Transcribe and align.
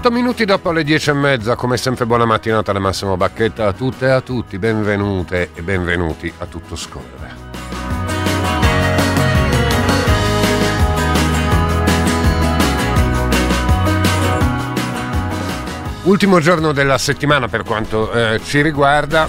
8 0.00 0.10
minuti 0.10 0.46
dopo 0.46 0.72
le 0.72 0.82
10 0.82 1.10
e 1.10 1.12
mezza, 1.12 1.56
come 1.56 1.76
sempre 1.76 2.06
buona 2.06 2.24
mattinata 2.24 2.72
da 2.72 2.78
Massimo 2.78 3.18
Bacchetta 3.18 3.66
a 3.66 3.74
tutte 3.74 4.06
e 4.06 4.10
a 4.10 4.22
tutti, 4.22 4.56
benvenute 4.56 5.50
e 5.52 5.60
benvenuti 5.60 6.32
a 6.38 6.46
Tutto 6.46 6.74
Scorre. 6.74 7.36
Ultimo 16.04 16.40
giorno 16.40 16.72
della 16.72 16.96
settimana 16.96 17.48
per 17.48 17.64
quanto 17.64 18.10
eh, 18.10 18.40
ci 18.42 18.62
riguarda, 18.62 19.26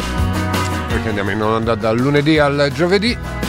perché 0.87 1.09
andiamo 1.09 1.31
in 1.31 1.41
onda 1.43 1.75
dal 1.75 1.97
lunedì 1.97 2.39
al 2.39 2.71
giovedì 2.73 3.40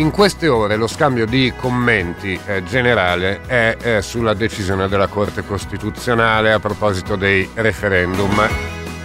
in 0.00 0.10
queste 0.10 0.48
ore 0.48 0.76
lo 0.76 0.86
scambio 0.86 1.26
di 1.26 1.52
commenti 1.54 2.38
eh, 2.46 2.62
generale 2.64 3.42
è 3.46 3.76
eh, 3.80 4.02
sulla 4.02 4.32
decisione 4.32 4.88
della 4.88 5.08
Corte 5.08 5.44
Costituzionale 5.44 6.52
a 6.52 6.58
proposito 6.58 7.16
dei 7.16 7.48
referendum. 7.54 8.48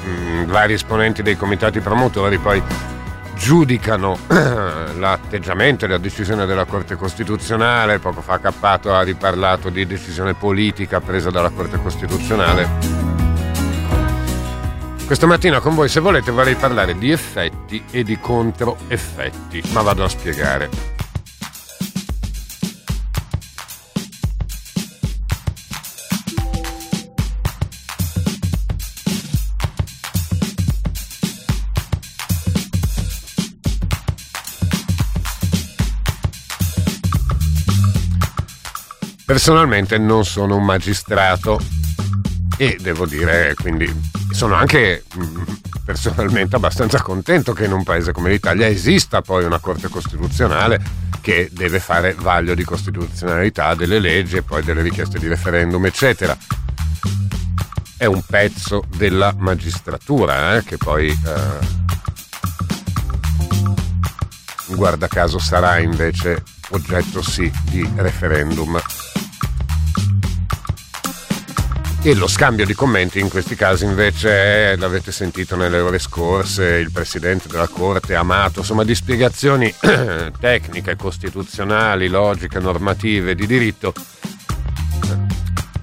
Mm, 0.08 0.44
vari 0.46 0.74
esponenti 0.74 1.22
dei 1.22 1.36
comitati 1.36 1.82
promotori 1.82 2.38
poi 2.38 2.64
giudicano 3.36 4.18
l'atteggiamento 4.28 5.84
e 5.84 5.90
la 5.90 5.98
decisione 5.98 6.46
della 6.46 6.66
Corte 6.66 6.96
Costituzionale. 6.96 8.00
Poco 8.00 8.22
fa 8.22 8.40
Cappato 8.40 8.94
ha 8.94 9.02
riparlato 9.02 9.70
di 9.70 9.86
decisione 9.86 10.34
politica 10.34 11.02
presa 11.02 11.30
dalla 11.30 11.50
Corte 11.50 11.78
Costituzionale. 11.78 12.95
Questa 15.06 15.28
mattina 15.28 15.60
con 15.60 15.76
voi, 15.76 15.88
se 15.88 16.00
volete, 16.00 16.32
vorrei 16.32 16.56
parlare 16.56 16.98
di 16.98 17.12
effetti 17.12 17.84
e 17.92 18.04
di 18.04 18.20
controeffetti, 18.20 19.62
ma 19.72 19.84
vado 19.84 20.04
a 20.04 20.10
spiegare. 20.10 20.68
Personalmente 39.24 40.00
non 40.00 40.26
sono 40.26 40.56
un 40.56 40.66
magistrato 40.66 41.60
e 42.58 42.78
devo 42.82 43.06
dire 43.06 43.54
quindi 43.54 44.25
sono 44.36 44.56
anche 44.56 45.06
mm, 45.18 45.44
personalmente 45.86 46.58
abbastanza 46.58 47.02
contento 47.02 47.54
che 47.54 47.64
in 47.64 47.72
un 47.72 47.84
paese 47.84 48.12
come 48.12 48.30
l'Italia 48.30 48.68
esista 48.68 49.22
poi 49.22 49.46
una 49.46 49.60
Corte 49.60 49.88
Costituzionale 49.88 50.84
che 51.22 51.50
deve 51.54 51.80
fare 51.80 52.14
vaglio 52.14 52.54
di 52.54 52.66
costituzionalità 52.66 53.74
delle 53.76 53.98
leggi 53.98 54.36
e 54.36 54.42
poi 54.42 54.62
delle 54.62 54.82
richieste 54.82 55.20
di 55.20 55.30
referendum, 55.30 55.86
eccetera. 55.86 56.38
È 57.96 58.04
un 58.04 58.22
pezzo 58.24 58.84
della 58.98 59.34
magistratura 59.38 60.58
eh, 60.58 60.64
che 60.66 60.76
poi, 60.76 61.08
eh, 61.08 61.66
guarda 64.76 65.08
caso, 65.08 65.40
sarà 65.40 65.80
invece 65.80 66.44
oggetto 66.72 67.22
sì 67.22 67.50
di 67.64 67.90
referendum 67.96 68.78
e 72.08 72.14
lo 72.14 72.28
scambio 72.28 72.68
di 72.68 72.76
commenti 72.76 73.20
in 73.20 73.30
questi 73.30 73.56
casi 73.56 73.84
invece 73.84 74.74
è, 74.74 74.76
l'avete 74.76 75.12
sentito 75.12 75.56
nelle 75.56 75.80
ore 75.80 75.98
scorse, 75.98 76.76
il 76.76 76.92
Presidente 76.92 77.48
della 77.48 77.68
Corte 77.68 78.14
Amato, 78.14 78.60
insomma 78.60 78.84
di 78.84 78.94
spiegazioni 78.94 79.74
tecniche, 80.40 80.96
costituzionali, 80.96 82.08
logiche, 82.08 82.60
normative, 82.60 83.34
di 83.34 83.48
diritto 83.48 83.92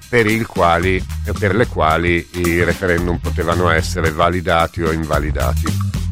per, 0.07 0.45
quali, 0.45 1.05
per 1.37 1.55
le 1.55 1.67
quali 1.67 2.25
i 2.35 2.63
referendum 2.63 3.17
potevano 3.17 3.69
essere 3.69 4.09
validati 4.11 4.81
o 4.81 4.93
invalidati. 4.93 6.02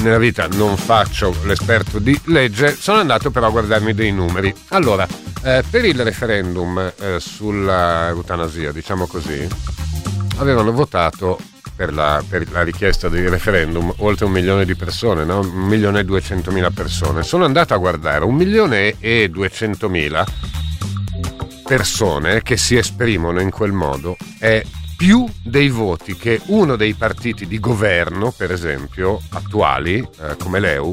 Nella 0.00 0.18
vita 0.18 0.46
non 0.48 0.78
faccio 0.78 1.34
l'esperto 1.44 1.98
di 1.98 2.18
legge, 2.24 2.74
sono 2.74 3.00
andato 3.00 3.30
però 3.30 3.48
a 3.48 3.50
guardarmi 3.50 3.92
dei 3.92 4.12
numeri. 4.12 4.52
Allora, 4.68 5.06
eh, 5.42 5.62
per 5.68 5.84
il 5.84 6.02
referendum 6.02 6.92
eh, 6.98 7.20
sulla 7.20 8.08
eutanasia, 8.08 8.72
diciamo 8.72 9.06
così, 9.06 9.46
avevano 10.38 10.72
votato 10.72 11.38
per 11.76 11.92
la, 11.92 12.22
per 12.26 12.50
la, 12.50 12.62
richiesta 12.62 13.10
di 13.10 13.28
referendum 13.28 13.92
oltre 13.98 14.24
un 14.24 14.32
milione 14.32 14.64
di 14.64 14.74
persone, 14.74 15.24
no? 15.24 15.40
un 15.40 15.66
milione 15.66 16.00
e 16.00 16.04
duecentomila 16.04 16.70
persone. 16.70 17.22
Sono 17.22 17.44
andato 17.44 17.74
a 17.74 17.76
guardare 17.76 18.24
un 18.24 18.34
milione 18.34 18.96
e 19.00 19.28
duecentomila 19.28 20.24
persone 21.64 22.42
che 22.42 22.56
si 22.56 22.76
esprimono 22.76 23.40
in 23.40 23.50
quel 23.50 23.72
modo 23.72 24.16
è 24.38 24.62
più 25.00 25.26
dei 25.42 25.70
voti 25.70 26.14
che 26.14 26.42
uno 26.48 26.76
dei 26.76 26.92
partiti 26.92 27.46
di 27.46 27.58
governo, 27.58 28.34
per 28.36 28.52
esempio, 28.52 29.18
attuali, 29.30 29.96
eh, 29.96 30.36
come 30.36 30.60
l'EU, 30.60 30.92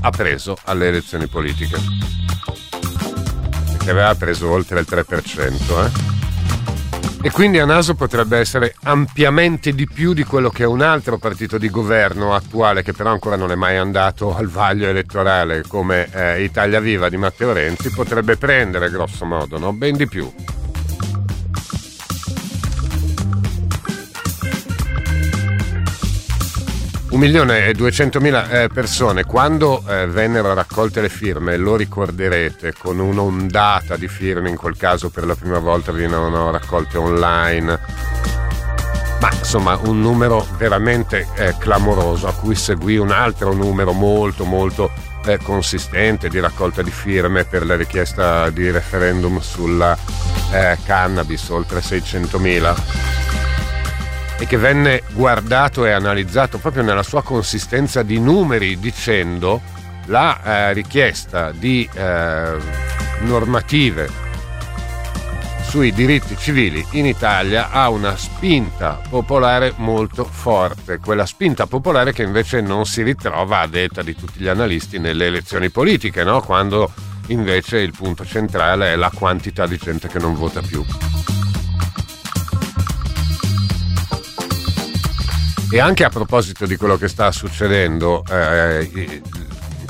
ha 0.00 0.08
preso 0.08 0.56
alle 0.64 0.88
elezioni 0.88 1.26
politiche 1.26 1.76
che 3.84 3.90
aveva 3.90 4.14
preso 4.14 4.48
oltre 4.48 4.80
il 4.80 4.86
3%. 4.88 5.84
Eh? 5.84 7.26
E 7.26 7.30
quindi 7.30 7.58
a 7.58 7.66
naso 7.66 7.94
potrebbe 7.94 8.38
essere 8.38 8.74
ampiamente 8.84 9.74
di 9.74 9.86
più 9.86 10.14
di 10.14 10.24
quello 10.24 10.48
che 10.48 10.64
un 10.64 10.80
altro 10.80 11.18
partito 11.18 11.58
di 11.58 11.68
governo 11.68 12.34
attuale, 12.34 12.82
che 12.82 12.94
però 12.94 13.10
ancora 13.10 13.36
non 13.36 13.50
è 13.50 13.56
mai 13.56 13.76
andato 13.76 14.34
al 14.34 14.46
vaglio 14.46 14.88
elettorale 14.88 15.64
come 15.68 16.08
eh, 16.10 16.42
Italia 16.42 16.80
Viva 16.80 17.10
di 17.10 17.18
Matteo 17.18 17.52
Renzi, 17.52 17.90
potrebbe 17.90 18.38
prendere 18.38 18.88
grosso 18.88 19.26
modo, 19.26 19.58
no? 19.58 19.74
ben 19.74 19.98
di 19.98 20.08
più. 20.08 20.32
Un 27.12 27.18
milione 27.18 27.66
e 27.66 27.74
duecentomila 27.74 28.48
eh, 28.48 28.68
persone, 28.68 29.24
quando 29.24 29.84
eh, 29.86 30.06
vennero 30.06 30.54
raccolte 30.54 31.02
le 31.02 31.10
firme, 31.10 31.58
lo 31.58 31.76
ricorderete, 31.76 32.72
con 32.72 32.98
un'ondata 33.00 33.96
di 33.96 34.08
firme, 34.08 34.48
in 34.48 34.56
quel 34.56 34.78
caso 34.78 35.10
per 35.10 35.26
la 35.26 35.34
prima 35.34 35.58
volta 35.58 35.92
venivano 35.92 36.50
raccolte 36.50 36.96
online, 36.96 37.78
ma 39.20 39.28
insomma 39.30 39.76
un 39.76 40.00
numero 40.00 40.46
veramente 40.56 41.28
eh, 41.34 41.54
clamoroso 41.58 42.28
a 42.28 42.32
cui 42.32 42.54
seguì 42.54 42.96
un 42.96 43.10
altro 43.10 43.52
numero 43.52 43.92
molto 43.92 44.44
molto 44.44 44.90
eh, 45.26 45.36
consistente 45.36 46.30
di 46.30 46.40
raccolta 46.40 46.80
di 46.80 46.90
firme 46.90 47.44
per 47.44 47.66
la 47.66 47.76
richiesta 47.76 48.48
di 48.48 48.70
referendum 48.70 49.38
sulla 49.38 49.94
eh, 50.50 50.78
cannabis, 50.82 51.46
oltre 51.50 51.80
600.000 51.80 53.51
e 54.42 54.46
che 54.46 54.56
venne 54.56 55.04
guardato 55.12 55.86
e 55.86 55.92
analizzato 55.92 56.58
proprio 56.58 56.82
nella 56.82 57.04
sua 57.04 57.22
consistenza 57.22 58.02
di 58.02 58.18
numeri 58.18 58.76
dicendo 58.80 59.60
la 60.06 60.42
eh, 60.42 60.72
richiesta 60.72 61.52
di 61.52 61.88
eh, 61.94 62.56
normative 63.20 64.10
sui 65.62 65.92
diritti 65.92 66.36
civili 66.36 66.84
in 66.90 67.06
Italia 67.06 67.70
ha 67.70 67.88
una 67.88 68.16
spinta 68.16 69.00
popolare 69.08 69.74
molto 69.76 70.24
forte, 70.24 70.98
quella 70.98 71.24
spinta 71.24 71.68
popolare 71.68 72.12
che 72.12 72.24
invece 72.24 72.60
non 72.60 72.84
si 72.84 73.04
ritrova 73.04 73.60
a 73.60 73.68
detta 73.68 74.02
di 74.02 74.16
tutti 74.16 74.40
gli 74.40 74.48
analisti 74.48 74.98
nelle 74.98 75.26
elezioni 75.26 75.70
politiche, 75.70 76.24
no? 76.24 76.40
quando 76.40 76.92
invece 77.28 77.78
il 77.78 77.94
punto 77.96 78.24
centrale 78.26 78.92
è 78.92 78.96
la 78.96 79.12
quantità 79.14 79.68
di 79.68 79.76
gente 79.76 80.08
che 80.08 80.18
non 80.18 80.34
vota 80.34 80.60
più. 80.60 80.84
E 85.74 85.80
anche 85.80 86.04
a 86.04 86.10
proposito 86.10 86.66
di 86.66 86.76
quello 86.76 86.98
che 86.98 87.08
sta 87.08 87.32
succedendo, 87.32 88.22
eh, 88.28 89.22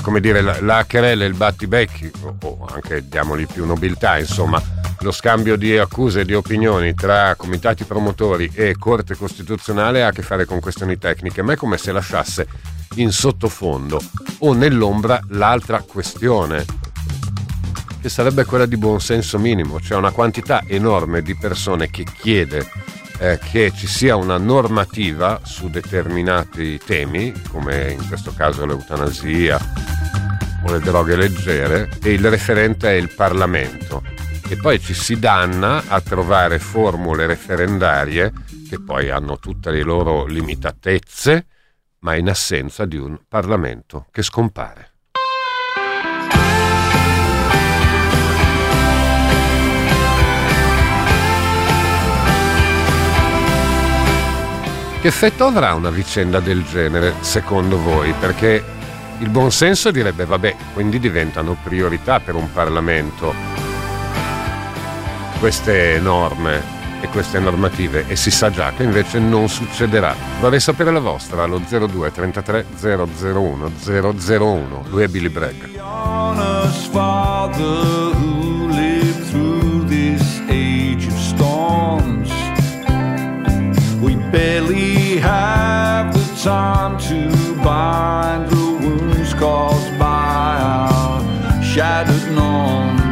come 0.01 0.21
dire, 0.21 0.39
la, 0.39 0.61
la 0.61 0.85
querela 0.87 1.25
e 1.25 1.27
il 1.27 1.33
battibecchi, 1.33 2.09
o, 2.21 2.37
o 2.39 2.65
anche 2.71 3.05
diamogli 3.05 3.45
più 3.45 3.65
nobiltà, 3.65 4.17
insomma, 4.17 4.63
lo 4.99 5.11
scambio 5.11 5.57
di 5.57 5.77
accuse 5.77 6.21
e 6.21 6.25
di 6.25 6.33
opinioni 6.33 6.93
tra 6.93 7.35
comitati 7.35 7.83
promotori 7.83 8.49
e 8.53 8.77
Corte 8.79 9.17
Costituzionale 9.17 10.03
ha 10.03 10.07
a 10.07 10.11
che 10.13 10.21
fare 10.21 10.45
con 10.45 10.61
questioni 10.61 10.97
tecniche, 10.97 11.41
ma 11.41 11.51
è 11.51 11.57
come 11.57 11.77
se 11.77 11.91
lasciasse 11.91 12.47
in 12.95 13.11
sottofondo 13.11 14.01
o 14.39 14.53
nell'ombra 14.53 15.19
l'altra 15.31 15.81
questione, 15.81 16.63
che 17.99 18.07
sarebbe 18.07 18.45
quella 18.45 18.65
di 18.65 18.77
buonsenso 18.77 19.37
minimo, 19.37 19.81
cioè 19.81 19.97
una 19.97 20.11
quantità 20.11 20.63
enorme 20.65 21.21
di 21.21 21.35
persone 21.35 21.89
che 21.89 22.05
chiede 22.05 22.65
eh, 23.23 23.39
che 23.39 23.71
ci 23.73 23.87
sia 23.87 24.17
una 24.17 24.37
normativa 24.37 25.39
su 25.45 25.69
determinati 25.69 26.77
temi, 26.77 27.31
come 27.49 27.91
in 27.93 28.05
questo 28.05 28.33
caso 28.33 28.65
l'eutanasia 28.65 29.57
o 30.65 30.71
le 30.71 30.79
droghe 30.79 31.15
leggere, 31.15 31.89
e 32.03 32.11
il 32.11 32.29
referente 32.29 32.89
è 32.89 32.95
il 32.95 33.13
Parlamento. 33.15 34.03
E 34.49 34.57
poi 34.57 34.77
ci 34.81 34.93
si 34.93 35.19
danna 35.19 35.83
a 35.87 36.01
trovare 36.01 36.59
formule 36.59 37.25
referendarie 37.25 38.33
che 38.67 38.81
poi 38.81 39.09
hanno 39.09 39.39
tutte 39.39 39.71
le 39.71 39.83
loro 39.83 40.25
limitatezze, 40.25 41.47
ma 41.99 42.15
in 42.15 42.27
assenza 42.27 42.83
di 42.83 42.97
un 42.97 43.17
Parlamento 43.29 44.07
che 44.11 44.21
scompare. 44.21 44.92
Che 55.03 55.09
effetto 55.09 55.45
avrà 55.47 55.73
una 55.73 55.89
vicenda 55.89 56.39
del 56.39 56.63
genere, 56.63 57.15
secondo 57.19 57.77
voi? 57.77 58.13
Perché 58.17 58.63
il 59.19 59.27
buonsenso 59.27 59.91
direbbe, 59.91 60.23
vabbè, 60.23 60.55
quindi 60.71 60.97
diventano 60.97 61.57
priorità 61.61 62.21
per 62.21 62.35
un 62.35 62.49
Parlamento 62.53 63.33
queste 65.39 65.99
norme 65.99 66.61
e 67.01 67.09
queste 67.09 67.39
normative 67.39 68.05
e 68.07 68.15
si 68.15 68.31
sa 68.31 68.49
già 68.49 68.71
che 68.71 68.83
invece 68.83 69.19
non 69.19 69.49
succederà. 69.49 70.15
Vorrei 70.39 70.61
sapere 70.61 70.89
la 70.89 71.01
vostra 71.01 71.43
allo 71.43 71.59
02 71.59 72.09
33 72.09 72.65
001 72.79 73.71
001. 73.83 74.83
Lui 74.87 75.03
è 75.03 75.09
Billy 75.09 75.27
Bragg. 75.27 75.81
Barely 84.33 85.17
have 85.17 86.11
the 86.11 86.41
time 86.43 86.97
to 86.97 87.55
bind 87.63 88.49
the 88.49 88.65
wounds 88.81 89.31
caused 89.35 89.99
by 89.99 90.57
our 90.59 91.61
shattered 91.61 92.31
norms. 92.35 93.02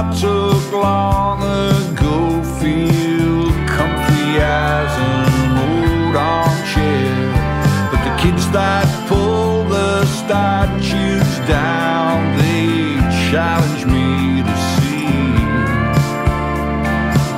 I 0.00 0.02
took 0.14 0.72
long 0.72 1.42
ago 1.42 2.40
feel 2.60 3.50
comfy 3.66 4.38
as 4.38 4.90
an 5.10 5.58
old 5.66 6.14
armchair. 6.14 7.32
But 7.90 8.00
the 8.06 8.14
kids 8.22 8.48
that 8.52 8.86
pull 9.08 9.64
the 9.64 10.06
statues 10.06 11.32
down, 11.48 12.38
they 12.38 12.94
challenge 13.32 13.86
me 13.86 14.44
to 14.48 14.56
see 14.76 15.10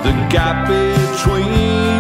the 0.05 0.13
gap 0.29 0.69
between 0.69 2.00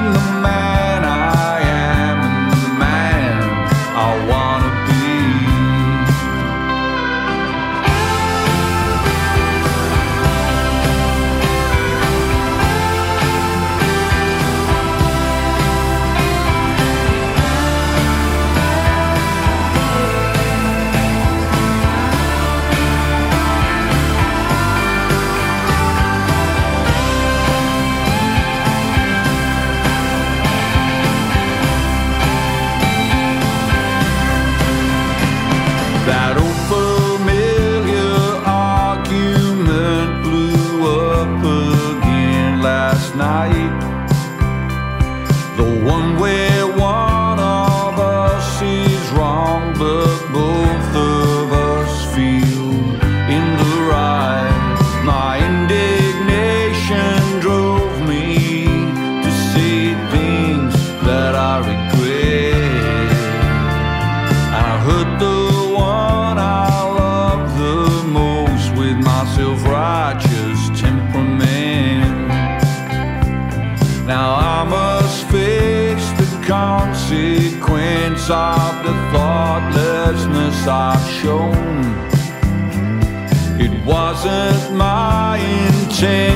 wasn't 84.22 84.74
my 84.76 85.38
intention 85.38 86.29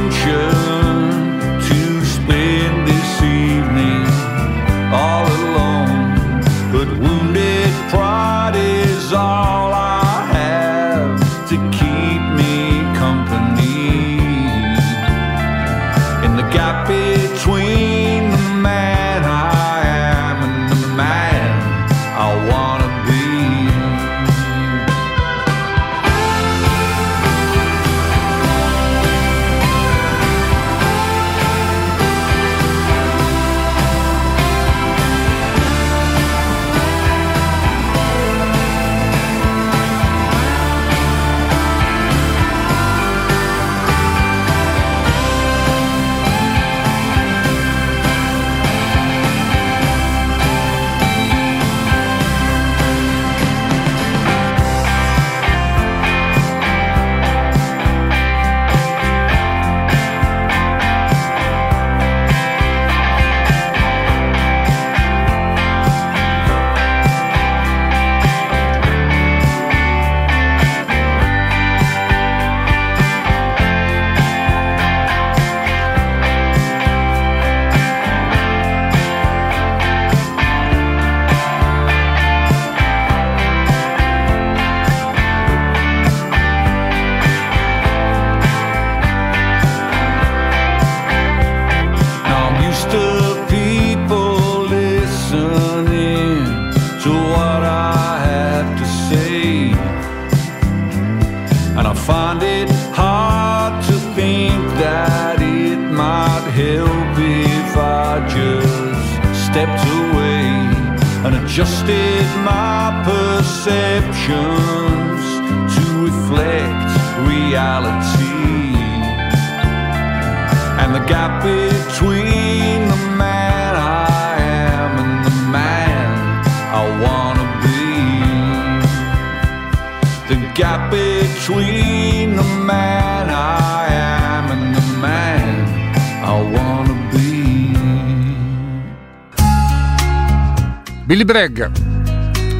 Bragg, 141.35 141.64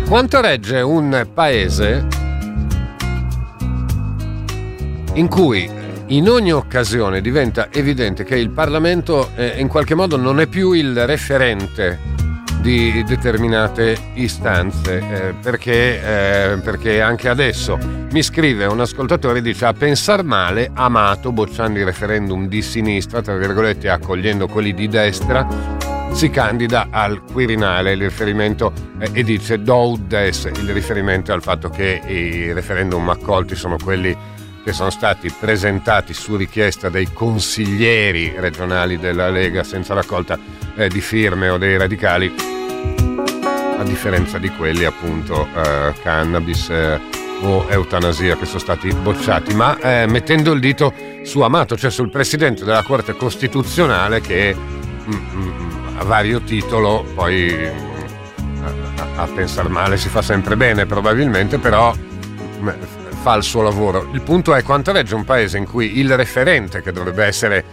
quanto 0.09 0.40
regge 0.40 0.81
un 0.81 1.28
paese 1.33 2.04
in 5.12 5.28
cui 5.28 5.71
in 6.07 6.28
ogni 6.28 6.52
occasione 6.52 7.21
diventa 7.21 7.69
evidente 7.71 8.25
che 8.25 8.37
il 8.37 8.50
Parlamento 8.50 9.31
eh, 9.37 9.61
in 9.61 9.69
qualche 9.69 9.95
modo 9.95 10.16
non 10.16 10.40
è 10.40 10.49
più 10.49 10.73
il 10.73 11.07
referente 11.07 12.00
di 12.62 13.04
determinate 13.04 13.97
istanze, 14.14 14.99
eh, 14.99 15.35
perché, 15.40 16.54
eh, 16.54 16.57
perché, 16.57 17.00
anche 17.00 17.28
adesso 17.28 17.78
mi 18.11 18.25
scrive 18.25 18.66
un 18.66 18.81
ascoltatore 18.81 19.40
dice 19.40 19.66
a 19.66 19.73
pensar 19.73 20.25
male, 20.25 20.69
Amato, 20.75 21.31
bocciando 21.31 21.78
i 21.78 21.85
referendum 21.85 22.49
di 22.49 22.61
sinistra, 22.61 23.23
tra 23.23 23.37
virgolette 23.37 23.88
accogliendo 23.88 24.49
quelli 24.49 24.75
di 24.75 24.88
destra, 24.88 25.47
si 26.14 26.30
candida 26.30 26.87
al 26.90 27.23
Quirinale, 27.25 27.92
il 27.92 28.02
riferimento 28.02 28.73
eh, 29.00 29.11
e 29.12 29.25
dice 29.25 29.61
Doudes, 29.61 30.44
il 30.44 30.73
riferimento 30.73 31.33
al 31.33 31.42
fatto 31.42 31.68
che 31.68 32.00
i 32.06 32.52
referendum 32.52 33.09
accolti 33.09 33.56
sono 33.56 33.76
quelli 33.83 34.16
che 34.62 34.73
sono 34.73 34.90
stati 34.90 35.28
presentati 35.37 36.14
su 36.14 36.37
richiesta 36.37 36.88
dei 36.88 37.12
consiglieri 37.12 38.33
regionali 38.37 38.97
della 38.97 39.28
Lega 39.28 39.64
senza 39.64 39.92
raccolta 39.92 40.38
eh, 40.76 40.88
di 40.88 41.00
firme 41.00 41.49
o 41.49 41.59
dei 41.59 41.76
radicali 41.76 42.33
a 43.76 43.83
differenza 43.83 44.38
di 44.38 44.49
quelli 44.50 44.85
appunto 44.85 45.49
eh, 45.52 45.94
cannabis 46.00 46.71
eh, 46.71 47.00
o 47.42 47.66
eutanasia 47.68 48.37
che 48.37 48.47
sono 48.47 48.61
stati 48.61 48.88
bocciati, 48.94 49.52
ma 49.52 49.76
eh, 49.80 50.06
mettendo 50.06 50.52
il 50.52 50.61
dito 50.61 50.94
su 51.25 51.40
Amato, 51.40 51.76
cioè 51.76 51.90
sul 51.90 52.09
presidente 52.09 52.64
della 52.64 52.83
Corte 52.83 53.16
Costituzionale 53.16 54.21
che 54.21 54.54
mm, 54.54 55.12
mm, 55.12 55.63
a 55.96 56.04
vario 56.04 56.40
titolo 56.40 57.04
poi 57.14 57.54
mm, 57.54 58.98
a, 59.16 59.22
a 59.22 59.26
pensare 59.26 59.68
male 59.68 59.96
si 59.96 60.08
fa 60.08 60.22
sempre 60.22 60.56
bene 60.56 60.86
probabilmente, 60.86 61.58
però 61.58 61.94
mm, 61.94 62.68
fa 63.22 63.34
il 63.34 63.42
suo 63.42 63.62
lavoro. 63.62 64.08
Il 64.12 64.22
punto 64.22 64.54
è 64.54 64.62
quanto 64.62 64.92
regge 64.92 65.14
un 65.14 65.24
paese 65.24 65.58
in 65.58 65.64
cui 65.64 65.98
il 65.98 66.14
referente 66.16 66.82
che 66.82 66.92
dovrebbe 66.92 67.24
essere 67.24 67.64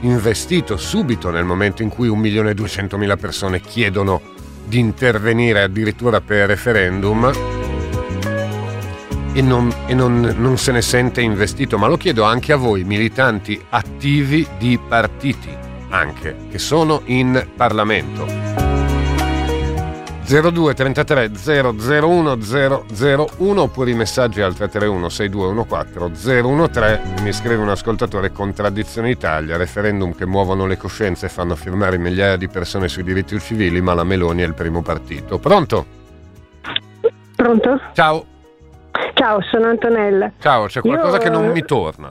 investito 0.00 0.76
subito 0.76 1.30
nel 1.30 1.44
momento 1.44 1.82
in 1.82 1.88
cui 1.88 2.08
1.200.000 2.08 3.18
persone 3.18 3.60
chiedono 3.60 4.20
di 4.64 4.78
intervenire 4.78 5.62
addirittura 5.62 6.20
per 6.20 6.46
referendum 6.46 7.30
e, 9.32 9.40
non, 9.40 9.72
e 9.86 9.94
non, 9.94 10.34
non 10.38 10.58
se 10.58 10.72
ne 10.72 10.82
sente 10.82 11.20
investito, 11.20 11.78
ma 11.78 11.86
lo 11.86 11.96
chiedo 11.96 12.22
anche 12.24 12.52
a 12.52 12.56
voi, 12.56 12.84
militanti 12.84 13.60
attivi 13.70 14.46
di 14.58 14.78
partiti, 14.86 15.48
anche, 15.92 16.36
che 16.50 16.58
sono 16.58 17.02
in 17.04 17.46
Parlamento. 17.54 18.26
02 20.24 20.72
33 20.72 21.30
001 21.34 22.38
001 22.40 23.60
oppure 23.60 23.90
i 23.90 23.94
messaggi 23.94 24.40
al 24.40 24.54
331 24.54 25.08
6214 25.08 26.70
013 26.70 27.22
mi 27.22 27.32
scrive 27.32 27.56
un 27.56 27.68
ascoltatore 27.68 28.32
Contraddizione 28.32 29.10
Italia 29.10 29.58
referendum 29.58 30.14
che 30.14 30.24
muovono 30.24 30.64
le 30.66 30.78
coscienze 30.78 31.26
e 31.26 31.28
fanno 31.28 31.54
firmare 31.54 31.98
migliaia 31.98 32.36
di 32.36 32.48
persone 32.48 32.88
sui 32.88 33.02
diritti 33.02 33.38
civili 33.40 33.82
ma 33.82 33.92
la 33.92 34.04
Meloni 34.04 34.40
è 34.40 34.46
il 34.46 34.54
primo 34.54 34.80
partito 34.80 35.38
pronto? 35.38 35.84
pronto? 37.36 37.80
ciao 37.92 38.24
ciao 39.12 39.42
sono 39.42 39.66
Antonella 39.66 40.32
ciao 40.38 40.66
c'è 40.66 40.80
qualcosa 40.80 41.16
Io... 41.16 41.22
che 41.22 41.28
non 41.28 41.50
mi 41.50 41.62
torna 41.62 42.10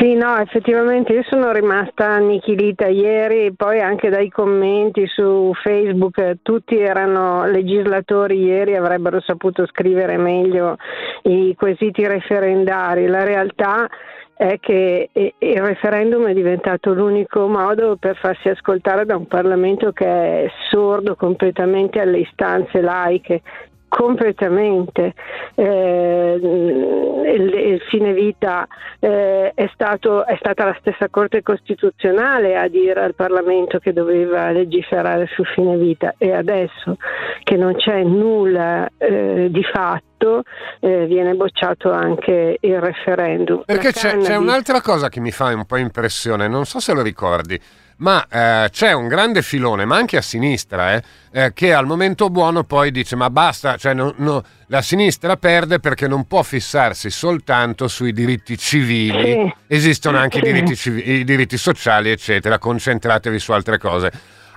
sì, 0.00 0.14
no, 0.14 0.38
effettivamente 0.38 1.12
io 1.12 1.22
sono 1.28 1.52
rimasta 1.52 2.06
annichilita 2.06 2.86
ieri, 2.86 3.52
poi 3.54 3.82
anche 3.82 4.08
dai 4.08 4.30
commenti 4.30 5.06
su 5.06 5.52
Facebook, 5.62 6.38
tutti 6.40 6.78
erano 6.78 7.44
legislatori 7.44 8.42
ieri, 8.42 8.76
avrebbero 8.76 9.20
saputo 9.20 9.66
scrivere 9.66 10.16
meglio 10.16 10.78
i 11.24 11.54
quesiti 11.54 12.06
referendari. 12.06 13.08
La 13.08 13.24
realtà 13.24 13.86
è 14.34 14.58
che 14.58 15.10
il 15.12 15.60
referendum 15.60 16.28
è 16.28 16.32
diventato 16.32 16.94
l'unico 16.94 17.46
modo 17.46 17.96
per 17.96 18.16
farsi 18.16 18.48
ascoltare 18.48 19.04
da 19.04 19.16
un 19.16 19.26
Parlamento 19.26 19.92
che 19.92 20.06
è 20.06 20.50
sordo 20.70 21.14
completamente 21.14 22.00
alle 22.00 22.20
istanze 22.20 22.80
laiche 22.80 23.42
completamente. 23.90 25.12
Eh, 25.56 26.38
il, 26.40 27.54
il, 27.54 27.80
fine 27.90 28.14
vita 28.14 28.66
eh, 29.00 29.52
è, 29.52 29.68
stato, 29.74 30.24
è, 30.24 30.36
stata 30.38 30.64
la 30.64 30.76
stessa 30.80 31.08
Corte 31.10 31.42
Costituzionale 31.42 32.56
a 32.56 32.68
dire 32.68 33.02
al 33.02 33.14
Parlamento 33.14 33.78
che 33.78 33.92
doveva 33.92 34.50
legiferare 34.52 35.26
sul 35.34 35.46
fine 35.46 35.76
vita 35.76 36.14
e 36.16 36.32
adesso 36.32 36.96
che 37.42 37.56
non 37.56 37.74
c'è 37.74 38.02
nulla 38.04 38.88
eh, 38.96 39.48
di 39.50 39.62
fatto 39.64 40.42
eh, 40.80 41.06
viene 41.06 41.34
bocciato 41.34 41.90
anche 41.90 42.58
il 42.60 42.80
referendum. 42.80 43.64
Perché 43.64 43.90
c'è, 43.92 44.16
c'è 44.18 44.36
un'altra 44.36 44.80
cosa 44.80 45.08
che 45.08 45.20
mi 45.20 45.32
fa 45.32 45.52
un 45.52 45.66
po' 45.66 45.76
impressione, 45.76 46.46
non 46.46 46.64
so 46.64 46.78
se 46.78 46.92
lo 46.92 47.02
ricordi 47.02 47.60
ma 48.00 48.26
eh, 48.28 48.68
c'è 48.70 48.92
un 48.92 49.08
grande 49.08 49.42
filone, 49.42 49.84
ma 49.84 49.96
anche 49.96 50.16
a 50.16 50.22
sinistra, 50.22 50.94
eh, 50.94 51.02
eh, 51.32 51.52
che 51.52 51.72
al 51.72 51.86
momento 51.86 52.30
buono 52.30 52.64
poi 52.64 52.90
dice 52.90 53.16
ma 53.16 53.30
basta, 53.30 53.76
cioè 53.76 53.94
no, 53.94 54.14
no, 54.16 54.42
la 54.66 54.82
sinistra 54.82 55.36
perde 55.36 55.80
perché 55.80 56.08
non 56.08 56.26
può 56.26 56.42
fissarsi 56.42 57.10
soltanto 57.10 57.88
sui 57.88 58.12
diritti 58.12 58.56
civili, 58.56 59.52
esistono 59.66 60.18
anche 60.18 60.38
i, 60.38 60.42
diritti 60.42 60.76
civili, 60.76 61.12
i 61.20 61.24
diritti 61.24 61.58
sociali, 61.58 62.10
eccetera, 62.10 62.58
concentratevi 62.58 63.38
su 63.38 63.52
altre 63.52 63.78
cose. 63.78 64.10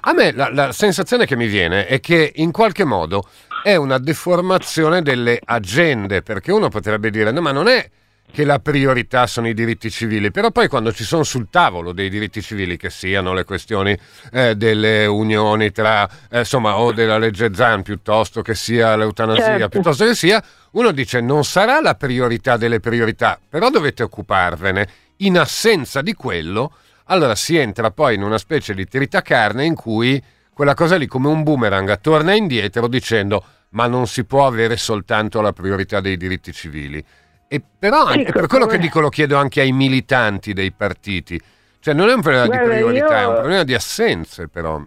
A 0.06 0.14
me 0.14 0.32
la, 0.32 0.50
la 0.52 0.72
sensazione 0.72 1.26
che 1.26 1.36
mi 1.36 1.48
viene 1.48 1.86
è 1.86 2.00
che 2.00 2.32
in 2.36 2.52
qualche 2.52 2.84
modo 2.84 3.28
è 3.62 3.76
una 3.76 3.98
deformazione 3.98 5.02
delle 5.02 5.40
agende, 5.44 6.22
perché 6.22 6.52
uno 6.52 6.70
potrebbe 6.70 7.10
dire 7.10 7.32
no 7.32 7.42
ma 7.42 7.52
non 7.52 7.68
è 7.68 7.90
che 8.34 8.46
la 8.46 8.58
priorità 8.58 9.28
sono 9.28 9.48
i 9.48 9.54
diritti 9.54 9.92
civili, 9.92 10.32
però 10.32 10.50
poi 10.50 10.68
quando 10.68 10.92
ci 10.92 11.04
sono 11.04 11.22
sul 11.22 11.50
tavolo 11.52 11.92
dei 11.92 12.10
diritti 12.10 12.42
civili, 12.42 12.78
che 12.78 12.90
siano 12.90 13.32
le 13.32 13.44
questioni 13.44 13.96
eh, 14.32 14.56
delle 14.56 15.06
unioni 15.06 15.72
tra, 15.72 16.10
eh, 16.32 16.40
insomma, 16.40 16.80
o 16.80 16.92
della 16.92 17.20
legge 17.20 17.54
Zan 17.54 17.84
piuttosto 17.84 18.42
che 18.42 18.56
sia 18.56 18.96
l'eutanasia, 18.96 19.46
certo. 19.46 19.70
piuttosto 19.70 20.06
che 20.06 20.16
sia, 20.16 20.44
uno 20.72 20.92
dice 20.92 21.22
non 21.22 21.44
sarà 21.44 21.80
la 21.80 21.94
priorità 21.94 22.58
delle 22.58 22.80
priorità, 22.80 23.40
però 23.48 23.70
dovete 23.70 24.02
occuparvene. 24.02 24.88
In 25.18 25.38
assenza 25.38 26.02
di 26.02 26.14
quello, 26.14 26.72
allora 27.06 27.36
si 27.36 27.56
entra 27.56 27.92
poi 27.92 28.16
in 28.16 28.24
una 28.24 28.40
specie 28.40 28.74
di 28.74 28.88
tritacarne 28.88 29.64
in 29.64 29.76
cui 29.76 30.20
quella 30.52 30.74
cosa 30.74 30.96
lì 30.96 31.06
come 31.06 31.28
un 31.28 31.44
boomerang 31.44 32.00
torna 32.02 32.34
indietro 32.34 32.88
dicendo 32.88 33.44
ma 33.74 33.88
non 33.88 34.08
si 34.08 34.24
può 34.24 34.46
avere 34.46 34.78
soltanto 34.78 35.42
la 35.42 35.52
priorità 35.52 36.00
dei 36.00 36.16
diritti 36.18 36.52
civili 36.52 37.04
e 37.48 37.62
però 37.80 38.12
sì, 38.12 38.24
per 38.24 38.48
quello 38.48 38.66
che 38.66 38.78
dico 38.78 39.00
lo 39.00 39.10
chiedo 39.10 39.38
anche 39.38 39.62
ai 39.62 39.72
militanti 39.72 40.54
dei 40.54 40.72
partiti. 40.72 41.40
Cioè 41.80 41.94
non 41.94 42.10
è 42.10 42.14
un 42.14 42.22
problema 42.22 42.46
Guarda, 42.46 42.64
di 42.64 42.70
priorità, 42.70 43.20
io... 43.20 43.22
è 43.22 43.28
un 43.28 43.34
problema 43.34 43.64
di 43.64 43.74
assenze 43.74 44.48
però. 44.48 44.82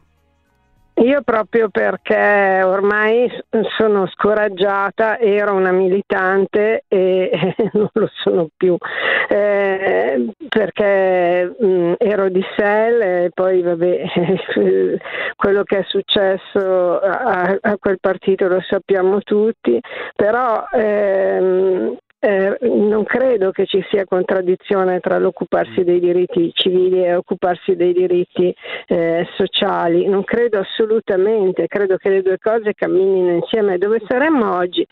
Io 0.99 1.21
proprio 1.23 1.69
perché 1.69 2.63
ormai 2.65 3.31
sono 3.77 4.07
scoraggiata, 4.07 5.19
ero 5.19 5.53
una 5.53 5.71
militante 5.71 6.85
e 6.89 7.31
non 7.75 7.91
lo 7.93 8.09
sono 8.23 8.49
più, 8.57 8.79
eh, 9.29 10.27
perché 10.49 11.55
mh, 11.59 11.95
ero 11.99 12.31
di 12.31 12.43
SEL 12.57 13.01
e 13.03 13.31
poi 13.35 13.61
vabbè, 13.61 14.05
quello 15.37 15.65
che 15.65 15.79
è 15.81 15.85
successo 15.87 16.99
a, 16.99 17.59
a, 17.61 17.77
quel 17.79 17.99
partito 18.01 18.49
lo 18.49 18.63
sappiamo 18.63 19.21
tutti, 19.21 19.79
però 20.15 20.65
ehm, 20.73 21.95
eh, 22.19 22.57
non 22.61 23.05
credo 23.05 23.51
che 23.51 23.67
ci 23.67 23.85
sia 23.91 24.05
contraddizione 24.05 25.01
tra 25.01 25.19
l'occuparsi 25.19 25.85
dei 25.85 26.01
diritti 26.01 26.51
civili 26.55 27.05
e 27.05 27.15
occuparsi 27.15 27.77
dei 27.77 27.93
diritti 27.93 28.55
eh, 28.87 29.27
sociali, 29.37 30.07
non 30.09 30.25
credo 30.25 30.59
assolutamente, 30.59 31.67
credo 31.67 31.97
che 31.97 32.09
le 32.09 32.23
due 32.23 32.39
cose 32.39 32.73
camminino 32.75 33.33
insieme. 33.33 33.79
Dove 33.79 34.01
saremmo 34.07 34.57
oggi 34.57 34.87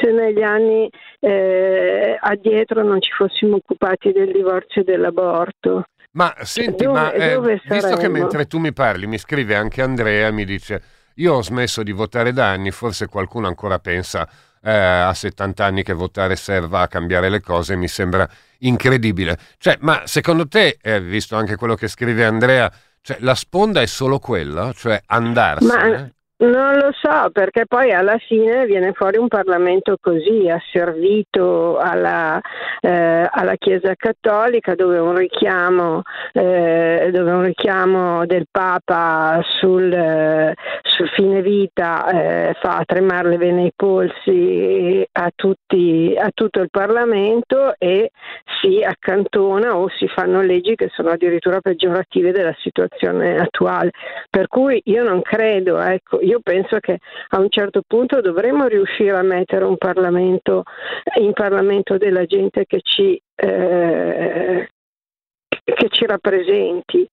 se 0.00 0.10
negli 0.10 0.42
anni 0.42 0.88
eh, 1.20 2.16
addietro 2.18 2.82
non 2.82 3.00
ci 3.00 3.10
fossimo 3.12 3.56
occupati 3.56 4.12
del 4.12 4.32
divorzio 4.32 4.80
e 4.80 4.84
dell'aborto? 4.84 5.84
Ma 6.12 6.34
senti, 6.40 6.84
dove, 6.84 6.98
ma 6.98 7.12
eh, 7.12 7.60
visto 7.68 7.96
che 7.96 8.08
mentre 8.08 8.46
tu 8.46 8.58
mi 8.58 8.72
parli 8.72 9.06
mi 9.06 9.18
scrive 9.18 9.54
anche 9.54 9.80
Andrea, 9.82 10.30
mi 10.32 10.44
dice 10.44 10.82
io 11.16 11.34
ho 11.34 11.42
smesso 11.42 11.82
di 11.82 11.92
votare 11.92 12.32
da 12.32 12.48
anni, 12.48 12.70
forse 12.70 13.06
qualcuno 13.06 13.46
ancora 13.46 13.78
pensa 13.78 14.28
eh, 14.62 14.72
a 14.72 15.14
70 15.14 15.64
anni 15.64 15.82
che 15.82 15.92
votare 15.92 16.36
serva 16.36 16.80
a 16.80 16.88
cambiare 16.88 17.28
le 17.28 17.40
cose 17.40 17.76
mi 17.76 17.88
sembra 17.88 18.28
incredibile. 18.58 19.38
Cioè, 19.58 19.78
ma 19.80 20.02
secondo 20.06 20.46
te, 20.48 20.78
eh, 20.80 21.00
visto 21.00 21.36
anche 21.36 21.56
quello 21.56 21.74
che 21.74 21.88
scrive 21.88 22.24
Andrea, 22.24 22.70
cioè, 23.00 23.16
la 23.20 23.34
sponda 23.34 23.80
è 23.80 23.86
solo 23.86 24.18
quella? 24.18 24.72
Cioè 24.72 25.00
andarsene? 25.06 25.90
Ma... 25.90 26.10
Non 26.40 26.76
lo 26.76 26.90
so, 26.92 27.28
perché 27.32 27.66
poi 27.66 27.92
alla 27.92 28.16
fine 28.16 28.64
viene 28.64 28.92
fuori 28.94 29.18
un 29.18 29.28
Parlamento 29.28 29.98
così, 30.00 30.48
asservito 30.48 31.76
alla, 31.76 32.40
eh, 32.80 33.28
alla 33.30 33.56
Chiesa 33.56 33.94
Cattolica, 33.94 34.74
dove 34.74 34.98
un 34.98 35.16
richiamo, 35.16 36.00
eh, 36.32 37.10
dove 37.12 37.30
un 37.32 37.42
richiamo 37.42 38.24
del 38.24 38.46
Papa 38.50 39.38
sul, 39.58 39.92
eh, 39.92 40.54
sul 40.80 41.10
fine 41.10 41.42
vita 41.42 42.08
eh, 42.08 42.56
fa 42.58 42.84
tremare 42.86 43.28
le 43.28 43.36
vene 43.36 43.62
ai 43.64 43.72
polsi 43.76 45.06
a, 45.12 45.30
tutti, 45.34 46.16
a 46.18 46.30
tutto 46.32 46.60
il 46.60 46.70
Parlamento 46.70 47.74
e 47.76 48.12
si 48.60 48.82
accantona 48.82 49.76
o 49.76 49.88
si 49.88 50.06
fanno 50.08 50.42
leggi 50.42 50.74
che 50.74 50.90
sono 50.92 51.10
addirittura 51.10 51.60
peggiorative 51.60 52.32
della 52.32 52.54
situazione 52.60 53.38
attuale. 53.38 53.90
Per 54.28 54.48
cui 54.48 54.80
io 54.84 55.02
non 55.02 55.22
credo, 55.22 55.80
ecco, 55.80 56.20
io 56.20 56.40
penso 56.42 56.78
che 56.78 56.98
a 57.28 57.38
un 57.38 57.48
certo 57.50 57.82
punto 57.86 58.20
dovremmo 58.20 58.66
riuscire 58.66 59.16
a 59.16 59.22
mettere 59.22 59.64
un 59.64 59.76
Parlamento 59.76 60.64
in 61.20 61.32
Parlamento 61.32 61.96
della 61.96 62.24
gente 62.24 62.64
che 62.66 62.80
ci, 62.82 63.20
eh, 63.34 64.68
che 65.48 65.88
ci 65.88 66.06
rappresenti 66.06 67.08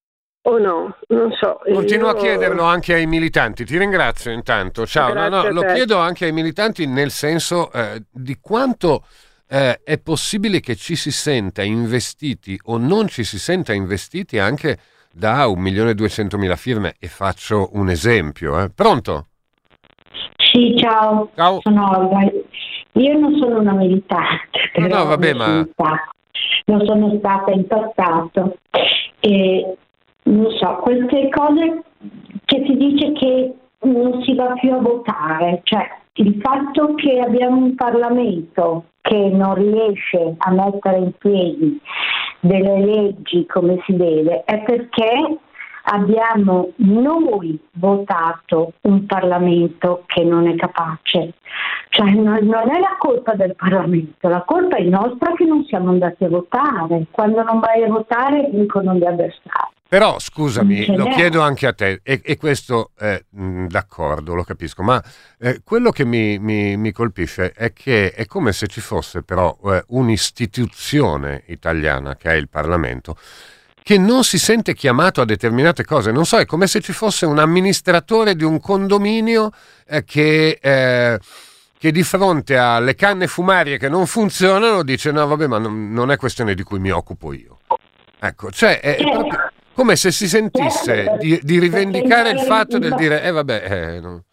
o 0.47 0.57
no, 0.59 0.97
non 1.09 1.31
so. 1.33 1.59
Continuo 1.63 2.11
Io... 2.11 2.15
a 2.15 2.19
chiederlo 2.19 2.63
anche 2.63 2.93
ai 2.93 3.05
militanti, 3.05 3.65
ti 3.65 3.77
ringrazio 3.77 4.31
intanto, 4.31 4.85
ciao, 4.85 5.13
no, 5.13 5.27
no, 5.27 5.49
lo 5.51 5.61
chiedo 5.61 5.97
anche 5.97 6.25
ai 6.25 6.31
militanti 6.31 6.87
nel 6.87 7.11
senso 7.11 7.71
eh, 7.73 8.03
di 8.09 8.37
quanto 8.41 9.03
eh, 9.49 9.79
è 9.83 9.99
possibile 9.99 10.59
che 10.59 10.75
ci 10.75 10.95
si 10.95 11.11
senta 11.11 11.63
investiti 11.63 12.59
o 12.65 12.77
non 12.77 13.07
ci 13.07 13.23
si 13.23 13.39
senta 13.39 13.73
investiti 13.73 14.39
anche 14.39 14.77
da 15.13 15.45
1.200.000 15.47 16.55
firme 16.55 16.95
e 16.99 17.07
faccio 17.07 17.69
un 17.73 17.89
esempio. 17.89 18.59
Eh. 18.61 18.69
Pronto? 18.69 19.27
Sì, 20.51 20.75
ciao. 20.77 21.31
ciao. 21.35 21.59
Sono 21.61 21.97
Olga. 21.97 22.31
Io 22.93 23.19
non 23.19 23.37
sono 23.39 23.59
una 23.59 23.73
militante. 23.73 24.71
No, 24.75 24.87
no, 24.87 25.05
vabbè, 25.05 25.33
ma... 25.33 25.67
Non 26.65 26.85
sono 26.85 27.15
stata 27.17 27.51
in 27.51 27.65
passato. 27.65 28.57
E, 29.19 29.77
non 30.23 30.51
so, 30.59 30.75
queste 30.81 31.29
cose 31.29 31.83
che 32.45 32.63
si 32.65 32.75
dice 32.75 33.11
che 33.13 33.53
non 33.87 34.21
si 34.23 34.35
va 34.35 34.53
più 34.53 34.73
a 34.73 34.79
votare, 34.79 35.61
cioè 35.63 35.87
il 36.13 36.39
fatto 36.41 36.95
che 36.95 37.19
abbiamo 37.19 37.57
un 37.57 37.75
Parlamento 37.75 38.85
che 39.01 39.29
non 39.29 39.53
riesce 39.55 40.35
a 40.37 40.51
mettere 40.51 40.97
in 40.97 41.11
piedi 41.17 41.79
delle 42.39 42.85
leggi 42.85 43.45
come 43.45 43.81
si 43.85 43.95
deve 43.95 44.43
è 44.43 44.63
perché 44.63 45.37
abbiamo 45.89 46.71
noi 46.77 47.57
votato 47.73 48.73
un 48.81 49.05
Parlamento 49.05 50.03
che 50.07 50.23
non 50.23 50.47
è 50.47 50.55
capace. 50.55 51.33
Cioè 51.89 52.11
non, 52.11 52.39
non, 52.41 52.69
è 52.69 52.79
la 52.79 52.95
colpa 52.99 53.33
del 53.33 53.55
Parlamento, 53.55 54.27
la 54.27 54.41
colpa 54.41 54.77
è 54.77 54.83
nostra 54.83 55.33
che 55.33 55.45
non 55.45 55.63
siamo 55.65 55.89
andati 55.89 56.25
a 56.25 56.29
votare. 56.29 57.05
Quando 57.11 57.41
non 57.43 57.59
vai 57.59 57.83
a 57.83 57.87
votare 57.87 58.49
vincono 58.51 58.93
gli 58.95 59.05
avversari. 59.05 59.75
Però 59.89 60.19
scusami, 60.19 60.95
lo 60.97 61.07
chiedo 61.15 61.39
anche 61.39 61.65
a 61.65 61.73
te, 61.73 62.01
e, 62.03 62.19
e 62.21 62.35
questo 62.35 62.91
è 62.97 63.23
mh, 63.29 63.67
d'accordo, 63.67 64.33
lo 64.33 64.43
capisco, 64.43 64.83
ma 64.83 65.01
eh, 65.39 65.61
quello 65.63 65.91
che 65.91 66.03
mi, 66.03 66.37
mi, 66.39 66.75
mi, 66.75 66.91
colpisce 66.91 67.53
è 67.53 67.71
che 67.71 68.11
è 68.11 68.25
come 68.25 68.51
se 68.51 68.67
ci 68.67 68.81
fosse 68.81 69.23
però 69.23 69.57
eh, 69.65 69.83
un'istituzione 69.87 71.43
italiana, 71.47 72.17
che 72.17 72.31
è 72.31 72.33
il 72.33 72.49
Parlamento, 72.49 73.17
che 73.81 73.97
non 73.97 74.25
si 74.25 74.37
sente 74.37 74.73
chiamato 74.73 75.21
a 75.21 75.25
determinate 75.25 75.85
cose. 75.85 76.11
Non 76.11 76.25
so, 76.25 76.37
è 76.37 76.45
come 76.45 76.67
se 76.67 76.81
ci 76.81 76.91
fosse 76.91 77.25
un 77.25 77.39
amministratore 77.39 78.35
di 78.35 78.43
un 78.43 78.59
condominio 78.59 79.51
eh, 79.87 80.03
che, 80.03 80.59
eh, 80.61 81.17
che, 81.79 81.91
di 81.93 82.03
fronte 82.03 82.57
alle 82.57 82.95
canne 82.95 83.27
fumarie 83.27 83.77
che 83.77 83.87
non 83.87 84.05
funzionano 84.05 84.83
dice 84.83 85.11
no 85.11 85.25
vabbè 85.25 85.47
ma 85.47 85.59
non, 85.59 85.93
non 85.93 86.11
è 86.11 86.17
questione 86.17 86.55
di 86.55 86.63
cui 86.63 86.79
mi 86.79 86.91
occupo 86.91 87.31
io. 87.31 87.59
Ecco, 88.19 88.51
cioè 88.51 88.81
è 88.81 88.97
proprio 88.97 89.51
come 89.77 89.95
se 89.95 90.09
si 90.09 90.27
sentisse 90.27 91.17
di, 91.19 91.39
di 91.43 91.59
rivendicare 91.59 92.31
il 92.31 92.39
fatto 92.39 92.79
del 92.79 92.95
dire 92.95 93.21
eh 93.21 93.29
vabbè... 93.29 93.63
Eh, 93.69 93.99
no. 93.99 94.23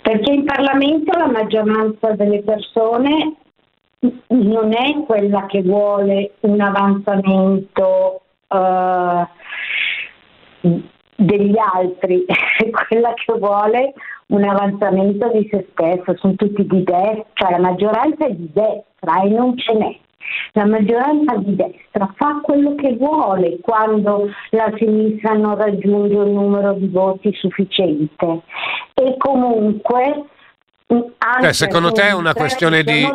Perché 0.00 0.32
in 0.32 0.44
Parlamento 0.46 1.16
la 1.16 1.30
maggioranza 1.30 2.12
delle 2.12 2.42
persone 2.42 3.36
non 4.28 4.72
è 4.72 5.04
quella 5.04 5.44
che 5.46 5.62
vuole 5.62 6.32
un 6.40 6.60
avanzamento 6.62 8.22
uh, 8.48 9.26
degli 11.14 11.54
altri, 11.74 12.24
è 12.56 12.70
quella 12.88 13.12
che 13.14 13.38
vuole 13.38 13.92
un 14.28 14.44
avanzamento 14.44 15.28
di 15.28 15.46
se 15.52 15.68
stessa, 15.72 16.16
sono 16.16 16.34
tutti 16.36 16.66
di 16.66 16.82
destra, 16.82 17.26
cioè 17.34 17.50
la 17.50 17.60
maggioranza 17.60 18.26
è 18.26 18.30
di 18.30 18.50
destra 18.50 19.22
e 19.22 19.28
non 19.28 19.56
ce 19.58 19.74
n'è. 19.74 19.98
La 20.52 20.66
maggioranza 20.66 21.36
di 21.36 21.56
destra 21.56 22.12
fa 22.16 22.40
quello 22.42 22.74
che 22.74 22.94
vuole 22.96 23.58
quando 23.60 24.28
la 24.50 24.72
sinistra 24.76 25.32
non 25.34 25.56
raggiunge 25.56 26.14
un 26.14 26.32
numero 26.32 26.74
di 26.74 26.88
voti 26.88 27.32
sufficiente 27.34 28.42
e 28.94 29.16
comunque 29.18 30.26
cioè, 31.40 31.52
secondo 31.54 31.90
te 31.90 32.08
è 32.08 32.12
una 32.12 32.34
questione 32.34 32.82
di. 32.82 33.06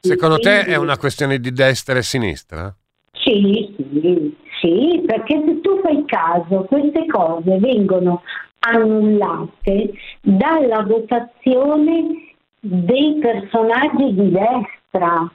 Secondo 0.00 0.38
te 0.38 0.64
è 0.64 0.76
una 0.76 0.96
questione 0.96 1.38
di 1.38 1.52
destra 1.52 1.98
e 1.98 2.02
sinistra? 2.02 2.74
Sì, 3.12 3.74
sì, 3.76 4.36
sì, 4.60 5.02
perché 5.06 5.42
se 5.46 5.60
tu 5.60 5.80
fai 5.82 6.04
caso, 6.06 6.64
queste 6.64 7.06
cose 7.06 7.58
vengono 7.58 8.22
annullate 8.60 9.92
dalla 10.22 10.82
votazione 10.82 12.32
dei 12.60 13.18
personaggi 13.20 14.14
di 14.14 14.30
destra, 14.30 15.30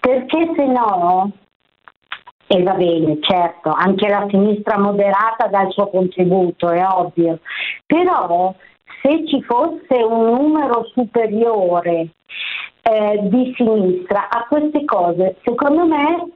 perché 0.00 0.52
se 0.54 0.66
no 0.66 1.32
e 2.48 2.62
va 2.62 2.74
bene, 2.74 3.18
certo, 3.20 3.70
anche 3.70 4.08
la 4.08 4.26
sinistra 4.30 4.78
moderata 4.78 5.48
dà 5.48 5.62
il 5.62 5.72
suo 5.72 5.88
contributo, 5.88 6.70
è 6.70 6.84
ovvio, 6.86 7.40
però 7.84 8.54
se 9.02 9.26
ci 9.26 9.42
fosse 9.42 10.02
un 10.02 10.30
numero 10.30 10.88
superiore 10.92 12.08
eh, 12.82 13.18
di 13.22 13.52
sinistra 13.56 14.28
a 14.28 14.46
queste 14.48 14.84
cose, 14.84 15.36
secondo 15.42 15.86
me 15.86 16.30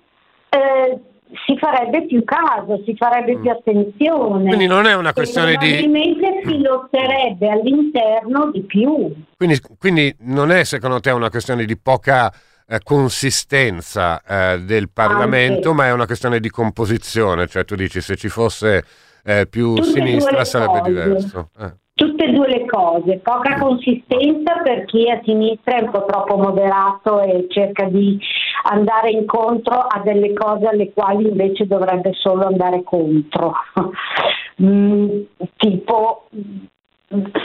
eh, 0.49 0.99
si 1.47 1.57
farebbe 1.59 2.07
più 2.07 2.25
caso, 2.25 2.83
si 2.85 2.95
farebbe 2.97 3.37
mm. 3.37 3.41
più 3.41 3.51
attenzione. 3.51 4.45
Quindi 4.47 4.67
non 4.67 4.87
è 4.87 4.95
una 4.95 5.13
questione 5.13 5.57
di... 5.57 5.75
Probabilmente 5.79 6.43
si 6.45 6.61
lotterebbe 6.61 7.49
all'interno 7.49 8.51
di 8.51 8.63
più. 8.63 9.15
Quindi, 9.37 9.61
quindi, 9.79 10.15
non 10.21 10.51
è 10.51 10.65
secondo 10.65 10.99
te 10.99 11.11
una 11.11 11.31
questione 11.31 11.65
di 11.65 11.79
poca 11.79 12.33
consistenza 12.83 14.23
eh, 14.23 14.61
del 14.61 14.91
Parlamento, 14.91 15.71
Anche. 15.71 15.83
ma 15.83 15.87
è 15.89 15.93
una 15.93 16.07
questione 16.07 16.41
di 16.41 16.51
composizione, 16.51 17.47
cioè 17.47 17.65
tu 17.65 17.75
dici 17.75 18.01
se 18.01 18.17
ci 18.17 18.29
fosse 18.29 18.85
eh, 19.25 19.47
più 19.49 19.75
Tutte 19.75 19.89
sinistra 19.91 20.45
sarebbe 20.45 20.79
cose. 20.79 20.89
diverso. 20.91 21.51
Eh 21.59 21.73
tutte 22.01 22.25
e 22.25 22.33
due 22.33 22.49
le 22.49 22.65
cose, 22.65 23.19
poca 23.19 23.59
consistenza 23.59 24.63
per 24.63 24.87
chi 24.87 25.11
a 25.11 25.21
sinistra 25.23 25.77
è 25.77 25.83
un 25.83 25.91
po' 25.91 26.07
troppo 26.07 26.39
moderato 26.39 27.21
e 27.21 27.45
cerca 27.51 27.85
di 27.85 28.19
andare 28.71 29.11
incontro 29.11 29.75
a 29.75 30.01
delle 30.03 30.33
cose 30.33 30.67
alle 30.67 30.93
quali 30.95 31.29
invece 31.29 31.67
dovrebbe 31.67 32.13
solo 32.15 32.47
andare 32.47 32.83
contro, 32.85 33.53
mm, 34.63 35.21
tipo 35.59 36.29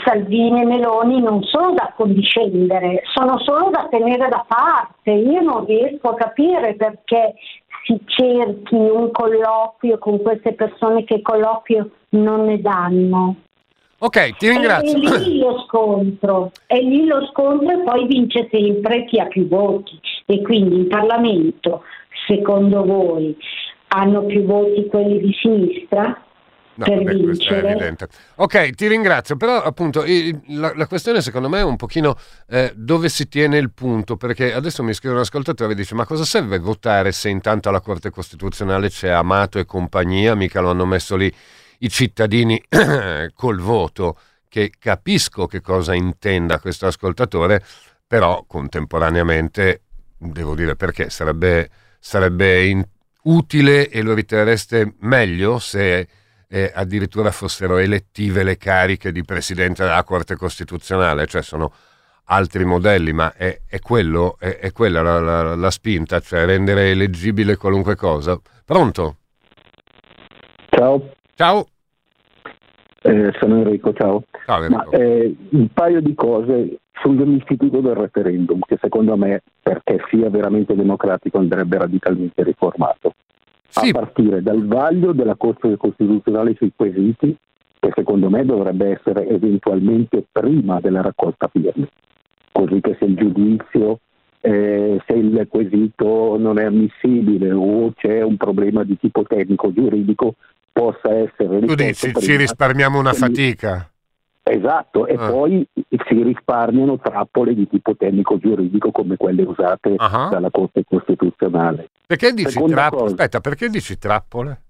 Salvini 0.04 0.60
e 0.60 0.64
Meloni 0.64 1.20
non 1.20 1.42
sono 1.42 1.72
da 1.72 1.92
condiscendere, 1.96 3.02
sono 3.12 3.40
solo 3.40 3.70
da 3.70 3.88
tenere 3.90 4.28
da 4.28 4.44
parte. 4.46 5.10
Io 5.10 5.40
non 5.40 5.64
riesco 5.64 6.10
a 6.10 6.14
capire 6.14 6.76
perché 6.76 7.34
si 7.84 8.00
cerchi 8.04 8.76
un 8.76 9.10
colloquio 9.10 9.98
con 9.98 10.22
queste 10.22 10.52
persone 10.52 11.02
che 11.02 11.20
colloquio 11.20 11.90
non 12.10 12.44
ne 12.44 12.60
danno. 12.60 13.34
Ok, 13.98 14.36
ti 14.36 14.48
ringrazio. 14.48 14.98
È 14.98 15.18
lì 15.18 15.38
lo 15.40 15.64
scontro, 15.66 16.52
è 16.66 16.78
lì 16.78 17.04
lo 17.04 17.26
scontro 17.32 17.68
e 17.68 17.82
poi 17.82 18.06
vince 18.06 18.48
sempre 18.52 19.04
chi 19.06 19.18
ha 19.18 19.26
più 19.26 19.48
voti. 19.48 19.98
E 20.26 20.42
quindi 20.42 20.76
in 20.76 20.88
Parlamento, 20.88 21.82
secondo 22.28 22.84
voi, 22.84 23.36
hanno 23.88 24.22
più 24.26 24.44
voti 24.44 24.86
quelli 24.86 25.18
di 25.18 25.32
sinistra? 25.32 26.20
No, 26.76 26.84
per 26.84 26.96
vabbè, 26.98 27.14
vincere. 27.14 27.60
è 27.60 27.70
evidente. 27.70 28.08
Ok, 28.36 28.70
ti 28.70 28.86
ringrazio, 28.86 29.36
però 29.36 29.62
appunto 29.62 30.04
la, 30.48 30.72
la 30.74 30.86
questione 30.86 31.22
secondo 31.22 31.48
me 31.48 31.60
è 31.60 31.62
un 31.62 31.76
pochino 31.76 32.16
eh, 32.48 32.72
dove 32.74 33.08
si 33.08 33.28
tiene 33.28 33.58
il 33.58 33.70
punto, 33.72 34.16
perché 34.16 34.52
adesso 34.52 34.82
mi 34.82 34.92
scrive 34.92 35.14
un 35.14 35.20
ascoltatore 35.20 35.72
e 35.72 35.74
dice 35.74 35.94
ma 35.94 36.04
cosa 36.04 36.24
serve 36.24 36.58
votare 36.58 37.12
se 37.12 37.28
intanto 37.28 37.68
alla 37.68 37.80
Corte 37.80 38.10
Costituzionale 38.10 38.90
c'è 38.90 39.08
Amato 39.08 39.58
e 39.58 39.64
compagnia, 39.64 40.34
mica 40.34 40.60
lo 40.60 40.70
hanno 40.70 40.86
messo 40.86 41.16
lì 41.16 41.32
i 41.78 41.88
cittadini 41.88 42.62
col 43.34 43.58
voto, 43.58 44.18
che 44.48 44.72
capisco 44.78 45.46
che 45.46 45.60
cosa 45.60 45.94
intenda 45.94 46.58
questo 46.60 46.86
ascoltatore, 46.86 47.62
però 48.06 48.44
contemporaneamente 48.46 49.82
devo 50.18 50.54
dire 50.54 50.76
perché 50.76 51.10
sarebbe, 51.10 51.68
sarebbe 51.98 52.66
in, 52.66 52.86
utile 53.26 53.88
e 53.88 54.02
lo 54.02 54.14
riterreste 54.14 54.94
meglio 55.00 55.58
se 55.58 56.08
eh, 56.48 56.70
addirittura 56.74 57.30
fossero 57.30 57.78
elettive 57.78 58.42
le 58.42 58.56
cariche 58.56 59.12
di 59.12 59.24
Presidente 59.24 59.82
della 59.82 60.04
Corte 60.04 60.36
Costituzionale, 60.36 61.26
cioè 61.26 61.42
sono 61.42 61.72
altri 62.26 62.64
modelli, 62.64 63.12
ma 63.12 63.32
è, 63.34 63.60
è, 63.68 63.78
quello, 63.80 64.36
è, 64.38 64.58
è 64.58 64.72
quella 64.72 65.02
la, 65.02 65.20
la, 65.20 65.54
la, 65.54 65.70
spinta, 65.70 66.20
cioè 66.20 66.44
rendere 66.44 66.90
eleggibile 66.90 67.56
qualunque 67.56 67.96
cosa. 67.96 68.38
Pronto? 68.64 69.16
Ciao. 70.70 71.10
Ciao. 71.34 71.66
Eh, 73.02 73.32
sono 73.38 73.58
Enrico, 73.58 73.92
ciao. 73.92 74.24
ciao 74.44 74.62
Enrico. 74.62 74.90
Ma, 74.90 74.98
eh, 74.98 75.34
un 75.50 75.68
paio 75.72 76.00
di 76.00 76.14
cose 76.14 76.78
sull'istituto 77.00 77.80
del 77.80 77.94
referendum, 77.94 78.58
che 78.66 78.78
secondo 78.80 79.16
me, 79.16 79.42
perché 79.62 80.02
sia 80.10 80.28
veramente 80.30 80.74
democratico, 80.74 81.38
andrebbe 81.38 81.78
radicalmente 81.78 82.42
riformato. 82.42 83.14
Sì. 83.80 83.90
A 83.90 83.92
partire 83.92 84.42
dal 84.42 84.66
vaglio 84.66 85.12
della 85.12 85.36
Corte 85.36 85.76
Costituzionale 85.76 86.54
sui 86.54 86.72
quesiti, 86.74 87.36
che 87.78 87.90
secondo 87.94 88.30
me 88.30 88.44
dovrebbe 88.44 88.98
essere 88.98 89.28
eventualmente 89.28 90.24
prima 90.32 90.80
della 90.80 91.02
raccolta 91.02 91.48
firme 91.48 91.88
così 92.56 92.80
che 92.80 92.96
se 92.98 93.04
il 93.04 93.16
giudizio, 93.16 94.00
eh, 94.40 94.98
se 95.06 95.12
il 95.12 95.46
quesito 95.48 96.36
non 96.38 96.58
è 96.58 96.64
ammissibile 96.64 97.52
o 97.52 97.92
c'è 97.92 98.22
un 98.22 98.36
problema 98.36 98.82
di 98.82 98.96
tipo 98.98 99.22
tecnico 99.22 99.72
giuridico 99.72 100.36
possa 100.72 101.14
essere 101.14 101.60
Tu 101.60 101.74
dici 101.74 102.12
ci 102.18 102.36
risparmiamo 102.36 102.98
una 102.98 103.12
fatica. 103.12 103.90
Esatto, 104.48 105.08
e 105.08 105.14
ah. 105.18 105.28
poi 105.28 105.66
si 105.74 106.22
risparmiano 106.22 107.00
trappole 107.00 107.52
di 107.52 107.66
tipo 107.66 107.96
tecnico 107.96 108.38
giuridico 108.38 108.92
come 108.92 109.16
quelle 109.16 109.42
usate 109.42 109.96
uh-huh. 109.98 110.28
dalla 110.30 110.50
Corte 110.50 110.84
Costituzionale. 110.84 111.90
Perché 112.06 112.32
dici, 112.32 112.62
trappole? 112.64 113.06
Aspetta, 113.06 113.40
perché 113.40 113.68
dici 113.68 113.98
trappole? 113.98 114.60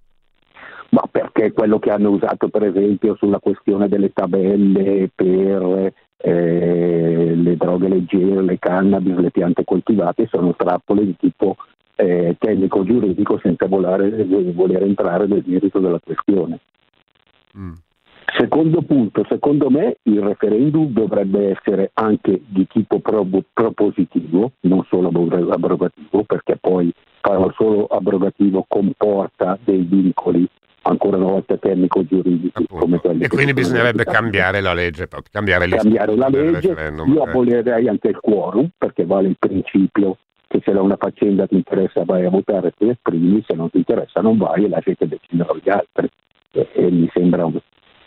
Ma 0.88 1.02
perché 1.10 1.52
quello 1.52 1.78
che 1.78 1.90
hanno 1.90 2.08
usato 2.08 2.48
per 2.48 2.62
esempio 2.62 3.16
sulla 3.16 3.38
questione 3.38 3.86
delle 3.88 4.14
tabelle 4.14 5.10
per 5.14 5.92
eh, 6.16 7.32
le 7.34 7.56
droghe 7.56 7.88
leggere, 7.88 8.40
le 8.40 8.58
cannabis, 8.58 9.16
le 9.16 9.30
piante 9.30 9.62
coltivate 9.62 10.26
sono 10.30 10.54
trappole 10.56 11.04
di 11.04 11.16
tipo 11.18 11.56
eh, 11.96 12.34
tecnico-giuridico 12.38 13.38
senza 13.42 13.66
volare, 13.66 14.24
voler 14.24 14.84
entrare 14.84 15.26
nel 15.26 15.42
merito 15.44 15.80
della 15.80 16.00
questione. 16.02 16.60
Mm. 17.58 17.74
Secondo 18.36 18.82
punto, 18.82 19.24
secondo 19.28 19.70
me 19.70 19.96
il 20.02 20.20
referendum 20.20 20.92
dovrebbe 20.92 21.50
essere 21.50 21.90
anche 21.94 22.42
di 22.46 22.66
tipo 22.66 22.98
pro- 22.98 23.26
propositivo, 23.52 24.52
non 24.60 24.84
solo 24.88 25.08
abrogativo, 25.08 26.24
perché 26.24 26.56
poi 26.60 26.92
farlo 27.20 27.52
solo 27.56 27.86
abrogativo 27.86 28.64
comporta 28.68 29.58
dei 29.62 29.82
vincoli 29.82 30.46
ancora 30.82 31.16
una 31.16 31.26
volta 31.26 31.56
tecnico-giuridici 31.56 32.64
come 32.68 32.98
quelli 32.98 33.24
e 33.24 33.28
quindi 33.28 33.52
bisognerebbe 33.52 34.04
cambiare 34.04 34.60
la 34.60 34.72
legge 34.72 35.08
cambiare, 35.32 35.66
cambiare 35.66 36.14
la 36.14 36.28
legge 36.28 36.68
io 36.68 37.26
eh. 37.26 37.28
abolirei 37.28 37.88
anche 37.88 38.10
il 38.10 38.20
quorum 38.20 38.68
perché 38.78 39.04
vale 39.04 39.26
il 39.26 39.36
principio 39.36 40.18
che 40.46 40.60
se 40.64 40.70
una 40.70 40.96
faccenda 40.96 41.46
ti 41.46 41.56
interessa 41.56 42.04
vai 42.04 42.24
a 42.24 42.30
votare 42.30 42.72
ti 42.76 42.88
esprimi 42.88 43.42
se 43.46 43.54
non 43.54 43.70
ti 43.70 43.78
interessa 43.78 44.20
non 44.20 44.38
vai 44.38 44.64
e 44.64 44.68
lasci 44.68 44.94
che 44.96 45.08
decidano 45.08 45.58
gli 45.62 45.68
altri. 45.68 46.08
E, 46.52 46.68
e 46.72 46.90
mi 46.90 47.10
sembra 47.12 47.44
un... 47.44 47.58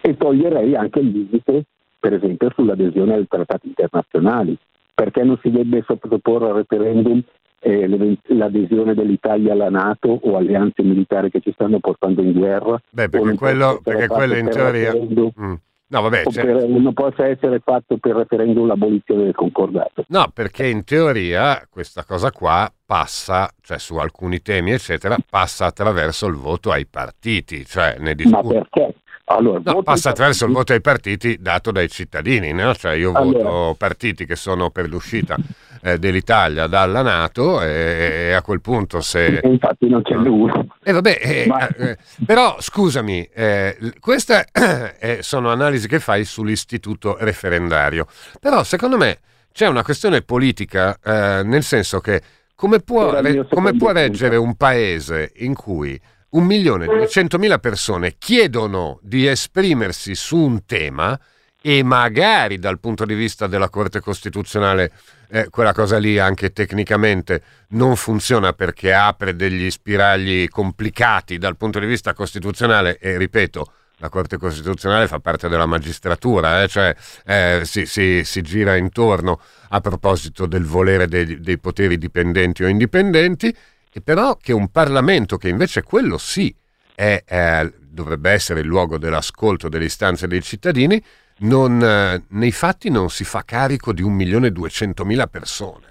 e 0.01 0.15
toglierei 0.17 0.75
anche 0.75 0.99
il 0.99 1.09
limite 1.09 1.65
per 1.99 2.13
esempio 2.13 2.51
sull'adesione 2.55 3.13
ai 3.15 3.27
trattati 3.27 3.67
internazionali 3.67 4.57
perché 4.93 5.23
non 5.23 5.37
si 5.41 5.49
debba 5.49 5.81
sottoporre 5.85 6.49
al 6.49 6.55
referendum 6.55 7.21
eh, 7.59 7.87
l'adesione 8.27 8.93
dell'italia 8.93 9.53
alla 9.53 9.69
Nato 9.69 10.19
o 10.21 10.37
alleanze 10.37 10.81
militari 10.83 11.29
che 11.29 11.41
ci 11.41 11.51
stanno 11.53 11.79
portando 11.79 12.21
in 12.21 12.33
guerra. 12.33 12.81
Beh, 12.89 13.09
perché 13.09 13.35
quello, 13.35 13.79
perché 13.83 14.07
quello 14.07 14.35
in 14.35 14.49
teoria... 14.49 14.93
Mm. 14.93 15.53
No, 15.91 16.01
vabbè, 16.01 16.23
per, 16.31 16.67
non 16.67 16.93
possa 16.93 17.25
essere 17.25 17.61
fatto 17.65 17.97
per 17.97 18.15
referendum 18.15 18.67
l'abolizione 18.67 19.23
del 19.23 19.33
concordato. 19.33 20.05
No, 20.09 20.29
perché 20.31 20.67
in 20.67 20.83
teoria 20.83 21.65
questa 21.67 22.03
cosa 22.03 22.31
qua 22.31 22.71
passa, 22.85 23.49
cioè 23.61 23.79
su 23.79 23.95
alcuni 23.95 24.39
temi, 24.43 24.69
eccetera, 24.69 25.17
passa 25.27 25.65
attraverso 25.65 26.27
il 26.27 26.35
voto 26.35 26.69
ai 26.69 26.85
partiti, 26.85 27.65
cioè 27.65 27.95
ne 27.97 28.13
discutono. 28.13 28.53
Ma 28.53 28.67
perché? 28.69 28.95
Allora, 29.31 29.61
no, 29.63 29.83
passa 29.83 30.09
attraverso 30.09 30.45
il 30.45 30.51
voto 30.51 30.73
ai 30.73 30.81
partiti 30.81 31.37
dato 31.39 31.71
dai 31.71 31.87
cittadini, 31.87 32.51
no? 32.51 32.73
cioè 32.73 32.93
io 32.93 33.11
allora... 33.11 33.43
voto 33.43 33.75
partiti 33.77 34.25
che 34.25 34.35
sono 34.35 34.71
per 34.71 34.89
l'uscita 34.89 35.35
eh, 35.83 35.99
dell'Italia 35.99 36.65
dalla 36.65 37.03
Nato 37.03 37.61
e, 37.61 38.29
e, 38.29 38.33
a 38.33 38.41
quel 38.41 38.59
punto 38.59 39.01
se... 39.01 39.39
Infatti 39.43 39.87
non 39.87 40.01
c'è 40.01 40.15
lui. 40.15 40.51
Eh, 40.81 40.91
vabbè, 40.91 41.19
eh, 41.21 41.45
Ma... 41.47 41.67
Eh, 41.67 41.97
però 42.25 42.55
scusami, 42.59 43.29
eh, 43.31 43.77
queste 43.99 44.47
sono 45.21 45.51
analisi 45.51 45.87
che 45.87 45.99
fai 45.99 46.25
sull'istituto 46.25 47.15
referendario, 47.19 48.07
però 48.39 48.63
secondo 48.63 48.97
me 48.97 49.19
c'è 49.51 49.67
una 49.67 49.83
questione 49.83 50.23
politica 50.23 50.97
eh, 51.03 51.43
nel 51.43 51.61
senso 51.61 51.99
che 51.99 52.19
come 52.55 52.79
può, 52.79 53.19
re, 53.21 53.45
come 53.47 53.75
può 53.75 53.91
reggere 53.91 54.37
un 54.37 54.55
paese 54.55 55.33
in 55.37 55.53
cui 55.53 56.01
un 56.31 56.45
milione 56.45 56.85
e 56.85 56.87
duecentomila 56.87 57.59
persone 57.59 58.15
chiedono 58.17 58.99
di 59.01 59.25
esprimersi 59.25 60.13
su 60.15 60.37
un 60.37 60.65
tema 60.65 61.19
e 61.61 61.83
magari 61.83 62.57
dal 62.57 62.79
punto 62.79 63.05
di 63.05 63.15
vista 63.15 63.47
della 63.47 63.69
Corte 63.69 63.99
Costituzionale 63.99 64.91
eh, 65.29 65.49
quella 65.49 65.73
cosa 65.73 65.97
lì 65.97 66.17
anche 66.17 66.53
tecnicamente 66.53 67.41
non 67.69 67.95
funziona 67.95 68.53
perché 68.53 68.93
apre 68.93 69.35
degli 69.35 69.69
spiragli 69.69 70.47
complicati 70.47 71.37
dal 71.37 71.57
punto 71.57 71.79
di 71.79 71.85
vista 71.85 72.13
costituzionale 72.13 72.97
e 72.99 73.17
ripeto 73.17 73.71
la 73.99 74.09
Corte 74.09 74.37
Costituzionale 74.37 75.07
fa 75.07 75.19
parte 75.19 75.49
della 75.49 75.65
magistratura, 75.65 76.63
eh, 76.63 76.67
cioè 76.69 76.95
eh, 77.25 77.61
si, 77.63 77.85
si, 77.85 78.23
si, 78.23 78.41
gira 78.41 78.77
intorno 78.77 79.41
a 79.69 79.81
proposito 79.81 80.45
del 80.45 80.63
volere 80.63 81.07
dei, 81.07 81.41
dei 81.41 81.57
poteri 81.57 81.97
dipendenti 81.97 82.63
o 82.63 82.67
indipendenti 82.67 83.53
e 83.91 84.01
però 84.01 84.37
che 84.37 84.53
un 84.53 84.69
Parlamento 84.69 85.37
che 85.37 85.49
invece 85.49 85.83
quello 85.83 86.17
sì 86.17 86.55
è, 86.95 87.23
è, 87.25 87.71
dovrebbe 87.79 88.31
essere 88.31 88.59
il 88.59 88.67
luogo 88.67 88.97
dell'ascolto 88.97 89.69
delle 89.69 89.85
istanze 89.85 90.27
dei 90.27 90.41
cittadini, 90.41 91.03
non, 91.39 91.81
eh, 91.81 92.23
nei 92.29 92.51
fatti 92.51 92.89
non 92.89 93.09
si 93.09 93.23
fa 93.23 93.43
carico 93.43 93.93
di 93.93 94.01
un 94.01 94.13
milione 94.13 94.47
e 94.47 94.51
duecentomila 94.51 95.27
persone. 95.27 95.87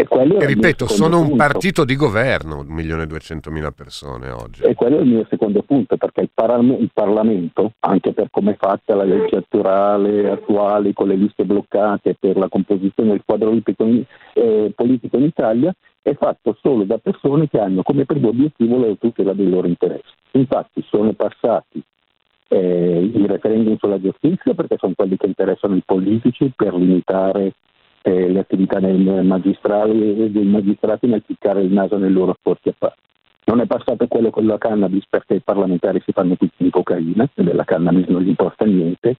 E, 0.00 0.36
e 0.38 0.46
ripeto, 0.46 0.86
sono 0.86 1.18
punto. 1.18 1.32
un 1.32 1.36
partito 1.36 1.84
di 1.84 1.96
governo, 1.96 2.60
un 2.60 2.66
milione 2.68 3.02
e 3.02 3.06
duecentomila 3.06 3.70
persone 3.70 4.30
oggi. 4.30 4.62
E 4.62 4.74
quello 4.74 4.98
è 4.98 5.00
il 5.00 5.08
mio 5.08 5.26
secondo 5.28 5.62
punto, 5.62 5.96
perché 5.96 6.22
il, 6.22 6.30
par- 6.32 6.62
il 6.62 6.90
Parlamento, 6.92 7.72
anche 7.80 8.12
per 8.12 8.28
come 8.30 8.52
è 8.52 8.56
fatta 8.56 8.94
la 8.94 9.04
legge 9.04 9.36
attuale 9.36 10.30
attuale, 10.30 10.92
con 10.92 11.08
le 11.08 11.16
liste 11.16 11.44
bloccate 11.44 12.16
per 12.18 12.36
la 12.36 12.48
composizione 12.48 13.10
del 13.10 13.22
quadro 13.24 13.52
eh, 13.52 14.72
politico 14.74 15.16
in 15.16 15.24
Italia, 15.24 15.74
è 16.02 16.14
fatto 16.14 16.56
solo 16.60 16.84
da 16.84 16.98
persone 16.98 17.48
che 17.48 17.58
hanno 17.58 17.82
come 17.82 18.06
primo 18.06 18.28
obiettivo 18.28 18.78
la 18.78 18.94
tutela 18.98 19.32
dei 19.32 19.48
loro 19.48 19.66
interessi. 19.66 20.12
Infatti 20.32 20.82
sono 20.88 21.12
passati 21.12 21.82
eh, 22.48 23.10
i 23.14 23.26
referendum 23.26 23.76
sulla 23.76 24.00
giustizia 24.00 24.54
perché 24.54 24.76
sono 24.78 24.94
quelli 24.96 25.16
che 25.16 25.26
interessano 25.26 25.76
i 25.76 25.82
politici 25.84 26.52
per 26.54 26.74
limitare 26.74 27.52
eh, 28.02 28.28
le 28.28 28.38
attività 28.38 28.80
dei 28.80 28.98
magistrati, 28.98 30.30
dei 30.30 30.44
magistrati 30.44 31.06
nel 31.06 31.22
piccare 31.24 31.62
il 31.62 31.72
naso 31.72 31.96
nei 31.98 32.12
loro 32.12 32.34
sporchi 32.38 32.68
affari. 32.70 32.94
Non 33.44 33.60
è 33.60 33.66
passato 33.66 34.06
quello 34.06 34.30
con 34.30 34.46
la 34.46 34.58
cannabis 34.58 35.06
perché 35.08 35.34
i 35.34 35.42
parlamentari 35.42 36.00
si 36.04 36.12
fanno 36.12 36.36
tutti 36.36 36.62
di 36.62 36.70
cocaina 36.70 37.28
e 37.34 37.42
della 37.42 37.64
cannabis 37.64 38.06
non 38.06 38.22
gli 38.22 38.28
importa 38.28 38.64
niente 38.64 39.16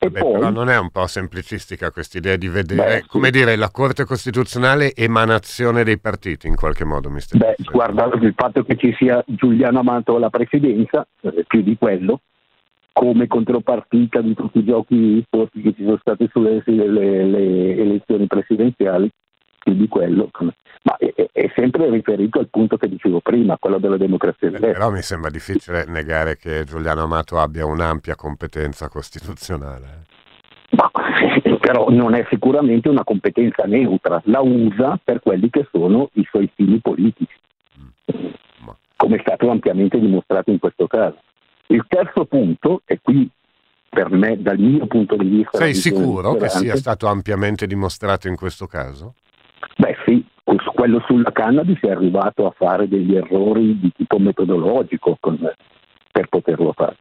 Vabbè, 0.00 0.18
poi, 0.18 0.32
però 0.32 0.50
non 0.50 0.70
è 0.70 0.78
un 0.78 0.88
po' 0.90 1.06
semplicistica 1.06 1.90
questa 1.90 2.16
idea 2.16 2.36
di 2.36 2.48
vedere, 2.48 3.00
beh, 3.00 3.06
come 3.06 3.26
sì. 3.26 3.32
dire, 3.32 3.56
la 3.56 3.70
Corte 3.70 4.04
Costituzionale 4.04 4.94
emanazione 4.94 5.84
dei 5.84 5.98
partiti 5.98 6.46
in 6.46 6.56
qualche 6.56 6.84
modo, 6.84 7.10
mi 7.10 7.20
stai 7.20 7.38
Beh, 7.38 7.56
guarda, 7.70 8.08
il 8.14 8.32
fatto 8.34 8.62
che 8.62 8.76
ci 8.76 8.94
sia 8.96 9.22
Giuliano 9.26 9.80
Amato 9.80 10.16
alla 10.16 10.30
presidenza, 10.30 11.06
eh, 11.20 11.44
più 11.46 11.62
di 11.62 11.76
quello, 11.78 12.20
come 13.00 13.28
contropartita 13.28 14.20
di 14.20 14.34
tutti 14.34 14.58
i 14.58 14.64
giochi 14.64 15.22
sporchi 15.24 15.62
che 15.62 15.72
ci 15.72 15.84
sono 15.84 15.96
stati 16.02 16.28
sulle 16.30 16.62
le, 16.66 17.24
le 17.24 17.76
elezioni 17.78 18.26
presidenziali, 18.26 19.10
più 19.58 19.72
di 19.72 19.88
quello, 19.88 20.28
ma 20.82 20.96
è, 20.98 21.30
è, 21.32 21.50
sempre 21.56 21.88
riferito 21.88 22.40
al 22.40 22.48
punto 22.50 22.76
che 22.76 22.90
dicevo 22.90 23.20
prima, 23.20 23.56
quello 23.58 23.78
della 23.78 23.96
democrazia 23.96 24.48
eh, 24.48 24.58
Però 24.58 24.90
mi 24.90 25.00
sembra 25.00 25.30
difficile 25.30 25.86
negare 25.86 26.36
che 26.36 26.64
Giuliano 26.64 27.04
Amato 27.04 27.38
abbia 27.38 27.64
un'ampia 27.64 28.16
competenza 28.16 28.90
costituzionale. 28.90 30.04
Ma, 30.72 30.90
però 31.58 31.88
non 31.88 32.12
è 32.12 32.26
sicuramente 32.28 32.90
una 32.90 33.04
competenza 33.04 33.62
neutra, 33.64 34.20
la 34.26 34.42
usa 34.42 35.00
per 35.02 35.20
quelli 35.20 35.48
che 35.48 35.66
sono 35.72 36.10
i 36.14 36.26
suoi 36.28 36.50
fini 36.54 36.78
politici, 36.80 37.34
mm. 37.80 38.68
come 38.96 39.16
è 39.16 39.20
stato 39.24 39.48
ampiamente 39.48 39.98
dimostrato 39.98 40.50
in 40.50 40.58
questo 40.58 40.86
caso. 40.86 41.16
Il 41.70 41.84
terzo 41.88 42.24
punto, 42.24 42.82
e 42.84 42.98
qui 43.00 43.28
per 43.88 44.10
me, 44.10 44.40
dal 44.40 44.58
mio 44.58 44.86
punto 44.86 45.16
di 45.16 45.28
vista... 45.28 45.58
Sei 45.58 45.74
sicuro 45.74 46.34
che 46.34 46.48
sia 46.48 46.76
stato 46.76 47.06
ampiamente 47.06 47.66
dimostrato 47.66 48.28
in 48.28 48.36
questo 48.36 48.66
caso? 48.66 49.14
Beh 49.76 49.96
sì, 50.04 50.24
quello 50.74 51.02
sulla 51.06 51.32
cannabis 51.32 51.78
è 51.80 51.90
arrivato 51.90 52.46
a 52.46 52.54
fare 52.56 52.88
degli 52.88 53.14
errori 53.14 53.78
di 53.78 53.92
tipo 53.94 54.18
metodologico 54.18 55.16
con, 55.20 55.38
per 56.10 56.26
poterlo 56.28 56.72
fare. 56.72 56.96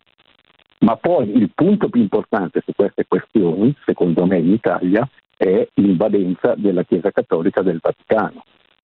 Ma 0.80 0.96
poi 0.98 1.36
il 1.36 1.52
punto 1.54 1.90
più 1.90 2.02
importante 2.02 2.62
su 2.66 2.72
queste 2.76 3.06
questioni, 3.08 3.76
secondo 3.86 4.26
me 4.26 4.38
in 4.38 4.52
Italia, 4.52 5.08
è 5.36 5.68
l'invadenza 5.76 6.54
della 6.56 6.84
Chiesa 6.84 7.12
Cattolica 7.12 7.62
del 7.62 7.80
Vaticano. 7.82 8.44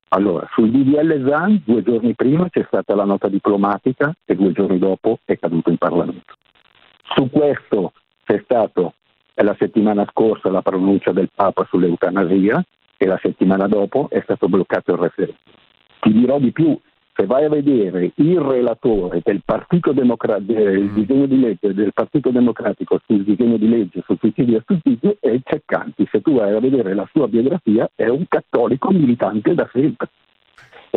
Allora, 0.10 0.48
sul 0.54 0.70
DDL 0.70 1.28
ZAN 1.28 1.62
due 1.66 1.84
giorni 1.84 2.14
prima 2.14 2.50
c'è 2.50 2.64
stata 2.68 2.96
la 2.96 3.06
nota 3.06 3.28
diplomatica 3.28 4.14
e 4.24 4.36
due 4.36 4.52
giorni 4.52 4.78
dopo 4.78 5.20
è 5.26 5.38
caduto 5.38 5.70
in 5.70 5.78
Parlamento. 5.78 6.36
Su 7.16 7.30
questo 7.30 7.94
c'è 8.24 8.40
stata 8.44 8.94
la 9.44 9.56
settimana 9.60 10.06
scorsa 10.10 10.50
la 10.50 10.62
pronuncia 10.62 11.12
del 11.12 11.30
Papa 11.34 11.66
sull'eutanasia 11.70 12.64
e 12.98 13.06
la 13.06 13.20
settimana 13.22 13.68
dopo 13.68 14.08
è 14.10 14.22
stato 14.22 14.48
bloccato 14.48 14.94
il 14.94 14.98
referendum. 14.98 15.38
Ti 16.00 16.12
dirò 16.12 16.40
di 16.40 16.52
più, 16.52 16.80
se 17.16 17.26
vai 17.26 17.46
a 17.46 17.50
vedere 17.50 18.12
il 18.16 18.40
relatore 18.40 19.22
del 19.24 19.42
Partito 19.46 19.94
Democratico, 19.94 20.54
del 20.54 20.84
mm. 20.84 20.94
disegno 20.94 21.26
di 21.26 21.40
legge 21.40 21.74
del 21.74 21.94
Partito 21.94 22.30
Democratico 22.30 23.00
sul 23.06 23.24
disegno 23.24 23.56
di 23.56 23.70
legge 23.70 24.04
sul 24.06 24.18
suicidio 24.20 24.62
assistido 24.66 25.16
è 25.22 25.40
Ceccanti. 25.42 26.06
Se 26.12 26.20
tu 26.22 26.36
vai 26.36 26.54
a 26.54 26.60
vedere 26.60 26.94
la 26.94 27.08
sua 27.14 27.30
biografia 27.30 27.90
è 27.96 28.08
un 28.10 28.26
cattolico 28.28 28.92
militante 28.92 29.54
da 29.54 29.68
sempre. 29.72 30.10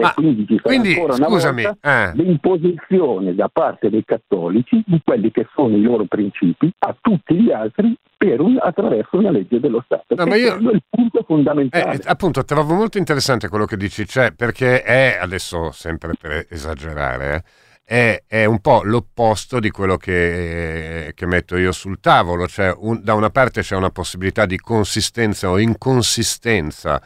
Ma, 0.01 0.15
quindi 0.15 0.47
ci 0.47 0.57
sarà 0.57 0.69
quindi, 0.69 0.93
ancora 0.95 1.15
una 1.15 1.27
scusami, 1.27 1.63
volta 1.63 2.11
eh. 2.11 2.13
l'imposizione 2.15 3.35
da 3.35 3.49
parte 3.49 3.91
dei 3.91 4.05
cattolici 4.05 4.83
di 4.87 5.01
quelli 5.05 5.31
che 5.31 5.47
sono 5.55 5.77
i 5.77 5.83
loro 5.83 6.05
principi 6.07 6.73
a 6.79 6.97
tutti 7.01 7.35
gli 7.35 7.51
altri 7.51 7.97
per 8.17 8.41
un, 8.41 8.59
attraverso 8.61 9.17
una 9.17 9.31
legge 9.31 9.61
dello 9.61 9.83
Stato. 9.85 10.15
No, 10.15 10.27
ma 10.27 10.37
io- 10.37 10.57
è 10.57 10.75
il 10.75 10.83
punto 10.89 11.23
fondamentale. 11.27 11.95
Eh, 11.95 12.01
appunto, 12.05 12.45
trovo 12.45 12.75
molto 12.75 12.99
interessante 12.99 13.49
quello 13.49 13.65
che 13.65 13.77
dici, 13.77 14.07
cioè, 14.07 14.33
perché 14.33 14.83
è, 14.83 15.19
adesso 15.21 15.71
sempre 15.71 16.13
per 16.21 16.47
esagerare, 16.51 17.35
eh, 17.37 17.43
è, 17.85 18.23
è 18.27 18.45
un 18.45 18.61
po' 18.61 18.83
l'opposto 18.83 19.61
di 19.61 19.71
quello 19.71 19.97
che, 19.97 21.13
che 21.15 21.27
metto 21.27 21.57
io 21.57 21.73
sul 21.73 22.01
tavolo, 22.01 22.47
cioè 22.47 22.75
un- 22.77 23.01
da 23.03 23.15
una 23.15 23.31
parte 23.31 23.63
c'è 23.63 23.77
una 23.77 23.91
possibilità 23.91 24.45
di 24.47 24.59
consistenza 24.59 25.49
o 25.49 25.59
inconsistenza 25.59 27.01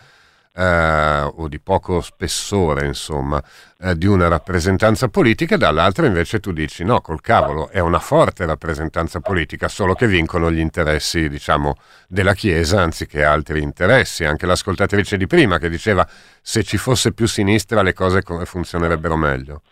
eh, 0.55 1.33
o 1.35 1.49
di 1.49 1.61
poco 1.61 2.01
spessore, 2.01 2.87
insomma, 2.87 3.43
eh, 3.81 3.97
di 3.97 4.07
una 4.07 4.29
rappresentanza 4.29 5.09
politica, 5.09 5.55
e 5.55 5.59
dall'altra 5.59 6.07
invece 6.07 6.41
tu 6.41 6.53
dici 6.53 6.85
no, 6.85 7.01
col 7.01 7.21
cavolo, 7.21 7.69
è 7.71 7.81
una 7.81 7.99
forte 7.99 8.45
rappresentanza 8.47 9.21
politica, 9.21 9.69
solo 9.69 9.95
che 9.95 10.07
vincono 10.07 10.51
gli 10.51 10.59
interessi, 10.59 11.29
diciamo, 11.29 11.77
della 12.09 12.35
Chiesa 12.35 12.83
anziché 12.83 13.25
altri 13.25 13.63
interessi. 13.63 14.25
Anche 14.25 14.47
l'ascoltatrice 14.47 15.17
di 15.17 15.27
prima 15.27 15.59
che 15.59 15.69
diceva 15.71 16.07
se 16.41 16.63
ci 16.63 16.77
fosse 16.77 17.13
più 17.13 17.27
sinistra 17.27 17.83
le 17.83 17.93
cose 17.93 18.23
co- 18.23 18.45
funzionerebbero 18.45 19.17
meglio. 19.17 19.63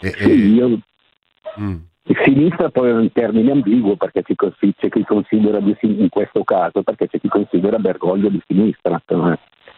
E- 0.00 0.14
e- 0.16 0.26
io- 0.28 0.80
mm. 1.60 1.76
Sinistra 2.24 2.70
poi 2.70 2.90
è 2.90 2.92
un 2.92 3.12
termine 3.12 3.50
ambiguo 3.52 3.96
perché 3.96 4.22
c'è 4.22 4.88
chi 4.88 5.04
considera 5.04 5.60
di 5.60 5.76
sin- 5.80 6.00
in 6.00 6.08
questo 6.08 6.42
caso 6.44 6.82
perché 6.82 7.08
c'è 7.08 7.20
chi 7.20 7.28
considera 7.28 7.78
Bergoglio 7.78 8.28
di 8.28 8.40
sinistra. 8.46 9.00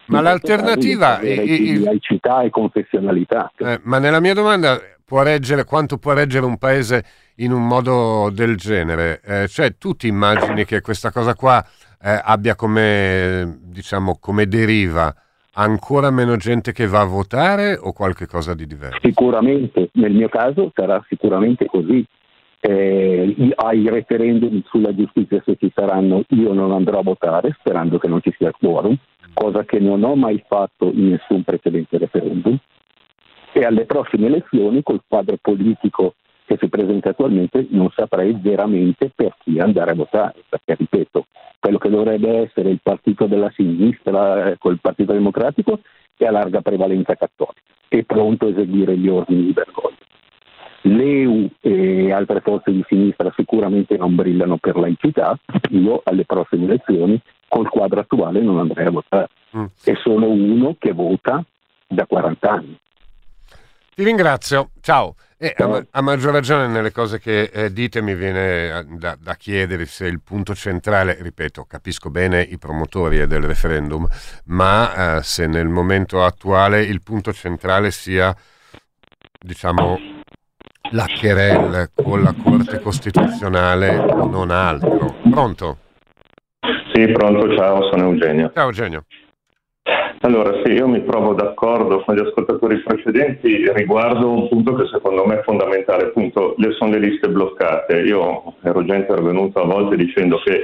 Ma 0.06 0.20
l'alternativa- 0.20 1.20
i- 1.22 1.82
laicità 1.82 2.42
e 2.42 2.50
confessionalità. 2.50 3.52
Eh, 3.58 3.80
ma 3.84 3.98
nella 3.98 4.20
mia 4.20 4.34
domanda 4.34 4.78
può 5.04 5.22
reggere 5.22 5.64
quanto 5.64 5.98
può 5.98 6.12
reggere 6.12 6.44
un 6.46 6.58
paese 6.58 7.04
in 7.36 7.52
un 7.52 7.66
modo 7.66 8.30
del 8.32 8.56
genere? 8.56 9.20
Eh, 9.24 9.48
cioè, 9.48 9.76
tu 9.76 9.94
ti 9.94 10.08
immagini 10.08 10.64
che 10.64 10.80
questa 10.80 11.10
cosa 11.12 11.34
qua 11.34 11.64
eh, 12.02 12.20
abbia 12.24 12.54
come, 12.54 13.58
diciamo, 13.62 14.18
come 14.20 14.46
deriva 14.46 15.14
ancora 15.54 16.10
meno 16.10 16.36
gente 16.36 16.72
che 16.72 16.86
va 16.86 17.00
a 17.00 17.04
votare 17.04 17.76
o 17.78 17.92
qualche 17.92 18.26
cosa 18.26 18.54
di 18.54 18.66
diverso? 18.66 18.98
Sicuramente, 19.02 19.90
nel 19.94 20.12
mio 20.12 20.28
caso 20.28 20.70
sarà 20.74 21.04
sicuramente 21.08 21.66
così. 21.66 22.04
Eh, 22.62 23.52
ai 23.54 23.88
referendum 23.88 24.62
sulla 24.66 24.94
giustizia 24.94 25.42
se 25.46 25.56
ci 25.56 25.72
saranno 25.74 26.24
io 26.28 26.52
non 26.52 26.72
andrò 26.72 26.98
a 26.98 27.02
votare 27.02 27.56
sperando 27.58 27.98
che 27.98 28.06
non 28.06 28.20
ci 28.20 28.34
sia 28.36 28.52
quorum, 28.52 28.96
cosa 29.32 29.64
che 29.64 29.78
non 29.78 30.04
ho 30.04 30.14
mai 30.14 30.44
fatto 30.46 30.90
in 30.92 31.08
nessun 31.10 31.42
precedente 31.42 31.96
referendum. 31.96 32.58
E 33.52 33.64
alle 33.64 33.84
prossime 33.86 34.26
elezioni 34.26 34.82
col 34.82 35.02
quadro 35.08 35.36
politico 35.40 36.14
che 36.44 36.56
si 36.58 36.68
presenta 36.68 37.10
attualmente 37.10 37.66
non 37.70 37.90
saprei 37.90 38.36
veramente 38.40 39.10
per 39.14 39.36
chi 39.38 39.58
andare 39.58 39.92
a 39.92 39.94
votare, 39.94 40.42
perché 40.48 40.74
ripeto, 40.74 41.26
quello 41.60 41.78
che 41.78 41.88
dovrebbe 41.88 42.42
essere 42.42 42.70
il 42.70 42.80
partito 42.82 43.26
della 43.26 43.50
sinistra 43.54 44.50
eh, 44.50 44.58
col 44.58 44.80
Partito 44.80 45.12
Democratico 45.12 45.80
è 46.16 46.26
a 46.26 46.30
larga 46.30 46.60
prevalenza 46.60 47.14
cattolica, 47.14 47.60
è 47.88 48.02
pronto 48.02 48.46
a 48.46 48.48
eseguire 48.48 48.96
gli 48.96 49.08
ordini 49.08 49.44
di 49.44 49.52
Bergoglio. 49.52 50.09
L'EU 50.82 51.50
e 51.60 52.12
altre 52.12 52.40
forze 52.40 52.70
di 52.72 52.84
sinistra 52.88 53.32
sicuramente 53.36 53.96
non 53.96 54.14
brillano 54.14 54.56
per 54.56 54.76
laicità, 54.76 55.38
io 55.70 56.00
alle 56.04 56.24
prossime 56.24 56.64
elezioni 56.64 57.20
col 57.48 57.68
quadro 57.68 58.00
attuale 58.00 58.40
non 58.40 58.58
andrei 58.58 58.86
a 58.86 58.90
votare 58.90 59.28
Mm. 59.56 59.64
e 59.84 59.96
sono 59.96 60.28
uno 60.28 60.76
che 60.78 60.92
vota 60.92 61.44
da 61.88 62.06
40 62.06 62.50
anni. 62.50 62.78
Ti 63.94 64.04
ringrazio, 64.04 64.70
ciao. 64.80 65.16
E 65.36 65.54
a, 65.56 65.84
a 65.90 66.00
maggior 66.02 66.32
ragione 66.32 66.68
nelle 66.68 66.92
cose 66.92 67.18
che 67.18 67.44
eh, 67.44 67.72
dite 67.72 68.00
mi 68.02 68.14
viene 68.14 68.78
eh, 68.78 68.84
da, 68.84 69.16
da 69.18 69.34
chiedere 69.34 69.86
se 69.86 70.06
il 70.06 70.20
punto 70.20 70.54
centrale, 70.54 71.16
ripeto, 71.20 71.64
capisco 71.64 72.10
bene 72.10 72.42
i 72.42 72.58
promotori 72.58 73.18
eh, 73.18 73.26
del 73.26 73.42
referendum, 73.42 74.06
ma 74.46 75.16
eh, 75.16 75.22
se 75.22 75.46
nel 75.46 75.68
momento 75.68 76.22
attuale 76.22 76.82
il 76.82 77.02
punto 77.02 77.32
centrale 77.32 77.90
sia, 77.90 78.34
diciamo, 79.40 79.98
la 80.90 81.06
querel 81.20 81.90
con 81.94 82.22
la 82.22 82.34
Corte 82.42 82.80
Costituzionale 82.80 83.94
non 84.30 84.50
altro. 84.50 85.14
Pronto? 85.30 85.76
Sì, 86.92 87.06
pronto, 87.12 87.54
ciao, 87.56 87.88
sono 87.90 88.10
Eugenio. 88.10 88.50
Ciao 88.54 88.66
Eugenio. 88.66 89.04
Allora, 90.22 90.60
sì, 90.62 90.72
io 90.72 90.86
mi 90.86 91.02
trovo 91.06 91.32
d'accordo 91.32 92.02
con 92.04 92.14
gli 92.14 92.20
ascoltatori 92.20 92.82
precedenti 92.82 93.72
riguardo 93.72 94.30
un 94.30 94.48
punto 94.48 94.74
che 94.74 94.86
secondo 94.92 95.24
me 95.24 95.38
è 95.38 95.42
fondamentale, 95.42 96.04
appunto, 96.04 96.54
le, 96.58 96.72
sono 96.72 96.90
le 96.90 96.98
liste 96.98 97.28
bloccate. 97.28 98.00
Io 98.00 98.54
ero 98.62 98.84
già 98.84 98.96
intervenuto 98.96 99.62
a 99.62 99.64
volte 99.64 99.96
dicendo 99.96 100.38
che 100.44 100.60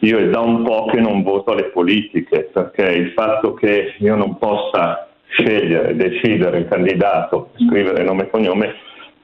io 0.00 0.18
è 0.18 0.28
da 0.28 0.40
un 0.40 0.62
po' 0.64 0.86
che 0.86 1.00
non 1.00 1.22
voto 1.22 1.52
alle 1.52 1.70
politiche, 1.70 2.48
perché 2.50 2.84
il 2.84 3.12
fatto 3.12 3.52
che 3.52 3.96
io 3.98 4.14
non 4.14 4.38
possa 4.38 5.08
scegliere, 5.28 5.94
decidere 5.94 6.58
il 6.60 6.68
candidato, 6.68 7.50
scrivere 7.68 8.02
nome 8.02 8.22
e 8.22 8.30
cognome, 8.30 8.74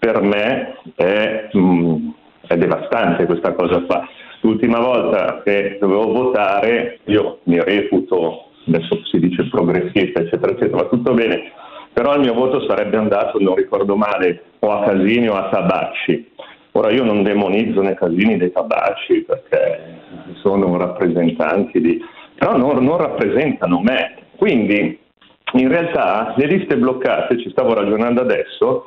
per 0.02 0.20
me 0.20 0.78
è, 0.96 1.48
mm, 1.56 2.08
è 2.48 2.56
devastante 2.56 3.24
questa 3.24 3.52
cosa 3.52 3.82
qua. 3.82 4.04
L'ultima 4.40 4.80
volta 4.80 5.42
che 5.44 5.78
dovevo 5.80 6.10
votare, 6.10 6.98
io 7.04 7.38
mi 7.44 7.62
reputo, 7.62 8.48
adesso 8.66 9.00
si 9.04 9.20
dice 9.20 9.48
progressista, 9.48 10.22
eccetera, 10.22 10.50
eccetera, 10.50 10.82
va 10.82 10.88
tutto 10.88 11.14
bene, 11.14 11.52
però 11.92 12.14
il 12.14 12.22
mio 12.22 12.34
voto 12.34 12.66
sarebbe 12.66 12.96
andato, 12.96 13.38
non 13.38 13.54
ricordo 13.54 13.94
male, 13.94 14.42
o 14.58 14.72
a 14.72 14.82
Casini 14.82 15.28
o 15.28 15.34
a 15.34 15.48
Tabacci. 15.50 16.30
Ora 16.72 16.90
io 16.90 17.04
non 17.04 17.22
demonizzo 17.22 17.80
né 17.80 17.94
Casini 17.94 18.36
né 18.36 18.50
Tabacci 18.50 19.22
perché 19.22 20.00
sono 20.40 20.76
rappresentanti 20.78 21.80
di... 21.80 22.04
però 22.34 22.56
non, 22.56 22.82
non 22.82 22.96
rappresentano 22.96 23.80
me. 23.80 24.16
Quindi 24.34 24.98
in 25.52 25.68
realtà 25.68 26.34
le 26.36 26.46
liste 26.46 26.76
bloccate, 26.76 27.38
ci 27.38 27.50
stavo 27.50 27.72
ragionando 27.74 28.20
adesso, 28.22 28.86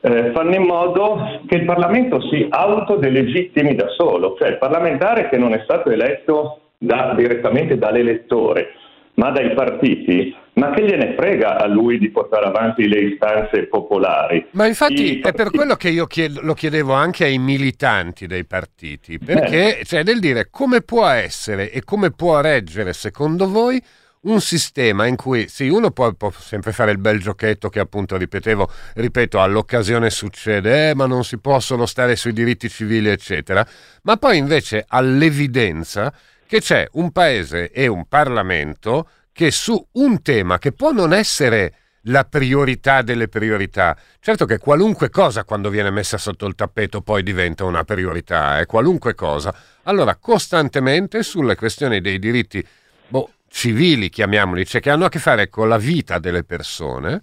eh, 0.00 0.30
fanno 0.32 0.54
in 0.54 0.62
modo 0.62 1.42
che 1.46 1.56
il 1.56 1.64
Parlamento 1.64 2.20
si 2.28 2.46
autodelegittimi 2.48 3.74
da 3.74 3.88
solo, 3.96 4.36
cioè 4.38 4.48
il 4.48 4.58
parlamentare 4.58 5.28
che 5.28 5.36
non 5.36 5.54
è 5.54 5.60
stato 5.64 5.90
eletto 5.90 6.60
da- 6.78 7.14
direttamente 7.16 7.76
dall'elettore, 7.76 8.68
ma 9.14 9.30
dai 9.30 9.52
partiti, 9.54 10.34
ma 10.54 10.70
che 10.70 10.84
gliene 10.84 11.14
frega 11.16 11.58
a 11.58 11.66
lui 11.66 11.98
di 11.98 12.10
portare 12.10 12.46
avanti 12.46 12.86
le 12.86 13.00
istanze 13.00 13.66
popolari? 13.66 14.46
Ma 14.52 14.66
infatti 14.66 15.20
è 15.20 15.32
per 15.32 15.50
quello 15.50 15.74
che 15.74 15.88
io 15.88 16.06
chied- 16.06 16.40
lo 16.42 16.54
chiedevo 16.54 16.92
anche 16.92 17.24
ai 17.24 17.38
militanti 17.38 18.26
dei 18.26 18.44
partiti, 18.44 19.18
perché 19.18 19.80
cioè 19.84 20.04
del 20.04 20.20
dire 20.20 20.48
come 20.50 20.82
può 20.82 21.06
essere 21.06 21.70
e 21.72 21.82
come 21.82 22.12
può 22.12 22.40
reggere 22.40 22.92
secondo 22.92 23.48
voi 23.48 23.82
un 24.22 24.40
sistema 24.40 25.06
in 25.06 25.16
cui 25.16 25.48
sì, 25.48 25.68
uno 25.68 25.90
può, 25.90 26.12
può 26.12 26.30
sempre 26.30 26.72
fare 26.72 26.90
il 26.90 26.98
bel 26.98 27.20
giochetto 27.20 27.68
che 27.68 27.80
appunto 27.80 28.16
ripetevo, 28.16 28.70
ripeto, 28.94 29.40
all'occasione 29.40 30.10
succede, 30.10 30.90
eh, 30.90 30.94
ma 30.94 31.06
non 31.06 31.24
si 31.24 31.38
possono 31.38 31.86
stare 31.86 32.16
sui 32.16 32.32
diritti 32.32 32.68
civili, 32.68 33.08
eccetera, 33.08 33.66
ma 34.02 34.16
poi 34.16 34.38
invece 34.38 34.84
all'evidenza 34.86 36.12
che 36.46 36.60
c'è 36.60 36.88
un 36.92 37.12
paese 37.12 37.70
e 37.70 37.86
un 37.86 38.06
Parlamento 38.06 39.08
che 39.32 39.50
su 39.50 39.86
un 39.92 40.22
tema 40.22 40.58
che 40.58 40.72
può 40.72 40.90
non 40.90 41.12
essere 41.12 41.74
la 42.02 42.24
priorità 42.24 43.02
delle 43.02 43.28
priorità. 43.28 43.96
Certo 44.20 44.46
che 44.46 44.58
qualunque 44.58 45.10
cosa 45.10 45.44
quando 45.44 45.70
viene 45.70 45.90
messa 45.90 46.18
sotto 46.18 46.46
il 46.46 46.54
tappeto 46.54 47.02
poi 47.02 47.22
diventa 47.22 47.64
una 47.64 47.84
priorità, 47.84 48.58
eh, 48.58 48.66
qualunque 48.66 49.14
cosa. 49.14 49.54
Allora, 49.84 50.16
costantemente 50.16 51.22
sulle 51.22 51.54
questioni 51.54 52.00
dei 52.00 52.18
diritti 52.18 52.66
boh, 53.08 53.30
civili, 53.58 54.08
chiamiamoli, 54.08 54.64
cioè 54.64 54.80
che 54.80 54.88
hanno 54.88 55.06
a 55.06 55.08
che 55.08 55.18
fare 55.18 55.48
con 55.48 55.68
la 55.68 55.78
vita 55.78 56.20
delle 56.20 56.44
persone, 56.44 57.22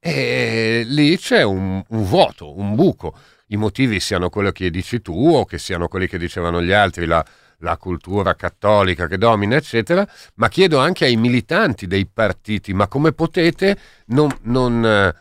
e 0.00 0.82
lì 0.84 1.16
c'è 1.16 1.42
un, 1.42 1.80
un 1.86 2.04
vuoto, 2.04 2.58
un 2.58 2.74
buco. 2.74 3.16
i 3.48 3.56
motivi 3.56 4.00
siano 4.00 4.28
quelli 4.28 4.50
che 4.50 4.68
dici 4.70 5.00
tu 5.00 5.14
o 5.14 5.44
che 5.44 5.58
siano 5.58 5.86
quelli 5.86 6.08
che 6.08 6.18
dicevano 6.18 6.60
gli 6.60 6.72
altri, 6.72 7.06
la, 7.06 7.24
la 7.58 7.76
cultura 7.76 8.34
cattolica 8.34 9.06
che 9.06 9.16
domina, 9.16 9.54
eccetera, 9.54 10.04
ma 10.34 10.48
chiedo 10.48 10.78
anche 10.78 11.04
ai 11.04 11.14
militanti 11.14 11.86
dei 11.86 12.06
partiti, 12.12 12.74
ma 12.74 12.88
come 12.88 13.12
potete 13.12 13.78
non, 14.06 14.28
non, 14.42 14.84
eh, 14.84 15.14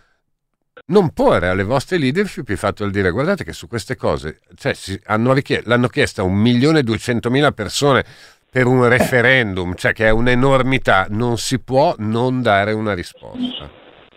non 0.88 1.12
porre 1.12 1.49
alle 1.49 1.63
vostre 1.63 1.99
leadership 1.99 2.49
il 2.49 2.58
fatto 2.58 2.86
di 2.86 2.91
dire 2.91 3.12
guardate 3.12 3.43
che 3.43 3.54
su 3.54 3.67
queste 3.67 3.95
cose, 3.95 4.39
cioè, 4.56 4.73
si, 4.73 4.99
hanno 5.06 5.32
richiest- 5.32 5.67
l'hanno 5.67 5.89
chiesta 5.89 6.23
un 6.23 6.36
milione 6.36 6.80
e 6.80 6.84
duecentomila 6.84 7.51
persone 7.51 8.04
per 8.56 8.68
un 8.68 8.88
referendum, 8.88 9.74
cioè 9.76 9.91
che 9.91 10.06
è 10.06 10.12
un'enormità, 10.12 11.08
non 11.10 11.36
si 11.36 11.62
può 11.62 11.94
non 11.98 12.41
dare 12.41 12.72
una 12.72 12.94
risposta. 12.94 13.68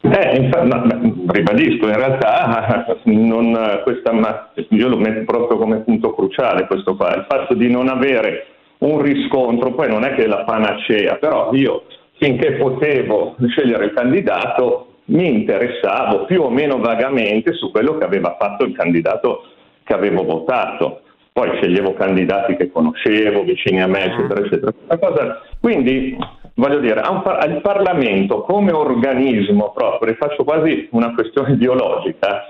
Eh, 0.00 0.36
infatti, 0.36 0.68
ma, 0.68 0.86
ribadisco, 1.26 1.88
in 1.88 1.96
realtà 1.96 2.86
non, 3.02 3.80
questa, 3.82 4.52
io 4.68 4.86
lo 4.86 4.96
metto 4.96 5.24
proprio 5.24 5.58
come 5.58 5.78
punto 5.78 6.14
cruciale 6.14 6.68
questo 6.68 6.94
qua, 6.94 7.16
il 7.16 7.26
fatto 7.28 7.54
di 7.54 7.68
non 7.68 7.88
avere 7.88 8.46
un 8.78 9.02
riscontro, 9.02 9.74
poi 9.74 9.88
non 9.88 10.04
è 10.04 10.14
che 10.14 10.22
è 10.22 10.28
la 10.28 10.44
panacea, 10.44 11.16
però 11.16 11.50
io 11.52 11.86
finché 12.18 12.52
potevo 12.52 13.34
scegliere 13.48 13.86
il 13.86 13.92
candidato 13.92 14.98
mi 15.06 15.26
interessavo 15.34 16.26
più 16.26 16.42
o 16.42 16.50
meno 16.50 16.78
vagamente 16.78 17.54
su 17.54 17.72
quello 17.72 17.98
che 17.98 18.04
aveva 18.04 18.36
fatto 18.38 18.64
il 18.64 18.76
candidato 18.76 19.46
che 19.82 19.94
avevo 19.94 20.22
votato. 20.22 21.00
Poi 21.38 21.56
sceglievo 21.58 21.94
candidati 21.94 22.56
che 22.56 22.68
conoscevo, 22.68 23.44
vicini 23.44 23.80
a 23.80 23.86
me, 23.86 24.06
eccetera, 24.06 24.40
eccetera. 24.40 25.40
Quindi 25.60 26.18
voglio 26.54 26.80
dire, 26.80 27.00
al 27.00 27.60
Parlamento 27.62 28.40
come 28.40 28.72
organismo 28.72 29.70
proprio, 29.72 30.16
faccio 30.16 30.42
quasi 30.42 30.88
una 30.90 31.14
questione 31.14 31.54
biologica, 31.56 32.42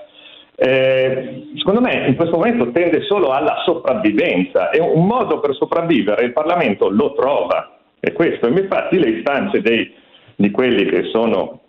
eh, 0.56 1.50
secondo 1.56 1.82
me 1.82 2.06
in 2.06 2.16
questo 2.16 2.36
momento 2.36 2.70
tende 2.70 3.02
solo 3.02 3.28
alla 3.28 3.56
sopravvivenza 3.66 4.70
e 4.70 4.80
un 4.80 5.04
modo 5.04 5.38
per 5.38 5.54
sopravvivere 5.54 6.24
il 6.24 6.32
Parlamento 6.32 6.88
lo 6.88 7.12
trova, 7.12 7.76
è 8.00 8.12
questo. 8.12 8.48
Infatti 8.48 8.98
le 8.98 9.10
istanze 9.10 9.60
dei, 9.60 9.92
di 10.34 10.50
quelli 10.50 10.86
che 10.86 11.10
sono 11.12 11.60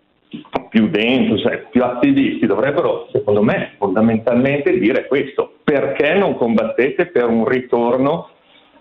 più 0.69 0.89
dentro, 0.89 1.37
cioè, 1.37 1.65
più 1.69 1.83
attivisti 1.83 2.45
dovrebbero, 2.45 3.07
secondo 3.11 3.41
me, 3.41 3.73
fondamentalmente 3.77 4.77
dire 4.77 5.07
questo, 5.07 5.53
perché 5.63 6.13
non 6.13 6.35
combattete 6.35 7.07
per 7.07 7.27
un 7.27 7.47
ritorno 7.47 8.29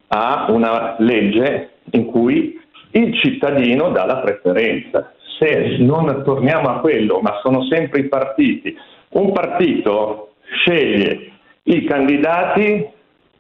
a 0.08 0.46
una 0.50 0.96
legge 0.98 1.70
in 1.92 2.06
cui 2.06 2.61
il 2.92 3.18
cittadino 3.18 3.90
dà 3.90 4.04
la 4.04 4.18
preferenza. 4.18 5.12
Se 5.38 5.76
non 5.78 6.22
torniamo 6.24 6.68
a 6.68 6.80
quello, 6.80 7.20
ma 7.20 7.38
sono 7.42 7.64
sempre 7.64 8.00
i 8.00 8.08
partiti, 8.08 8.76
un 9.11 9.32
partito 9.32 10.32
sceglie 10.50 11.32
i 11.64 11.84
candidati 11.84 12.87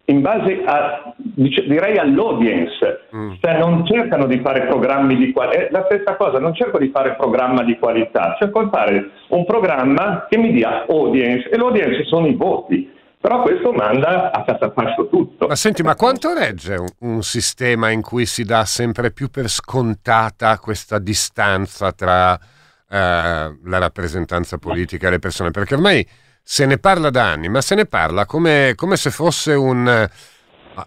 in 0.08 0.22
base 0.22 0.62
a, 0.64 1.14
direi 1.16 1.98
all'audience, 1.98 3.08
mm. 3.14 3.32
cioè 3.40 3.58
non 3.58 3.86
cercano 3.86 4.26
di 4.26 4.40
fare 4.40 4.66
programmi 4.66 5.16
di 5.16 5.32
qualità, 5.32 5.58
è 5.58 5.68
la 5.70 5.84
stessa 5.84 6.16
cosa, 6.16 6.38
non 6.38 6.54
cerco 6.54 6.78
di 6.78 6.88
fare 6.88 7.14
programma 7.14 7.62
di 7.62 7.78
qualità, 7.78 8.34
cerco 8.38 8.62
di 8.62 8.70
fare 8.70 9.10
un 9.28 9.44
programma 9.44 10.26
che 10.28 10.38
mi 10.38 10.52
dia 10.52 10.86
audience 10.88 11.48
e 11.50 11.56
l'audience 11.56 12.04
sono 12.04 12.26
i 12.26 12.34
voti. 12.34 12.96
Però 13.20 13.42
questo 13.42 13.72
manda 13.72 14.30
a 14.30 14.44
catapascio 14.44 15.08
tutto. 15.08 15.48
Ma 15.48 15.56
senti, 15.56 15.82
ma 15.82 15.96
quanto 15.96 16.32
regge 16.32 16.76
un, 16.76 16.88
un, 17.00 17.22
sistema 17.22 17.90
in 17.90 18.00
cui 18.00 18.26
si 18.26 18.44
dà 18.44 18.64
sempre 18.64 19.10
più 19.10 19.28
per 19.28 19.48
scontata 19.48 20.56
questa 20.60 21.00
distanza 21.00 21.90
tra 21.90 22.34
eh, 22.34 22.38
la 22.88 23.78
rappresentanza 23.78 24.56
politica 24.56 25.08
e 25.08 25.10
le 25.10 25.18
persone? 25.18 25.50
Perché 25.50 25.74
ormai 25.74 26.06
se 26.50 26.64
ne 26.64 26.78
parla 26.78 27.10
da 27.10 27.24
anni, 27.24 27.50
ma 27.50 27.60
se 27.60 27.74
ne 27.74 27.84
parla 27.84 28.24
come, 28.24 28.72
come 28.74 28.96
se 28.96 29.10
fosse 29.10 29.52
un 29.52 30.08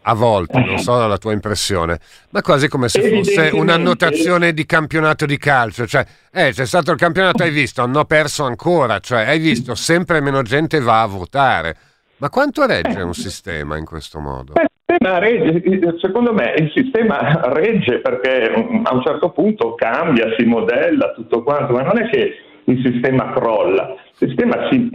a 0.01 0.13
volte, 0.15 0.59
non 0.59 0.79
so 0.79 1.05
la 1.05 1.19
tua 1.19 1.33
impressione, 1.33 1.99
ma 2.31 2.41
quasi 2.41 2.67
come 2.67 2.89
se 2.89 3.01
fosse 3.07 3.51
un'annotazione 3.53 4.53
di 4.53 4.65
campionato 4.65 5.27
di 5.27 5.37
calcio, 5.37 5.85
cioè, 5.85 6.03
eh, 6.31 6.49
c'è 6.51 6.65
stato 6.65 6.91
il 6.91 6.97
campionato, 6.97 7.43
hai 7.43 7.51
visto, 7.51 7.83
hanno 7.83 8.05
perso 8.05 8.43
ancora, 8.43 8.97
cioè, 8.97 9.27
hai 9.27 9.37
visto, 9.37 9.75
sempre 9.75 10.19
meno 10.19 10.41
gente 10.41 10.79
va 10.79 11.03
a 11.03 11.05
votare. 11.05 11.75
Ma 12.17 12.29
quanto 12.29 12.65
regge 12.65 12.99
un 13.01 13.13
sistema 13.13 13.77
in 13.77 13.85
questo 13.85 14.19
modo? 14.19 14.53
Regge, 14.85 15.61
secondo 15.99 16.33
me 16.33 16.55
il 16.57 16.71
sistema 16.73 17.39
regge 17.53 17.99
perché 17.99 18.51
mm, 18.57 18.85
a 18.85 18.95
un 18.95 19.03
certo 19.03 19.29
punto 19.29 19.75
cambia, 19.75 20.33
si 20.39 20.43
modella 20.43 21.11
tutto 21.13 21.43
quanto, 21.43 21.73
ma 21.73 21.83
non 21.83 21.99
è 22.01 22.09
che 22.09 22.35
il 22.63 22.81
sistema 22.83 23.31
crolla, 23.33 23.95
il 24.17 24.27
sistema 24.27 24.67
si, 24.69 24.89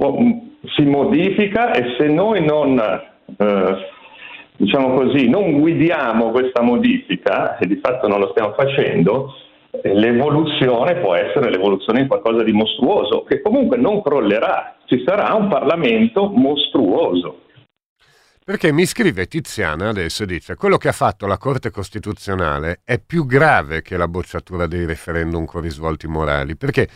si 0.75 0.83
modifica 0.85 1.73
e 1.73 1.97
se 1.99 2.07
noi 2.07 2.45
non, 2.45 2.79
eh, 2.79 3.77
diciamo 4.57 4.95
così, 4.95 5.29
non 5.29 5.61
guidiamo 5.61 6.31
questa 6.31 6.63
modifica, 6.63 7.59
e 7.59 7.67
di 7.67 7.77
fatto 7.83 8.09
non 8.09 8.21
lo 8.21 8.31
stiamo 8.31 8.55
facendo, 8.55 9.35
l'evoluzione 9.83 10.97
può 10.97 11.15
essere 11.15 11.51
l'evoluzione 11.51 12.03
di 12.03 12.09
qualcosa 12.09 12.43
di 12.43 12.53
mostruoso, 12.53 13.25
che 13.25 13.41
comunque 13.41 13.77
non 13.77 14.03
crollerà, 14.03 14.77
ci 14.87 15.03
sarà 15.07 15.35
un 15.35 15.49
Parlamento 15.49 16.29
mostruoso. 16.29 17.43
Perché 18.45 18.71
mi 18.71 18.87
scrive 18.87 19.27
Tiziana 19.27 19.89
adesso 19.89 20.25
dice 20.25 20.55
quello 20.55 20.77
che 20.77 20.87
ha 20.87 20.93
fatto 20.93 21.27
la 21.27 21.37
Corte 21.37 21.71
Costituzionale 21.71 22.79
è 22.85 23.01
più 23.05 23.27
grave 23.27 23.83
che 23.83 23.97
la 23.97 24.07
bocciatura 24.07 24.69
dei 24.69 24.87
referendum 24.87 25.45
con 25.47 25.63
risvolti 25.63 26.07
morali, 26.07 26.57
perché 26.57 26.89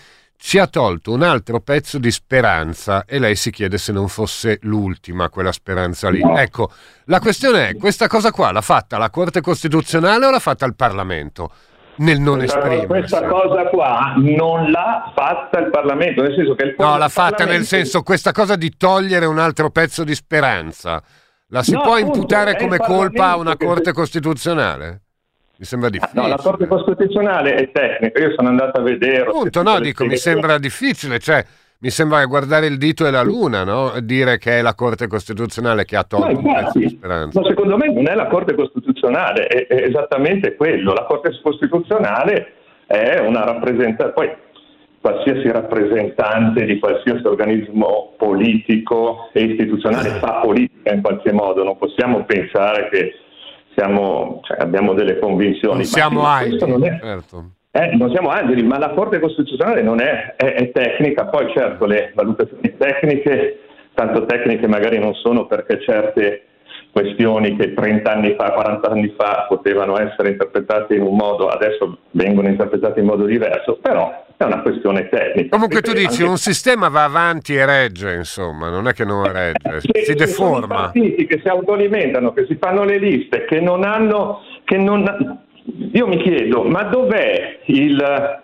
ci 0.42 0.58
ha 0.58 0.66
tolto 0.66 1.12
un 1.12 1.22
altro 1.22 1.60
pezzo 1.60 1.98
di 1.98 2.10
speranza 2.10 3.04
e 3.04 3.18
lei 3.18 3.36
si 3.36 3.50
chiede 3.50 3.76
se 3.76 3.92
non 3.92 4.08
fosse 4.08 4.58
l'ultima 4.62 5.28
quella 5.28 5.52
speranza 5.52 6.08
lì. 6.08 6.22
Ecco, 6.22 6.70
la 7.04 7.20
questione 7.20 7.68
è, 7.68 7.76
questa 7.76 8.08
cosa 8.08 8.32
qua 8.32 8.50
l'ha 8.50 8.62
fatta 8.62 8.96
la 8.96 9.10
Corte 9.10 9.42
Costituzionale 9.42 10.24
o 10.24 10.30
l'ha 10.30 10.38
fatta 10.38 10.64
il 10.64 10.74
Parlamento? 10.74 11.52
nel 11.96 12.18
non 12.18 12.40
esprimere. 12.40 12.86
Questa 12.86 13.26
cosa 13.26 13.64
qua 13.64 14.14
non 14.16 14.70
l'ha 14.70 15.12
fatta 15.14 15.58
il 15.58 15.68
Parlamento, 15.68 16.22
nel 16.22 16.34
senso 16.34 16.54
che 16.54 16.64
il 16.64 16.74
No, 16.78 16.96
l'ha 16.96 17.10
fatta 17.10 17.30
Parlamento... 17.30 17.58
nel 17.58 17.66
senso 17.66 18.02
questa 18.02 18.32
cosa 18.32 18.56
di 18.56 18.74
togliere 18.74 19.26
un 19.26 19.38
altro 19.38 19.68
pezzo 19.68 20.02
di 20.02 20.14
speranza. 20.14 21.02
La 21.48 21.62
si 21.62 21.72
no, 21.72 21.82
può 21.82 21.96
appunto, 21.96 22.14
imputare 22.16 22.56
come 22.56 22.78
colpa 22.78 23.32
a 23.32 23.36
una 23.36 23.58
Corte 23.58 23.92
Costituzionale? 23.92 25.02
Mi 25.60 25.66
sembra 25.66 25.90
difficile. 25.90 26.22
No, 26.22 26.26
la 26.26 26.38
Corte 26.38 26.66
Costituzionale 26.66 27.52
è 27.52 27.70
tecnica, 27.70 28.18
io 28.18 28.32
sono 28.34 28.48
andato 28.48 28.80
a 28.80 28.82
vedere. 28.82 29.28
Appunto, 29.28 29.62
no, 29.62 29.78
dico, 29.78 30.06
mi 30.06 30.16
sembra 30.16 30.56
difficile, 30.56 31.18
cioè 31.18 31.44
mi 31.80 31.90
sembra 31.90 32.24
guardare 32.24 32.64
il 32.64 32.78
dito 32.78 33.06
e 33.06 33.10
la 33.10 33.20
luna, 33.20 33.62
no? 33.62 33.92
Dire 34.00 34.38
che 34.38 34.60
è 34.60 34.62
la 34.62 34.74
Corte 34.74 35.06
Costituzionale 35.06 35.84
che 35.84 35.96
ha 35.96 36.04
tolto 36.04 36.40
pezzo 36.40 36.78
di 36.78 36.88
speranza. 36.88 37.40
Ma 37.40 37.46
secondo 37.46 37.76
me 37.76 37.92
non 37.92 38.08
è 38.08 38.14
la 38.14 38.28
Corte 38.28 38.54
Costituzionale, 38.54 39.48
è, 39.48 39.66
è 39.66 39.82
esattamente 39.84 40.54
quello. 40.56 40.94
La 40.94 41.04
Corte 41.04 41.38
Costituzionale 41.42 42.52
è 42.86 43.18
una 43.18 43.44
rappresentazione, 43.44 44.12
poi 44.12 44.30
qualsiasi 44.98 45.50
rappresentante 45.50 46.64
di 46.64 46.78
qualsiasi 46.78 47.26
organismo 47.26 48.14
politico 48.16 49.28
e 49.34 49.42
istituzionale 49.42 50.08
fa 50.20 50.40
politica 50.40 50.94
in 50.94 51.02
qualche 51.02 51.32
modo, 51.32 51.62
non 51.64 51.76
possiamo 51.76 52.24
pensare 52.24 52.88
che 52.88 53.12
siamo, 53.74 54.40
cioè, 54.44 54.58
abbiamo 54.60 54.94
delle 54.94 55.18
convinzioni. 55.18 55.76
Non 55.76 55.84
siamo 55.84 56.24
angeli, 56.24 56.70
non, 56.70 56.82
certo. 56.82 57.44
eh, 57.70 57.96
non 57.96 58.10
siamo 58.10 58.28
angeli, 58.28 58.62
ma 58.62 58.78
la 58.78 58.90
Corte 58.90 59.18
Costituzionale 59.20 59.82
non 59.82 60.00
è, 60.00 60.34
è, 60.36 60.44
è 60.54 60.70
tecnica, 60.70 61.26
poi 61.26 61.52
certo 61.52 61.86
le 61.86 62.12
valutazioni 62.14 62.74
tecniche, 62.76 63.60
tanto 63.94 64.24
tecniche 64.26 64.66
magari 64.66 64.98
non 64.98 65.14
sono 65.14 65.46
perché 65.46 65.80
certe 65.82 66.44
questioni 66.92 67.56
che 67.56 67.74
30 67.74 68.10
anni 68.10 68.34
fa, 68.34 68.52
40 68.52 68.90
anni 68.90 69.14
fa 69.16 69.46
potevano 69.48 69.98
essere 69.98 70.30
interpretate 70.30 70.94
in 70.94 71.02
un 71.02 71.16
modo, 71.16 71.48
adesso 71.48 71.98
vengono 72.12 72.48
interpretate 72.48 73.00
in 73.00 73.06
modo 73.06 73.24
diverso, 73.24 73.78
però 73.80 74.26
è 74.36 74.44
una 74.44 74.62
questione 74.62 75.08
tecnica. 75.08 75.50
Comunque 75.50 75.82
tu 75.82 75.92
dici 75.92 76.22
anche... 76.22 76.24
un 76.24 76.36
sistema 76.36 76.88
va 76.88 77.04
avanti 77.04 77.54
e 77.54 77.64
regge, 77.64 78.14
insomma, 78.14 78.70
non 78.70 78.88
è 78.88 78.92
che 78.92 79.04
non 79.04 79.30
regge, 79.30 79.80
si, 79.80 79.90
si 80.02 80.14
deforma. 80.14 80.54
Sono 80.54 80.66
partiti 80.66 81.26
che 81.26 81.40
si 81.42 81.48
autoalimentano, 81.48 82.32
che 82.32 82.46
si 82.46 82.56
fanno 82.58 82.84
le 82.84 82.98
liste, 82.98 83.44
che 83.44 83.60
non 83.60 83.84
hanno... 83.84 84.42
Che 84.64 84.76
non... 84.76 85.38
Io 85.92 86.06
mi 86.06 86.16
chiedo, 86.22 86.62
ma 86.64 86.84
dov'è 86.84 87.60
il 87.66 88.40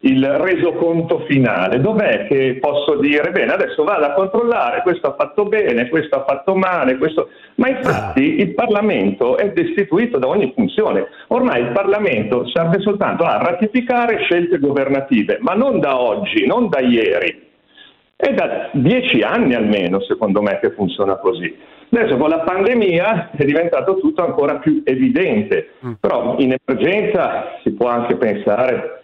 il 0.00 0.24
resoconto 0.24 1.24
finale, 1.28 1.80
dov'è 1.80 2.26
che 2.28 2.58
posso 2.60 2.96
dire 2.98 3.32
bene 3.32 3.52
adesso 3.52 3.82
vado 3.82 4.04
a 4.04 4.12
controllare 4.12 4.82
questo 4.82 5.08
ha 5.08 5.14
fatto 5.18 5.44
bene, 5.44 5.88
questo 5.88 6.16
ha 6.16 6.24
fatto 6.24 6.54
male, 6.54 6.96
questo... 6.98 7.30
ma 7.56 7.68
infatti 7.68 8.38
il 8.38 8.54
Parlamento 8.54 9.36
è 9.36 9.50
destituito 9.50 10.18
da 10.18 10.28
ogni 10.28 10.52
funzione, 10.54 11.08
ormai 11.28 11.62
il 11.62 11.72
Parlamento 11.72 12.46
serve 12.48 12.80
soltanto 12.80 13.24
a 13.24 13.38
ratificare 13.38 14.22
scelte 14.22 14.58
governative, 14.58 15.38
ma 15.40 15.54
non 15.54 15.80
da 15.80 15.98
oggi, 16.00 16.46
non 16.46 16.68
da 16.68 16.78
ieri, 16.78 17.46
è 18.14 18.32
da 18.34 18.70
dieci 18.72 19.20
anni 19.22 19.54
almeno 19.54 20.00
secondo 20.02 20.42
me 20.42 20.60
che 20.60 20.72
funziona 20.72 21.16
così. 21.16 21.56
Adesso 21.90 22.18
con 22.18 22.28
la 22.28 22.40
pandemia 22.40 23.30
è 23.34 23.44
diventato 23.44 23.96
tutto 23.96 24.22
ancora 24.22 24.56
più 24.56 24.82
evidente, 24.84 25.70
mm. 25.84 25.92
però 26.00 26.36
in 26.38 26.54
emergenza 26.62 27.58
si 27.62 27.72
può 27.72 27.88
anche 27.88 28.16
pensare 28.16 28.97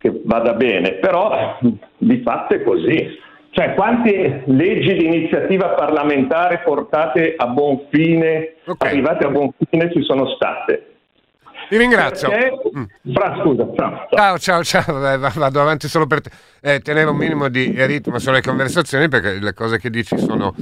che 0.00 0.20
vada 0.24 0.54
bene, 0.54 0.92
però 0.94 1.58
di 1.98 2.22
fatto 2.22 2.54
è 2.54 2.62
così. 2.62 3.18
Cioè, 3.50 3.74
quante 3.74 4.44
leggi 4.46 4.94
di 4.94 5.04
iniziativa 5.04 5.70
parlamentare 5.70 6.62
portate 6.64 7.34
a 7.36 7.46
buon 7.48 7.86
fine, 7.90 8.54
okay. 8.64 8.90
arrivate 8.90 9.26
a 9.26 9.28
buon 9.28 9.50
fine 9.68 9.92
ci 9.92 10.02
sono 10.02 10.26
state? 10.28 10.86
Ti 11.68 11.76
ringrazio. 11.76 12.30
Perché... 12.30 12.58
Mm. 12.78 13.12
Fra, 13.12 13.40
scusa, 13.42 13.68
fra, 13.74 14.06
Ciao, 14.10 14.38
ciao, 14.38 14.64
ciao. 14.64 15.18
Vado 15.18 15.60
avanti 15.60 15.88
solo 15.88 16.06
per 16.06 16.20
eh, 16.62 16.80
tenere 16.80 17.10
un 17.10 17.16
minimo 17.16 17.48
di 17.48 17.74
ritmo 17.84 18.18
sulle 18.18 18.40
conversazioni 18.40 19.08
perché 19.08 19.38
le 19.38 19.52
cose 19.52 19.78
che 19.78 19.90
dici 19.90 20.16
sono, 20.16 20.54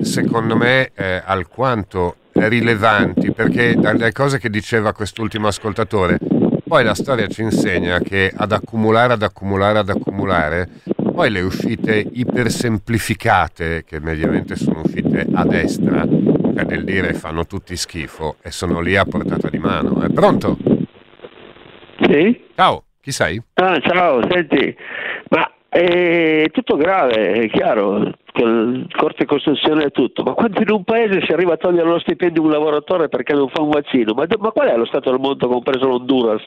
secondo 0.00 0.56
me, 0.56 0.90
eh, 0.94 1.22
alquanto 1.24 2.16
rilevanti 2.32 3.32
perché 3.32 3.74
dalle 3.76 4.12
cose 4.12 4.38
che 4.38 4.50
diceva 4.50 4.92
quest'ultimo 4.92 5.46
ascoltatore, 5.46 6.18
poi 6.66 6.82
la 6.82 6.94
storia 6.94 7.28
ci 7.28 7.42
insegna 7.42 8.00
che 8.00 8.32
ad 8.34 8.50
accumulare, 8.50 9.12
ad 9.12 9.22
accumulare, 9.22 9.78
ad 9.78 9.88
accumulare, 9.88 10.68
poi 11.12 11.30
le 11.30 11.40
uscite 11.40 12.04
ipersemplificate, 12.12 13.84
che 13.84 14.00
mediamente 14.00 14.56
sono 14.56 14.80
uscite 14.84 15.26
a 15.32 15.44
destra, 15.44 16.02
cioè 16.02 16.64
nel 16.64 16.84
dire 16.84 17.14
fanno 17.14 17.46
tutti 17.46 17.76
schifo, 17.76 18.36
e 18.42 18.50
sono 18.50 18.80
lì 18.80 18.96
a 18.96 19.04
portata 19.04 19.48
di 19.48 19.58
mano. 19.58 20.02
È 20.02 20.10
pronto? 20.10 20.56
Sì? 22.00 22.44
Ciao, 22.56 22.84
chi 23.00 23.12
sei? 23.12 23.40
Ah, 23.54 23.78
ciao, 23.78 24.20
senti, 24.28 24.76
ma 25.28 25.48
è 25.76 26.50
tutto 26.52 26.76
grave, 26.76 27.32
è 27.32 27.48
chiaro, 27.48 28.12
Corte 28.32 29.24
e 29.24 29.26
Costituzione 29.26 29.84
e 29.84 29.90
tutto, 29.90 30.22
ma 30.22 30.32
quando 30.32 30.62
in 30.62 30.70
un 30.70 30.84
paese 30.84 31.20
si 31.26 31.32
arriva 31.32 31.52
a 31.54 31.56
togliere 31.58 31.86
lo 31.86 31.98
stipendio 31.98 32.40
a 32.42 32.44
un 32.46 32.50
lavoratore 32.52 33.08
perché 33.08 33.34
non 33.34 33.48
fa 33.50 33.60
un 33.60 33.68
vaccino, 33.68 34.14
ma, 34.14 34.24
ma 34.38 34.50
qual 34.52 34.68
è 34.68 34.76
lo 34.76 34.86
Stato 34.86 35.10
del 35.10 35.20
mondo, 35.20 35.48
compreso 35.48 35.86
l'Honduras, 35.86 36.42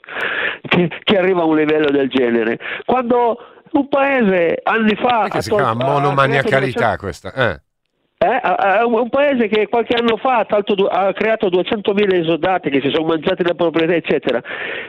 che, 0.67 0.89
che 1.03 1.17
arriva 1.17 1.41
a 1.41 1.45
un 1.45 1.57
livello 1.57 1.91
del 1.91 2.09
genere? 2.09 2.57
Quando 2.86 3.38
un 3.71 3.88
paese 3.88 4.61
anni 4.63 4.95
fa... 4.95 5.27
Che 5.30 5.41
si 5.41 5.51
chiama 5.51 5.86
monomaniacalità 5.86 6.97
questa? 6.97 7.32
Eh. 7.34 7.61
Eh, 8.21 8.84
un 8.84 9.09
paese 9.09 9.47
che 9.47 9.69
qualche 9.69 9.95
anno 9.95 10.17
fa 10.17 10.39
ha, 10.39 10.45
ha 10.47 11.13
creato 11.13 11.47
200.000 11.47 12.19
esodati 12.19 12.69
che 12.69 12.82
si 12.82 12.89
sono 12.91 13.05
mangiati 13.05 13.43
la 13.43 13.53
proprietà, 13.53 13.93
eccetera. 13.93 14.41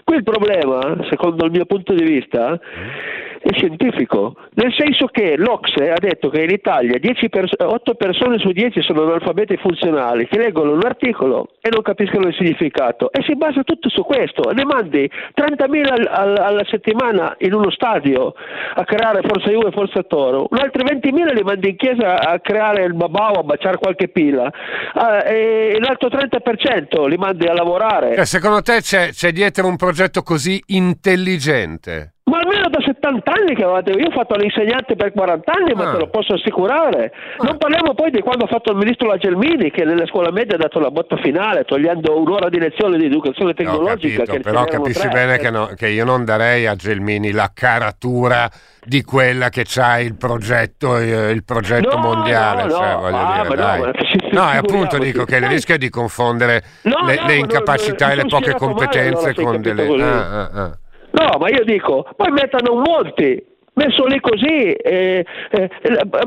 Qui 0.03 0.17
il 0.17 0.25
problema, 0.25 0.97
secondo 1.09 1.45
il 1.45 1.53
mio 1.53 1.67
punto 1.67 1.93
di 1.93 2.03
vista, 2.03 2.53
mm 2.53 3.29
è 3.43 3.53
scientifico, 3.53 4.35
nel 4.55 4.73
senso 4.77 5.07
che 5.07 5.37
l'Ocse 5.37 5.91
ha 5.91 5.99
detto 5.99 6.29
che 6.29 6.43
in 6.43 6.51
Italia 6.51 6.99
pers- 7.31 7.55
8 7.57 7.95
persone 7.95 8.39
su 8.39 8.51
10 8.51 8.83
sono 8.83 9.03
analfabeti 9.03 9.57
funzionali, 9.57 10.27
che 10.29 10.39
leggono 10.39 10.73
un 10.73 10.85
articolo 10.85 11.49
e 11.61 11.71
non 11.71 11.81
capiscono 11.81 12.29
il 12.29 12.35
significato 12.35 13.11
e 13.11 13.23
si 13.23 13.35
basa 13.37 13.63
tutto 13.63 13.89
su 13.89 14.03
questo. 14.03 14.51
Ne 14.51 14.65
mandi 14.65 15.11
30.000 15.35 15.93
al- 15.93 16.09
al- 16.11 16.37
alla 16.37 16.65
settimana 16.69 17.35
in 17.39 17.55
uno 17.55 17.71
stadio 17.71 18.35
a 18.75 18.85
creare 18.85 19.23
Forza 19.27 19.51
Juve 19.51 19.69
e 19.69 19.73
Forza 19.73 20.03
Toro, 20.03 20.47
un 20.51 20.59
altri 20.59 20.85
20.000 20.85 21.33
li 21.33 21.43
mandi 21.43 21.71
in 21.71 21.77
chiesa 21.77 22.21
a 22.21 22.39
creare 22.41 22.85
il 22.85 22.95
babao, 22.95 23.41
a 23.41 23.43
baciare 23.43 23.79
qualche 23.79 24.09
pila 24.09 24.45
uh, 24.45 25.01
e 25.25 25.79
l'altro 25.81 26.09
30% 26.09 27.09
li 27.09 27.17
mandi 27.17 27.47
a 27.47 27.55
lavorare. 27.55 28.15
Cioè, 28.17 28.25
secondo 28.27 28.61
te 28.61 28.81
c'è, 28.81 29.11
c'è 29.11 29.33
dietro 29.33 29.67
un 29.67 29.77
progetto 29.77 30.23
così 30.23 30.63
intelligente? 30.67 32.15
Ma 32.25 32.40
almeno 32.51 32.69
da 32.69 32.81
70 32.85 33.33
anni 33.33 33.55
che 33.55 33.63
avete, 33.65 33.93
io 33.93 34.09
ho 34.09 34.11
fatto 34.11 34.35
l'insegnante 34.35 34.97
per 34.97 35.13
40 35.13 35.53
anni, 35.53 35.73
ma 35.75 35.89
ah. 35.89 35.93
te 35.93 35.99
lo 35.99 36.09
posso 36.09 36.35
assicurare. 36.35 37.13
Ah. 37.39 37.45
Non 37.45 37.57
parliamo 37.57 37.95
poi 37.95 38.11
di 38.11 38.21
quando 38.21 38.45
ha 38.45 38.49
fatto 38.49 38.73
il 38.73 38.77
ministro 38.77 39.07
La 39.07 39.17
Gelmini, 39.17 39.71
che 39.71 39.85
nelle 39.85 40.07
scuole 40.07 40.33
medie 40.33 40.57
ha 40.57 40.59
dato 40.59 40.81
la 40.81 40.91
botta 40.91 41.17
finale, 41.17 41.65
togliendo 41.65 42.19
un'ora 42.19 42.49
di 42.49 42.59
lezione 42.59 42.99
di 42.99 43.07
educazione 43.07 43.55
tecnologica. 43.55 44.25
Capito, 44.25 44.51
però 44.51 44.65
capisci 44.65 45.01
tre. 45.01 45.11
bene 45.11 45.39
che, 45.39 45.51
no, 45.51 45.71
che, 45.77 45.89
io 45.89 46.05
non 46.05 46.25
darei 46.25 46.67
a 46.67 46.75
Gelmini 46.75 47.31
la 47.31 47.51
caratura 47.55 48.51
di 48.83 49.03
quella 49.03 49.51
che 49.51 49.65
c'ha 49.67 50.01
il 50.01 50.17
progetto, 50.17 50.97
eh, 50.97 51.31
il 51.31 51.45
progetto 51.45 51.97
no, 51.97 52.03
mondiale. 52.03 52.65
No, 52.65 52.71
cioè, 52.71 52.95
no, 52.95 53.07
ah, 53.07 53.47
dire, 53.47 54.33
no, 54.33 54.43
no, 54.43 54.49
appunto 54.49 54.99
dico 54.99 55.25
che 55.25 55.37
il 55.37 55.47
rischio 55.47 55.75
è 55.75 55.79
di 55.79 55.91
confondere 55.91 56.63
le, 56.83 57.21
le 57.27 57.35
incapacità 57.37 58.11
e 58.11 58.17
le 58.17 58.27
poche 58.27 58.55
competenze 58.55 59.35
con 59.35 59.61
delle... 59.61 60.03
Ah, 60.03 60.41
ah, 60.41 60.51
ah. 60.53 60.79
No, 61.13 61.39
ma 61.39 61.49
io 61.49 61.65
dico, 61.65 62.07
poi 62.17 62.31
mettano 62.31 62.75
molti, 62.75 63.43
messo 63.75 64.05
lì 64.07 64.21
così, 64.21 64.73
eh, 64.73 65.25
eh, 65.51 65.71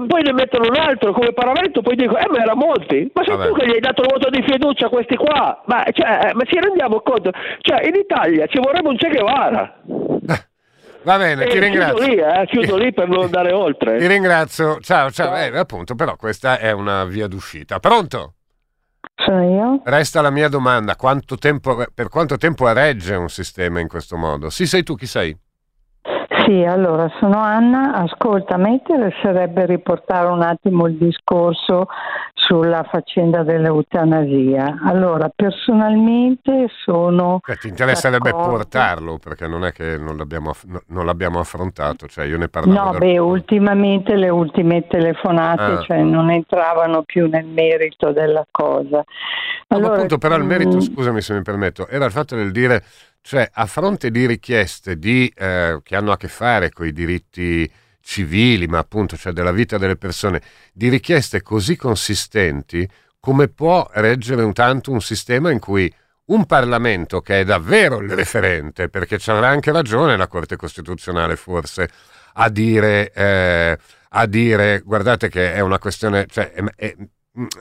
poi 0.08 0.22
ne 0.24 0.34
mettono 0.34 0.68
un 0.68 0.76
altro 0.76 1.14
come 1.14 1.34
paravento, 1.34 1.82
poi 1.82 1.96
dico, 1.96 2.18
eh 2.18 2.28
ma 2.30 2.42
era 2.42 2.56
molti, 2.56 3.10
ma 3.14 3.24
sei 3.24 3.36
Vabbè. 3.36 3.50
tu 3.50 3.56
che 3.56 3.66
gli 3.68 3.74
hai 3.74 3.80
dato 3.80 4.02
il 4.02 4.10
voto 4.12 4.30
di 4.30 4.44
fiducia 4.44 4.88
a 4.88 4.90
questi 4.90 5.16
qua? 5.16 5.62
Ma, 5.66 5.84
cioè, 5.92 6.30
eh, 6.30 6.34
ma 6.34 6.44
ci 6.44 6.60
rendiamo 6.60 7.02
conto? 7.02 7.32
Cioè, 7.60 7.86
in 7.86 7.96
Italia 7.96 8.46
ci 8.48 8.60
vorrebbe 8.60 8.88
un 8.88 8.98
Che 8.98 9.10
Guevara. 9.10 9.80
Va 11.04 11.18
bene, 11.18 11.48
ti 11.48 11.60
ringrazio. 11.60 11.96
Chiudo 11.96 12.12
lì, 12.12 12.18
eh, 12.18 12.46
chiudo 12.48 12.78
lì 12.78 12.94
per 12.94 13.10
non 13.10 13.24
andare 13.24 13.52
oltre. 13.52 13.98
Ti 13.98 14.08
ringrazio, 14.08 14.80
ciao, 14.80 15.12
ciao. 15.12 15.36
Eh, 15.36 15.56
appunto, 15.58 15.96
però 15.96 16.16
questa 16.16 16.58
è 16.58 16.72
una 16.72 17.04
via 17.04 17.28
d'uscita. 17.28 17.80
Pronto? 17.80 18.36
Sono 19.16 19.44
io. 19.44 19.82
Resta 19.84 20.22
la 20.22 20.32
mia 20.32 20.50
domanda, 20.50 20.96
quanto 20.96 21.38
tempo, 21.38 21.86
per 21.94 22.10
quanto 22.10 22.38
tempo 22.38 22.72
regge 22.72 23.16
un 23.16 23.30
sistema 23.30 23.80
in 23.80 23.88
questo 23.88 24.18
modo? 24.18 24.50
Sì, 24.50 24.66
sei 24.66 24.84
tu, 24.84 24.96
chi 24.96 25.06
sei? 25.06 25.38
Sì, 26.46 26.64
allora 26.64 27.10
sono 27.20 27.40
Anna. 27.40 27.94
Ascolta, 27.94 28.56
a 28.56 28.58
me 28.58 28.72
interesserebbe 28.72 29.66
riportare 29.66 30.28
un 30.28 30.42
attimo 30.42 30.88
il 30.88 30.98
discorso 30.98 31.88
sulla 32.46 32.84
faccenda 32.84 33.44
dell'eutanasia. 33.44 34.80
Allora, 34.84 35.32
personalmente 35.34 36.68
sono. 36.84 37.40
Cioè, 37.44 37.58
ti 37.58 37.68
interesserebbe 37.68 38.32
d'accordo. 38.32 38.50
portarlo 38.50 39.18
perché 39.18 39.48
non 39.48 39.66
è 39.66 39.72
che 39.72 39.98
non 39.98 40.18
l'abbiamo, 40.18 40.54
non 40.88 41.06
l'abbiamo 41.06 41.40
affrontato, 41.40 42.08
cioè 42.08 42.26
io 42.26 42.38
ne 42.38 42.50
parlavo. 42.50 42.92
No, 42.92 42.98
beh, 42.98 43.18
ultimamente 43.18 44.16
le 44.16 44.30
ultime 44.30 44.88
telefonate 44.88 45.62
ah. 45.62 45.82
cioè, 45.82 46.02
non 46.02 46.30
entravano 46.30 47.04
più 47.04 47.28
nel 47.28 47.46
merito 47.46 48.12
della 48.12 48.46
cosa. 48.52 49.04
Allora, 49.68 49.88
no, 49.88 49.94
appunto, 49.94 50.18
però 50.18 50.36
il 50.36 50.44
merito, 50.44 50.76
mm, 50.76 50.82
scusami 50.82 51.22
se 51.22 51.34
mi 51.34 51.42
permetto, 51.42 51.88
era 51.88 52.06
il 52.06 52.12
fatto 52.12 52.36
del 52.36 52.52
dire 52.52 52.84
cioè, 53.22 53.50
a 53.54 53.66
fronte 53.66 54.12
di 54.12 54.26
richieste 54.26 55.00
di, 55.00 55.32
eh, 55.36 55.80
che 55.82 55.96
hanno 55.96 56.12
a 56.12 56.18
che 56.18 56.28
fare 56.28 56.72
con 56.72 56.86
i 56.86 56.92
diritti 56.92 57.72
civili, 58.04 58.68
ma 58.68 58.80
appunto 58.80 59.16
cioè 59.16 59.32
della 59.32 59.52
vita 59.52 59.78
delle 59.78 59.96
persone, 59.96 60.42
di 60.74 60.90
richieste 60.90 61.42
così 61.42 61.76
consistenti, 61.76 62.88
come 63.20 63.48
può 63.48 63.90
reggere 63.94 64.44
un 64.44 64.52
tanto 64.52 64.92
un 64.92 65.02
sistema 65.02 65.50
in 65.50 65.60
cui 65.60 65.92
un 66.26 66.46
Parlamento 66.46 67.22
che 67.22 67.40
è 67.40 67.44
davvero 67.46 68.00
il 68.00 68.12
referente, 68.12 68.90
perché 68.90 69.18
ci 69.18 69.32
avrà 69.32 69.48
anche 69.48 69.72
ragione 69.72 70.18
la 70.18 70.28
Corte 70.28 70.58
Costituzionale 70.58 71.36
forse 71.36 71.90
a 72.34 72.50
dire, 72.50 73.12
eh, 73.14 73.78
a 74.10 74.26
dire 74.26 74.82
guardate 74.86 75.30
che 75.30 75.54
è 75.54 75.60
una 75.62 75.80
questione, 75.80 76.26
cioè, 76.30 76.52
è, 76.52 76.64
è, 76.76 76.96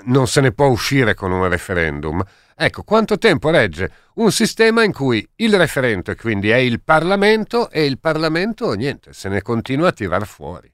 non 0.04 0.26
se 0.26 0.40
ne 0.40 0.52
può 0.52 0.66
uscire 0.66 1.14
con 1.14 1.32
un 1.32 1.48
referendum, 1.48 2.22
Ecco, 2.64 2.84
quanto 2.84 3.18
tempo 3.18 3.50
regge 3.50 3.90
un 4.16 4.30
sistema 4.30 4.84
in 4.84 4.92
cui 4.92 5.26
il 5.36 5.56
referente 5.56 6.14
quindi 6.14 6.50
è 6.50 6.56
il 6.56 6.80
Parlamento 6.80 7.70
e 7.70 7.86
il 7.86 7.98
Parlamento, 7.98 8.72
niente, 8.74 9.12
se 9.12 9.28
ne 9.28 9.42
continua 9.42 9.88
a 9.88 9.92
tirar 9.92 10.24
fuori. 10.26 10.70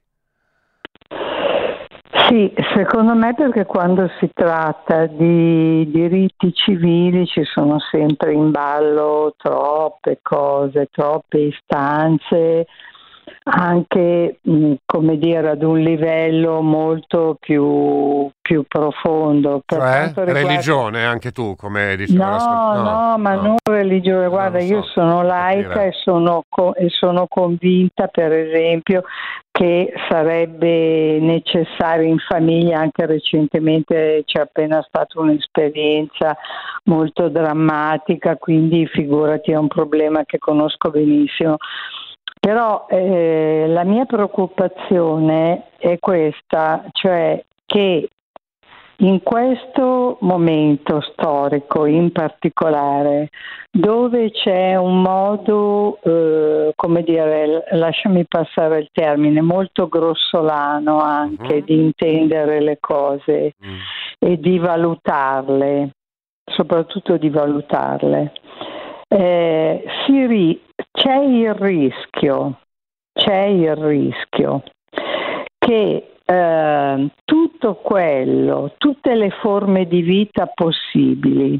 Sì, 2.27 2.53
secondo 2.75 3.15
me 3.15 3.33
perché 3.33 3.65
quando 3.65 4.07
si 4.19 4.29
tratta 4.31 5.07
di 5.07 5.89
diritti 5.89 6.53
civili 6.53 7.25
ci 7.25 7.43
sono 7.43 7.79
sempre 7.79 8.33
in 8.33 8.51
ballo 8.51 9.33
troppe 9.35 10.19
cose, 10.21 10.89
troppe 10.91 11.39
istanze, 11.39 12.67
anche 13.51 14.39
come 14.85 15.17
dire 15.17 15.49
ad 15.49 15.63
un 15.63 15.79
livello 15.79 16.61
molto 16.61 17.37
più, 17.39 18.29
più 18.39 18.63
profondo. 18.67 19.61
Per 19.65 19.77
cioè, 19.77 20.07
riguarda... 20.07 20.33
religione 20.33 21.05
anche 21.05 21.31
tu, 21.31 21.55
come 21.55 21.95
dicevo? 21.95 22.23
No, 22.23 22.73
no, 22.73 22.81
no, 22.81 23.17
ma 23.17 23.33
no. 23.35 23.41
non 23.41 23.55
religione. 23.63 24.27
Guarda, 24.27 24.59
so. 24.59 24.65
io 24.65 24.83
sono 24.83 25.23
laica 25.23 25.83
e 25.83 25.91
sono, 25.93 26.43
co- 26.47 26.75
e 26.75 26.89
sono 26.89 27.25
convinta, 27.27 28.07
per 28.07 28.31
esempio, 28.31 29.03
che 29.51 29.91
sarebbe 30.07 31.19
necessario 31.19 32.07
in 32.07 32.19
famiglia, 32.19 32.79
anche 32.79 33.05
recentemente 33.05 34.23
c'è 34.25 34.41
appena 34.41 34.81
stata 34.87 35.19
un'esperienza 35.19 36.37
molto 36.85 37.29
drammatica, 37.29 38.37
quindi 38.37 38.87
figurati 38.87 39.51
è 39.51 39.57
un 39.57 39.67
problema 39.67 40.23
che 40.23 40.37
conosco 40.37 40.91
benissimo 40.91 41.57
però 42.39 42.87
eh, 42.89 43.65
la 43.67 43.83
mia 43.83 44.05
preoccupazione 44.05 45.71
è 45.77 45.99
questa, 45.99 46.85
cioè 46.93 47.43
che 47.65 48.09
in 49.01 49.21
questo 49.21 50.17
momento 50.21 50.99
storico 51.01 51.85
in 51.85 52.11
particolare, 52.11 53.29
dove 53.71 54.31
c'è 54.31 54.75
un 54.75 55.01
modo, 55.01 55.99
eh, 56.01 56.73
come 56.75 57.03
dire, 57.03 57.63
lasciami 57.71 58.25
passare 58.25 58.79
il 58.79 58.89
termine, 58.91 59.41
molto 59.41 59.87
grossolano 59.87 60.99
anche 60.99 61.55
uh-huh. 61.55 61.63
di 61.63 61.75
intendere 61.75 62.61
le 62.61 62.77
cose 62.79 63.53
uh-huh. 63.57 64.29
e 64.31 64.39
di 64.39 64.57
valutarle, 64.57 65.91
soprattutto 66.43 67.15
di 67.17 67.29
valutarle, 67.29 68.33
eh, 69.09 69.83
ri- 70.07 70.61
c'è 70.91 71.17
il 71.17 71.53
rischio, 71.55 72.59
c'è 73.13 73.43
il 73.43 73.75
rischio 73.75 74.63
che 75.57 76.13
eh, 76.23 77.09
tutto 77.25 77.75
quello, 77.75 78.73
tutte 78.77 79.15
le 79.15 79.31
forme 79.41 79.87
di 79.87 80.01
vita 80.01 80.45
possibili 80.45 81.59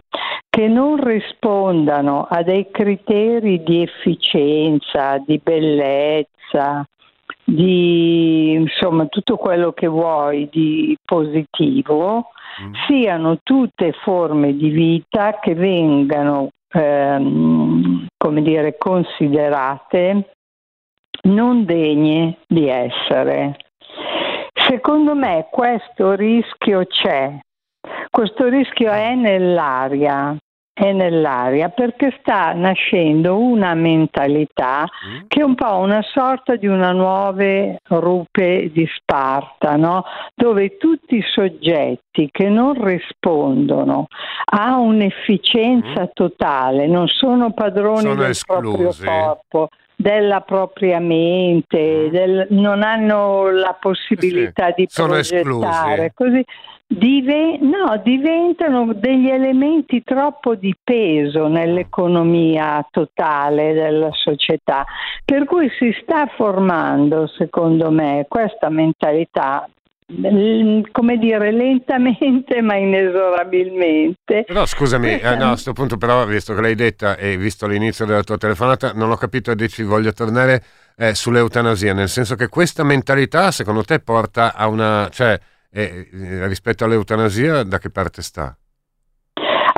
che 0.49 0.67
non 0.67 1.03
rispondano 1.03 2.27
a 2.29 2.43
dei 2.43 2.69
criteri 2.71 3.63
di 3.63 3.81
efficienza, 3.81 5.21
di 5.25 5.39
bellezza, 5.41 6.85
di 7.43 8.51
insomma 8.53 9.05
tutto 9.05 9.37
quello 9.37 9.71
che 9.71 9.87
vuoi 9.87 10.49
di 10.51 10.95
positivo, 11.03 12.29
mm. 12.61 12.73
siano 12.87 13.39
tutte 13.43 13.91
forme 14.03 14.55
di 14.55 14.69
vita 14.69 15.39
che 15.39 15.55
vengano 15.55 16.49
ehm, 16.71 18.07
come 18.17 18.41
dire, 18.41 18.77
considerate 18.77 20.31
non 21.23 21.65
degne 21.65 22.37
di 22.47 22.67
essere. 22.67 23.57
Secondo 24.67 25.15
me 25.15 25.47
questo 25.49 26.13
rischio 26.13 26.85
c'è, 26.85 27.37
questo 28.09 28.47
rischio 28.47 28.91
è 28.91 29.15
nell'aria, 29.15 30.37
è 30.79 30.93
nell'aria 30.93 31.67
perché 31.67 32.15
sta 32.21 32.53
nascendo 32.53 33.37
una 33.37 33.73
mentalità 33.73 34.83
mm. 34.83 35.23
che 35.27 35.41
è 35.41 35.43
un 35.43 35.53
po' 35.53 35.75
una 35.75 36.01
sorta 36.01 36.55
di 36.55 36.67
una 36.67 36.91
nuova 36.91 37.43
rupe 37.87 38.71
di 38.71 38.87
Sparta, 38.95 39.75
no? 39.75 40.05
dove 40.33 40.77
tutti 40.77 41.17
i 41.17 41.23
soggetti 41.33 42.29
che 42.31 42.47
non 42.47 42.81
rispondono 42.81 44.07
a 44.45 44.77
un'efficienza 44.77 46.03
mm. 46.03 46.13
totale, 46.13 46.87
non 46.87 47.07
sono 47.07 47.51
padroni 47.51 47.99
sono 47.99 48.15
del 48.15 48.29
esclusi. 48.29 48.77
proprio 48.77 48.93
corpo, 49.03 49.69
della 49.97 50.39
propria 50.39 51.01
mente, 51.01 52.07
mm. 52.07 52.09
del, 52.09 52.47
non 52.51 52.83
hanno 52.83 53.49
la 53.51 53.75
possibilità 53.77 54.67
sì, 54.67 54.73
di 54.77 54.87
progettare, 54.93 56.13
così 56.13 56.41
dive, 56.91 57.59
no, 57.59 58.01
diventano 58.03 58.93
degli 58.93 59.29
elementi 59.29 60.01
troppo 60.03 60.55
di 60.55 60.75
peso 60.83 61.47
nell'economia 61.47 62.85
totale 62.89 63.73
della 63.73 64.09
società, 64.11 64.85
per 65.23 65.45
cui 65.45 65.69
si 65.77 65.95
sta 66.01 66.25
formando, 66.35 67.27
secondo 67.27 67.91
me, 67.91 68.25
questa 68.27 68.69
mentalità 68.69 69.69
come 70.91 71.17
dire, 71.19 71.51
lentamente 71.51 72.63
ma 72.63 72.75
inesorabilmente. 72.75 74.43
Però 74.47 74.65
scusami, 74.65 75.19
eh, 75.19 75.35
no, 75.35 75.45
a 75.45 75.49
questo 75.49 75.73
punto 75.73 75.97
però, 75.97 76.25
visto 76.25 76.55
che 76.55 76.61
l'hai 76.61 76.73
detta 76.73 77.15
e 77.15 77.37
visto 77.37 77.67
l'inizio 77.67 78.07
della 78.07 78.23
tua 78.23 78.37
telefonata, 78.37 78.93
non 78.95 79.11
ho 79.11 79.15
capito 79.15 79.51
e 79.51 79.55
dici 79.55 79.83
voglio 79.83 80.11
tornare 80.11 80.63
eh, 80.97 81.13
sull'eutanasia, 81.13 81.93
nel 81.93 82.09
senso 82.09 82.33
che 82.33 82.47
questa 82.47 82.83
mentalità 82.83 83.51
secondo 83.51 83.83
te 83.83 83.99
porta 83.99 84.55
a 84.55 84.67
una... 84.67 85.07
cioè 85.11 85.39
eh, 85.71 86.47
rispetto 86.47 86.85
all'eutanasia 86.85 87.63
da 87.63 87.77
che 87.77 87.89
parte 87.89 88.21
sta? 88.21 88.55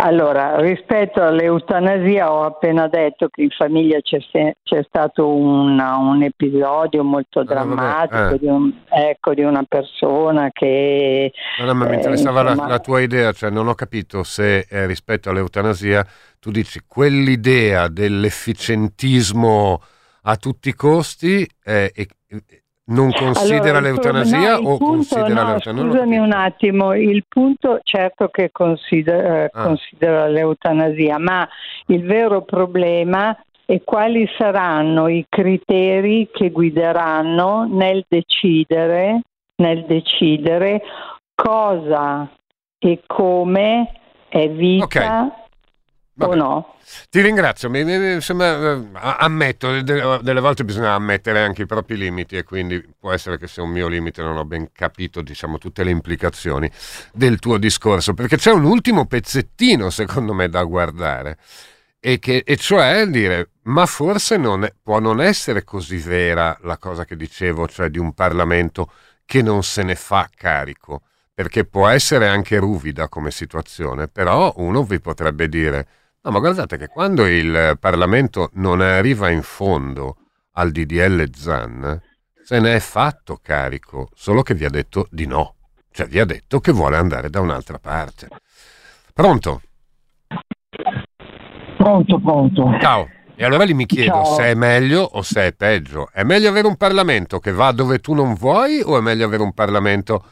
Allora, 0.03 0.59
rispetto 0.59 1.21
all'eutanasia 1.21 2.31
ho 2.31 2.43
appena 2.43 2.87
detto 2.87 3.27
che 3.29 3.43
in 3.43 3.49
famiglia 3.49 3.99
c'è, 4.01 4.17
c'è 4.63 4.83
stato 4.87 5.27
una, 5.27 5.97
un 5.97 6.23
episodio 6.23 7.03
molto 7.03 7.41
ah, 7.41 7.43
drammatico 7.43 8.33
eh. 8.33 8.39
di, 8.39 8.47
un, 8.47 8.73
ecco, 8.89 9.35
di, 9.35 9.43
una 9.43 9.63
persona 9.67 10.49
che... 10.51 11.31
No, 11.59 11.73
ma 11.75 11.85
mi 11.85 11.95
interessava 11.95 12.41
insomma... 12.41 12.63
la, 12.63 12.71
la, 12.73 12.79
tua 12.79 13.01
idea, 13.01 13.31
cioè 13.31 13.51
non 13.51 13.67
ho 13.67 13.75
capito 13.75 14.23
se 14.23 14.65
eh, 14.67 14.87
rispetto 14.87 15.29
all'eutanasia 15.29 16.03
tu 16.39 16.49
dici 16.49 16.81
quell'idea 16.87 17.87
dell'efficientismo 17.87 19.79
a 20.23 20.35
tutti 20.35 20.69
i 20.69 20.73
costi 20.73 21.47
eh, 21.63 21.91
e, 21.93 22.07
non 22.91 23.11
considera 23.11 23.77
allora, 23.77 23.79
l'eutanasia 23.79 24.59
no, 24.59 24.69
o 24.69 24.77
punto, 24.77 24.85
considera 24.85 25.43
no, 25.43 25.49
l'eutanasia? 25.49 25.91
Scusami 25.91 26.17
un 26.17 26.31
attimo, 26.31 26.93
il 26.93 27.25
punto 27.27 27.79
certo 27.83 28.27
che 28.29 28.49
considera, 28.51 29.43
eh, 29.43 29.49
ah. 29.51 29.63
considera 29.63 30.27
l'eutanasia, 30.27 31.17
ma 31.17 31.47
il 31.87 32.03
vero 32.03 32.43
problema 32.43 33.35
è 33.65 33.81
quali 33.83 34.27
saranno 34.37 35.07
i 35.07 35.25
criteri 35.29 36.29
che 36.31 36.49
guideranno 36.49 37.67
nel 37.69 38.05
decidere, 38.07 39.21
nel 39.55 39.85
decidere 39.85 40.81
cosa 41.33 42.29
e 42.77 43.01
come 43.05 43.91
è 44.27 44.49
vita 44.49 44.83
okay. 44.85 45.29
O 46.27 46.35
no. 46.35 46.75
Ti 47.09 47.21
ringrazio, 47.21 47.69
mi, 47.69 47.83
mi, 47.83 48.13
insomma, 48.13 48.73
eh, 48.73 48.87
ammetto, 48.93 49.81
delle 49.81 50.39
volte 50.39 50.65
bisogna 50.65 50.93
ammettere 50.93 51.39
anche 51.41 51.63
i 51.63 51.65
propri 51.65 51.97
limiti 51.97 52.35
e 52.35 52.43
quindi 52.43 52.83
può 52.99 53.11
essere 53.11 53.37
che 53.37 53.47
sia 53.47 53.63
un 53.63 53.69
mio 53.69 53.87
limite 53.87 54.21
non 54.21 54.37
ho 54.37 54.45
ben 54.45 54.71
capito 54.71 55.21
diciamo, 55.21 55.57
tutte 55.57 55.83
le 55.83 55.91
implicazioni 55.91 56.69
del 57.13 57.39
tuo 57.39 57.57
discorso, 57.57 58.13
perché 58.13 58.37
c'è 58.37 58.51
un 58.51 58.65
ultimo 58.65 59.05
pezzettino 59.05 59.89
secondo 59.89 60.33
me 60.33 60.49
da 60.49 60.63
guardare 60.63 61.37
e, 62.03 62.17
che, 62.17 62.43
e 62.43 62.57
cioè 62.57 63.05
dire, 63.05 63.51
ma 63.63 63.85
forse 63.85 64.35
non 64.35 64.67
può 64.81 64.99
non 64.99 65.21
essere 65.21 65.63
così 65.63 65.97
vera 65.97 66.57
la 66.63 66.77
cosa 66.77 67.05
che 67.05 67.15
dicevo, 67.15 67.67
cioè 67.67 67.89
di 67.89 67.99
un 67.99 68.13
Parlamento 68.13 68.91
che 69.23 69.43
non 69.43 69.61
se 69.61 69.83
ne 69.83 69.93
fa 69.93 70.27
carico, 70.35 71.03
perché 71.31 71.63
può 71.63 71.87
essere 71.87 72.27
anche 72.27 72.57
ruvida 72.57 73.07
come 73.07 73.29
situazione, 73.29 74.07
però 74.07 74.51
uno 74.57 74.83
vi 74.83 74.99
potrebbe 74.99 75.47
dire 75.47 75.87
No, 76.23 76.29
ma 76.29 76.37
guardate 76.37 76.77
che 76.77 76.87
quando 76.87 77.25
il 77.25 77.77
Parlamento 77.79 78.51
non 78.53 78.79
arriva 78.79 79.29
in 79.29 79.41
fondo 79.41 80.17
al 80.53 80.69
DDL 80.69 81.33
ZAN, 81.33 81.99
se 82.43 82.59
ne 82.59 82.75
è 82.75 82.79
fatto 82.79 83.39
carico, 83.41 84.09
solo 84.13 84.43
che 84.43 84.53
vi 84.53 84.65
ha 84.65 84.69
detto 84.69 85.07
di 85.09 85.25
no. 85.25 85.55
Cioè 85.89 86.05
vi 86.05 86.19
ha 86.19 86.25
detto 86.25 86.59
che 86.59 86.71
vuole 86.71 86.97
andare 86.97 87.31
da 87.31 87.39
un'altra 87.39 87.79
parte. 87.79 88.27
Pronto? 89.11 89.61
Pronto, 91.77 92.19
pronto. 92.19 92.77
Ciao. 92.79 93.09
E 93.33 93.43
allora 93.43 93.63
lì 93.63 93.73
mi 93.73 93.87
chiedo 93.87 94.23
Ciao. 94.23 94.35
se 94.35 94.43
è 94.43 94.53
meglio 94.53 95.01
o 95.01 95.23
se 95.23 95.47
è 95.47 95.53
peggio. 95.53 96.07
È 96.13 96.21
meglio 96.21 96.49
avere 96.49 96.67
un 96.67 96.77
Parlamento 96.77 97.39
che 97.39 97.51
va 97.51 97.71
dove 97.71 97.97
tu 97.97 98.13
non 98.13 98.35
vuoi 98.35 98.79
o 98.85 98.95
è 98.95 99.01
meglio 99.01 99.25
avere 99.25 99.41
un 99.41 99.53
Parlamento 99.53 100.23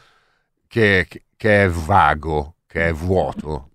che, 0.68 1.08
che 1.36 1.64
è 1.64 1.68
vago, 1.68 2.54
che 2.68 2.86
è 2.86 2.92
vuoto? 2.92 3.70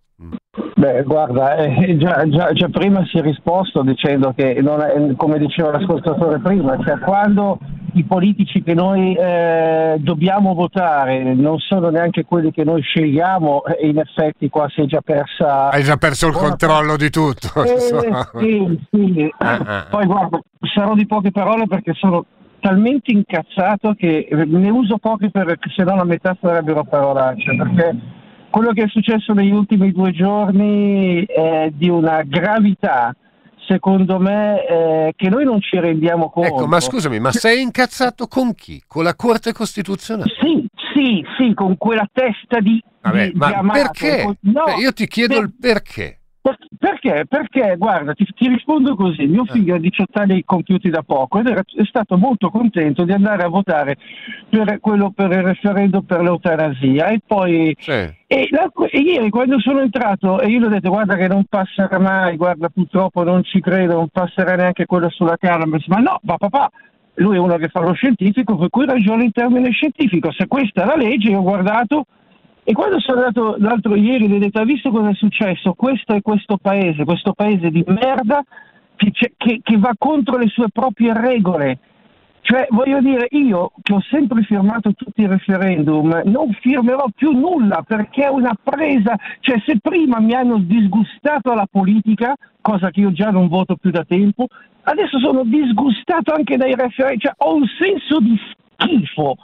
Beh, 0.78 1.04
guarda, 1.04 1.56
eh, 1.56 1.96
già, 1.96 2.28
già, 2.28 2.52
già, 2.52 2.68
prima 2.68 3.06
si 3.06 3.18
è 3.18 3.22
risposto 3.22 3.82
dicendo 3.82 4.34
che, 4.36 4.56
è, 4.56 5.16
come 5.16 5.40
diceva 5.40 5.72
l'ascoltatore 5.72 6.40
prima, 6.40 6.78
cioè 6.84 7.00
quando 7.00 7.60
i 7.94 8.04
politici 8.04 8.62
che 8.62 8.74
noi 8.74 9.16
eh, 9.16 9.96
dobbiamo 10.00 10.54
votare 10.54 11.34
non 11.34 11.60
sono 11.60 11.90
neanche 11.90 12.26
quelli 12.26 12.52
che 12.52 12.66
noi 12.66 12.82
scegliamo, 12.82 13.64
eh, 13.64 13.88
in 13.88 14.00
effetti 14.00 14.50
qua 14.50 14.68
si 14.68 14.82
è 14.82 14.86
già 14.86 15.00
persa... 15.00 15.70
Hai 15.70 15.84
già 15.84 15.96
perso 15.96 16.28
il 16.28 16.34
controllo 16.34 16.98
di 16.98 17.10
tutto. 17.10 17.64
Eh, 17.64 17.80
sì, 18.38 18.80
sì. 18.92 19.34
Ah, 19.38 19.60
ah. 19.66 19.88
Poi 19.90 20.06
guarda, 20.06 20.42
sarò 20.74 20.94
di 20.94 21.06
poche 21.06 21.32
parole 21.32 21.68
perché 21.68 21.94
sono 21.94 22.26
talmente 22.60 23.12
incazzato 23.12 23.94
che 23.94 24.28
ne 24.30 24.70
uso 24.70 24.98
poche 24.98 25.30
perché 25.30 25.70
se 25.74 25.84
no 25.84 25.96
la 25.96 26.04
metà 26.04 26.36
sarebbero 26.42 26.84
parolacce, 26.84 27.56
perché 27.56 27.98
quello 28.56 28.72
che 28.72 28.84
è 28.84 28.88
successo 28.88 29.34
negli 29.34 29.52
ultimi 29.52 29.92
due 29.92 30.14
giorni 30.14 31.26
è 31.26 31.70
di 31.74 31.90
una 31.90 32.22
gravità, 32.24 33.14
secondo 33.68 34.18
me, 34.18 34.66
eh, 34.66 35.14
che 35.14 35.28
noi 35.28 35.44
non 35.44 35.60
ci 35.60 35.78
rendiamo 35.78 36.30
conto. 36.30 36.48
Ecco, 36.48 36.66
ma 36.66 36.80
scusami, 36.80 37.20
ma 37.20 37.34
sei 37.34 37.62
incazzato 37.62 38.28
con 38.28 38.56
chi? 38.56 38.82
Con 38.88 39.04
la 39.04 39.14
Corte 39.14 39.52
Costituzionale? 39.52 40.32
Sì, 40.40 40.66
sì, 40.94 41.22
sì, 41.38 41.54
con 41.54 41.76
quella 41.76 42.08
testa 42.10 42.62
di... 42.62 42.82
Vabbè, 43.02 43.32
di, 43.32 43.38
ma 43.38 43.60
di 43.62 43.68
perché? 43.72 44.38
No, 44.40 44.64
cioè, 44.68 44.80
io 44.80 44.94
ti 44.94 45.06
chiedo 45.08 45.34
per... 45.34 45.44
il 45.44 45.54
perché. 45.60 46.20
Perché? 46.78 47.26
Perché, 47.28 47.76
guarda, 47.76 48.14
ti, 48.14 48.24
ti, 48.36 48.48
rispondo 48.48 48.96
così, 48.96 49.26
mio 49.26 49.46
eh. 49.46 49.52
figlio 49.52 49.74
ha 49.74 49.80
18 49.80 50.20
anni 50.20 50.44
compiuti 50.44 50.92
da 50.92 51.02
poco 51.02 51.40
ed 51.40 51.48
era, 51.48 51.62
è 51.62 51.84
stato 51.86 52.18
molto 52.18 52.52
contento 52.52 53.04
di 53.04 53.14
andare 53.14 53.42
a 53.42 53.48
votare 53.48 53.98
per 54.48 54.80
quello 54.80 55.10
per 55.10 55.32
il 55.32 55.42
referendum 55.42 56.04
per 56.04 56.22
l'eutanasia 56.22 57.08
e 57.08 57.20
poi 57.26 57.76
sì. 57.80 57.92
e, 57.92 58.48
la, 58.52 58.72
e 58.92 59.00
ieri 59.00 59.32
quando 59.32 59.60
sono 59.60 59.82
entrato 59.82 60.40
e 60.40 60.50
io 60.50 60.60
gli 60.60 60.66
ho 60.66 60.70
detto 60.70 60.90
guarda 60.90 61.16
che 61.16 61.28
non 61.28 61.46
passerà 61.50 61.98
mai, 61.98 62.38
guarda 62.38 62.70
purtroppo 62.70 63.24
non 63.24 63.44
ci 63.44 63.60
credo, 63.60 63.96
non 63.96 64.10
passerà 64.10 64.56
neanche 64.56 64.86
quello 64.86 65.10
sulla 65.10 65.38
cannabis, 65.38 65.88
ma 65.88 65.98
no, 65.98 66.20
ma 66.22 66.38
papà, 66.38 66.70
lui 67.16 67.38
è 67.38 67.40
uno 67.40 67.58
che 67.58 67.70
fa 67.70 67.80
lo 67.80 67.94
scientifico, 67.94 68.56
per 68.56 68.70
cui 68.70 68.86
ragiona 68.86 69.24
in 69.24 69.32
termini 69.32 69.72
scientifico, 69.72 70.32
se 70.32 70.46
questa 70.46 70.84
è 70.84 70.86
la 70.86 70.96
legge, 70.96 71.32
io 71.32 71.40
ho 71.40 71.44
guardato 71.44 72.06
e 72.68 72.74
quando 72.74 73.00
sono 73.00 73.20
andato 73.20 73.58
l'altro 73.60 73.96
ieri 73.96 74.26
ho 74.26 74.40
detto, 74.40 74.58
hai 74.58 74.66
visto 74.66 74.90
cosa 74.90 75.10
è 75.10 75.14
successo? 75.14 75.74
Questo 75.74 76.16
è 76.16 76.22
questo 76.24 76.58
paese, 76.58 77.06
questo 77.06 77.34
paese 77.34 77.70
di 77.70 77.84
merda 77.86 78.44
che, 78.96 79.12
che, 79.12 79.60
che 79.62 79.78
va 79.78 79.94
contro 79.96 80.38
le 80.38 80.48
sue 80.48 80.70
proprie 80.74 81.14
regole. 81.14 81.78
Cioè, 82.42 82.66
voglio 82.72 83.02
dire, 83.02 83.28
io 83.32 83.72
che 83.84 83.94
ho 83.94 84.02
sempre 84.10 84.42
firmato 84.42 84.94
tutti 84.94 85.22
i 85.22 85.28
referendum, 85.28 86.24
non 86.26 86.54
firmerò 86.60 87.06
più 87.16 87.34
nulla 87.34 87.84
perché 87.86 88.24
è 88.24 88.30
una 88.30 88.58
presa. 88.60 89.16
Cioè, 89.42 89.62
se 89.64 89.78
prima 89.80 90.20
mi 90.20 90.34
hanno 90.34 90.58
disgustato 90.58 91.52
alla 91.52 91.68
politica, 91.70 92.36
cosa 92.62 92.90
che 92.90 93.02
io 93.02 93.12
già 93.12 93.30
non 93.30 93.48
voto 93.48 93.76
più 93.76 93.92
da 93.92 94.04
tempo, 94.04 94.48
adesso 94.84 95.20
sono 95.20 95.44
disgustato 95.44 96.34
anche 96.34 96.58
dai 96.58 96.74
referendum. 96.74 97.20
Cioè, 97.20 97.34
ho 97.38 97.56
un 97.56 97.66
senso 97.80 98.20
di 98.20 98.36
schifo 98.74 99.36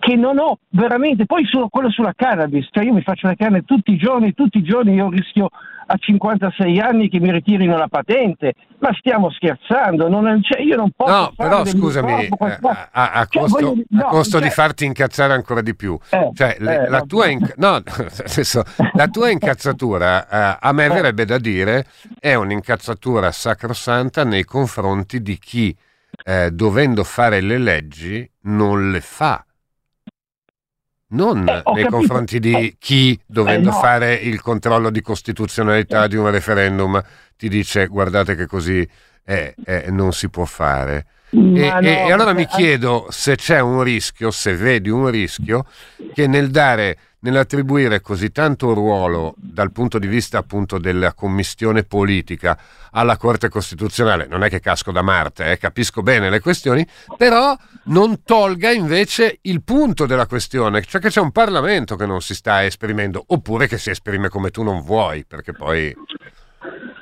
che 0.00 0.16
non 0.16 0.38
ho 0.38 0.58
veramente, 0.70 1.26
poi 1.26 1.44
sono 1.44 1.68
quello 1.68 1.90
sulla 1.90 2.14
cannabis, 2.16 2.68
cioè 2.70 2.84
io 2.84 2.94
mi 2.94 3.02
faccio 3.02 3.26
la 3.26 3.34
canna 3.34 3.60
tutti 3.60 3.92
i 3.92 3.98
giorni, 3.98 4.32
tutti 4.32 4.58
i 4.58 4.62
giorni 4.62 4.94
io 4.94 5.10
rischio 5.10 5.50
a 5.86 5.96
56 5.96 6.78
anni 6.78 7.08
che 7.10 7.20
mi 7.20 7.30
ritirino 7.30 7.76
la 7.76 7.88
patente, 7.88 8.54
ma 8.78 8.94
stiamo 8.98 9.30
scherzando, 9.30 10.08
non, 10.08 10.40
cioè 10.42 10.62
io 10.62 10.76
non 10.76 10.90
posso... 10.96 11.12
No, 11.12 11.32
però 11.36 11.64
scusami, 11.66 12.28
corpo, 12.28 12.70
eh, 12.70 12.76
a, 12.92 13.10
a, 13.12 13.26
cioè, 13.26 13.42
costo, 13.42 13.60
voglio, 13.60 13.82
no, 13.90 14.06
a 14.06 14.08
costo 14.08 14.38
cioè, 14.38 14.48
di 14.48 14.50
farti 14.50 14.84
incazzare 14.86 15.34
ancora 15.34 15.60
di 15.60 15.74
più, 15.76 15.98
eh, 16.08 16.30
cioè, 16.32 16.56
eh, 16.58 16.88
la, 16.88 17.02
tua 17.02 17.26
inc- 17.26 17.56
no, 17.58 17.82
senso, 18.24 18.62
la, 18.94 19.08
tua 19.08 19.28
incazzatura 19.28 20.54
eh, 20.54 20.58
a 20.60 20.72
me 20.72 20.88
verrebbe 20.88 21.26
da 21.26 21.38
dire 21.38 21.84
è 22.18 22.34
un'incazzatura 22.34 23.30
sacrosanta 23.32 24.24
nei 24.24 24.44
confronti 24.44 25.20
di 25.20 25.38
chi 25.38 25.76
eh, 26.24 26.50
dovendo 26.52 27.04
fare 27.04 27.40
le 27.40 27.58
leggi 27.58 28.30
non 28.42 28.90
le 28.90 29.00
fa 29.00 29.44
non 31.10 31.38
eh, 31.48 31.52
nei 31.52 31.62
capito. 31.62 31.88
confronti 31.88 32.38
di 32.38 32.54
eh, 32.54 32.76
chi, 32.78 33.18
dovendo 33.26 33.70
eh, 33.70 33.72
no. 33.72 33.78
fare 33.78 34.14
il 34.14 34.40
controllo 34.40 34.90
di 34.90 35.00
costituzionalità 35.00 36.06
di 36.06 36.16
un 36.16 36.30
referendum, 36.30 37.02
ti 37.36 37.48
dice 37.48 37.86
guardate 37.86 38.34
che 38.34 38.46
così 38.46 38.86
eh, 39.24 39.54
eh, 39.64 39.86
non 39.90 40.12
si 40.12 40.28
può 40.28 40.44
fare. 40.44 41.06
E, 41.30 41.36
no, 41.36 41.78
e, 41.80 41.88
e, 41.88 42.12
allora 42.12 42.32
mi 42.32 42.46
chiedo 42.46 43.06
se 43.10 43.36
c'è 43.36 43.60
un 43.60 43.82
rischio, 43.82 44.30
se 44.30 44.54
vedi 44.56 44.88
un 44.88 45.08
rischio, 45.10 45.64
che 46.12 46.26
nel 46.26 46.50
dare 46.50 46.98
nell'attribuire 47.20 48.00
così 48.00 48.30
tanto 48.30 48.72
ruolo 48.72 49.34
dal 49.36 49.72
punto 49.72 49.98
di 49.98 50.06
vista 50.06 50.38
appunto 50.38 50.78
della 50.78 51.12
commissione 51.12 51.84
politica 51.84 52.58
alla 52.92 53.16
Corte 53.16 53.48
Costituzionale, 53.48 54.26
non 54.26 54.42
è 54.42 54.48
che 54.48 54.60
casco 54.60 54.92
da 54.92 55.02
Marte, 55.02 55.52
eh, 55.52 55.58
capisco 55.58 56.02
bene 56.02 56.30
le 56.30 56.40
questioni, 56.40 56.86
però 57.16 57.56
non 57.84 58.22
tolga 58.24 58.70
invece 58.70 59.38
il 59.42 59.62
punto 59.62 60.06
della 60.06 60.26
questione, 60.26 60.82
cioè 60.82 61.00
che 61.00 61.08
c'è 61.08 61.20
un 61.20 61.30
Parlamento 61.30 61.96
che 61.96 62.06
non 62.06 62.20
si 62.20 62.34
sta 62.34 62.64
esprimendo, 62.64 63.22
oppure 63.28 63.66
che 63.66 63.78
si 63.78 63.90
esprime 63.90 64.28
come 64.28 64.50
tu 64.50 64.62
non 64.62 64.82
vuoi, 64.82 65.24
perché 65.26 65.52
poi... 65.52 65.94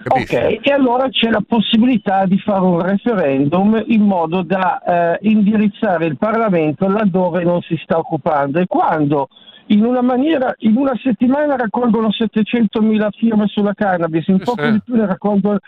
Capisci? 0.01 0.37
Ok, 0.37 0.59
e 0.63 0.73
allora 0.73 1.09
c'è 1.09 1.29
la 1.29 1.43
possibilità 1.47 2.25
di 2.25 2.39
fare 2.39 2.61
un 2.61 2.81
referendum 2.81 3.83
in 3.89 4.03
modo 4.03 4.43
da 4.43 4.81
eh, 4.81 5.19
indirizzare 5.29 6.07
il 6.07 6.17
Parlamento 6.17 6.89
laddove 6.89 7.43
non 7.43 7.61
si 7.63 7.77
sta 7.83 7.99
occupando 7.99 8.61
e 8.61 8.67
quando 8.67 9.29
in 9.69 9.85
una, 9.85 10.03
maniera, 10.03 10.55
in 10.59 10.77
una 10.77 10.93
settimana 11.03 11.57
raccolgono 11.57 12.09
700.000 12.09 13.09
firme 13.17 13.47
sulla 13.47 13.75
cannabis, 13.75 14.27
in 14.29 14.39
poco 14.39 14.69
di 14.69 14.81
più 14.85 14.95
ne 14.95 15.07
raccolgono 15.07 15.59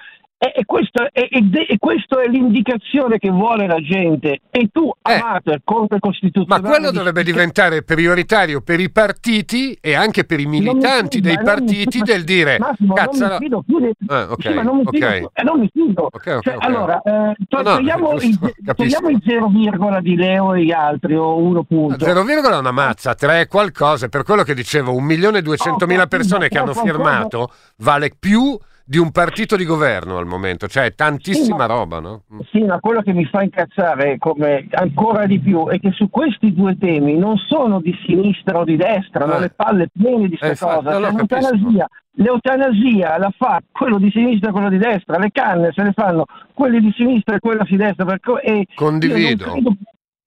e, 0.42 0.52
e, 0.56 0.64
questo, 0.64 1.06
e, 1.12 1.28
e, 1.30 1.76
questo 1.78 2.18
è 2.18 2.26
l'indicazione 2.26 3.18
che 3.18 3.28
vuole 3.28 3.66
la 3.66 3.78
gente. 3.78 4.40
E 4.50 4.70
tu, 4.72 4.90
eh, 5.02 5.12
amato 5.12 5.50
il 5.50 5.60
Corte 5.62 5.98
Costituzionale... 5.98 6.62
Ma 6.62 6.68
quello 6.70 6.90
dovrebbe 6.90 7.22
diventare 7.22 7.82
prioritario 7.82 8.62
per 8.62 8.80
i 8.80 8.90
partiti 8.90 9.76
e 9.78 9.94
anche 9.94 10.24
per 10.24 10.40
i 10.40 10.46
militanti 10.46 11.18
fido, 11.18 11.28
dei 11.28 11.44
partiti 11.44 11.98
fido, 11.98 12.04
del 12.06 12.24
dire... 12.24 12.58
Massimo, 12.58 12.94
cazzo, 12.94 13.26
non 13.26 13.32
mi 13.32 13.38
fido 13.38 13.62
più 13.66 13.80
di... 13.80 13.86
Eh, 13.88 14.22
okay, 14.22 14.36
sì, 14.38 14.54
ma 14.54 14.62
non 14.62 14.76
mi 14.78 14.84
fido, 14.90 15.06
okay. 15.06 15.26
eh, 15.30 15.42
non 15.42 15.60
mi 15.60 15.70
fido. 15.70 16.08
Okay, 16.10 16.34
okay, 16.36 16.54
cioè, 16.54 16.66
allora, 16.66 17.02
eh, 17.02 17.36
to- 17.46 17.62
no, 17.62 17.74
togliamo, 17.74 18.12
no, 18.12 18.16
il, 18.22 18.38
togliamo 18.74 19.08
il 19.10 19.22
0, 19.22 20.00
di 20.00 20.16
Leo 20.16 20.54
e 20.54 20.64
gli 20.64 20.72
altri, 20.72 21.16
o 21.16 21.36
1 21.36 21.62
punto. 21.64 22.02
0, 22.02 22.26
è 22.26 22.56
una 22.56 22.72
mazza, 22.72 23.14
3 23.14 23.42
è 23.42 23.46
qualcosa. 23.46 24.08
Per 24.08 24.22
quello 24.22 24.42
che 24.42 24.54
dicevo, 24.54 24.92
1.200.000 24.92 26.08
persone 26.08 26.48
che 26.48 26.56
hanno 26.56 26.72
firmato 26.72 27.50
vale 27.76 28.10
più 28.18 28.58
di 28.90 28.98
un 28.98 29.12
partito 29.12 29.54
di 29.54 29.64
governo 29.64 30.18
al 30.18 30.26
momento, 30.26 30.66
cioè 30.66 30.96
tantissima 30.96 31.62
sì, 31.62 31.70
roba, 31.70 32.00
no? 32.00 32.22
Sì, 32.50 32.64
ma 32.64 32.80
quello 32.80 33.02
che 33.02 33.12
mi 33.12 33.24
fa 33.24 33.40
incazzare 33.44 34.18
come 34.18 34.66
ancora 34.72 35.26
di 35.26 35.38
più 35.38 35.68
è 35.68 35.78
che 35.78 35.92
su 35.92 36.10
questi 36.10 36.52
due 36.52 36.76
temi 36.76 37.16
non 37.16 37.36
sono 37.36 37.80
di 37.80 37.96
sinistra 38.04 38.58
o 38.58 38.64
di 38.64 38.74
destra, 38.74 39.20
eh. 39.20 39.28
hanno 39.28 39.38
le 39.38 39.50
palle 39.50 39.90
piene 39.92 40.26
di 40.26 40.36
questa 40.36 40.72
eh, 40.72 40.74
cosa. 40.74 40.90
Cioè, 40.90 41.12
l'eutanasia, 41.12 41.88
l'eutanasia 42.14 43.18
la 43.18 43.32
fa 43.38 43.60
quello 43.70 43.98
di 43.98 44.10
sinistra 44.10 44.48
e 44.48 44.52
quello 44.52 44.70
di 44.70 44.78
destra, 44.78 45.18
le 45.18 45.30
canne 45.30 45.70
se 45.72 45.84
le 45.84 45.92
fanno 45.92 46.24
quelli 46.52 46.80
di 46.80 46.92
sinistra 46.96 47.36
e 47.36 47.38
quello 47.38 47.62
di 47.62 47.76
destra. 47.76 48.04
Per, 48.04 48.18
e 48.42 48.66
Condivido. 48.74 49.54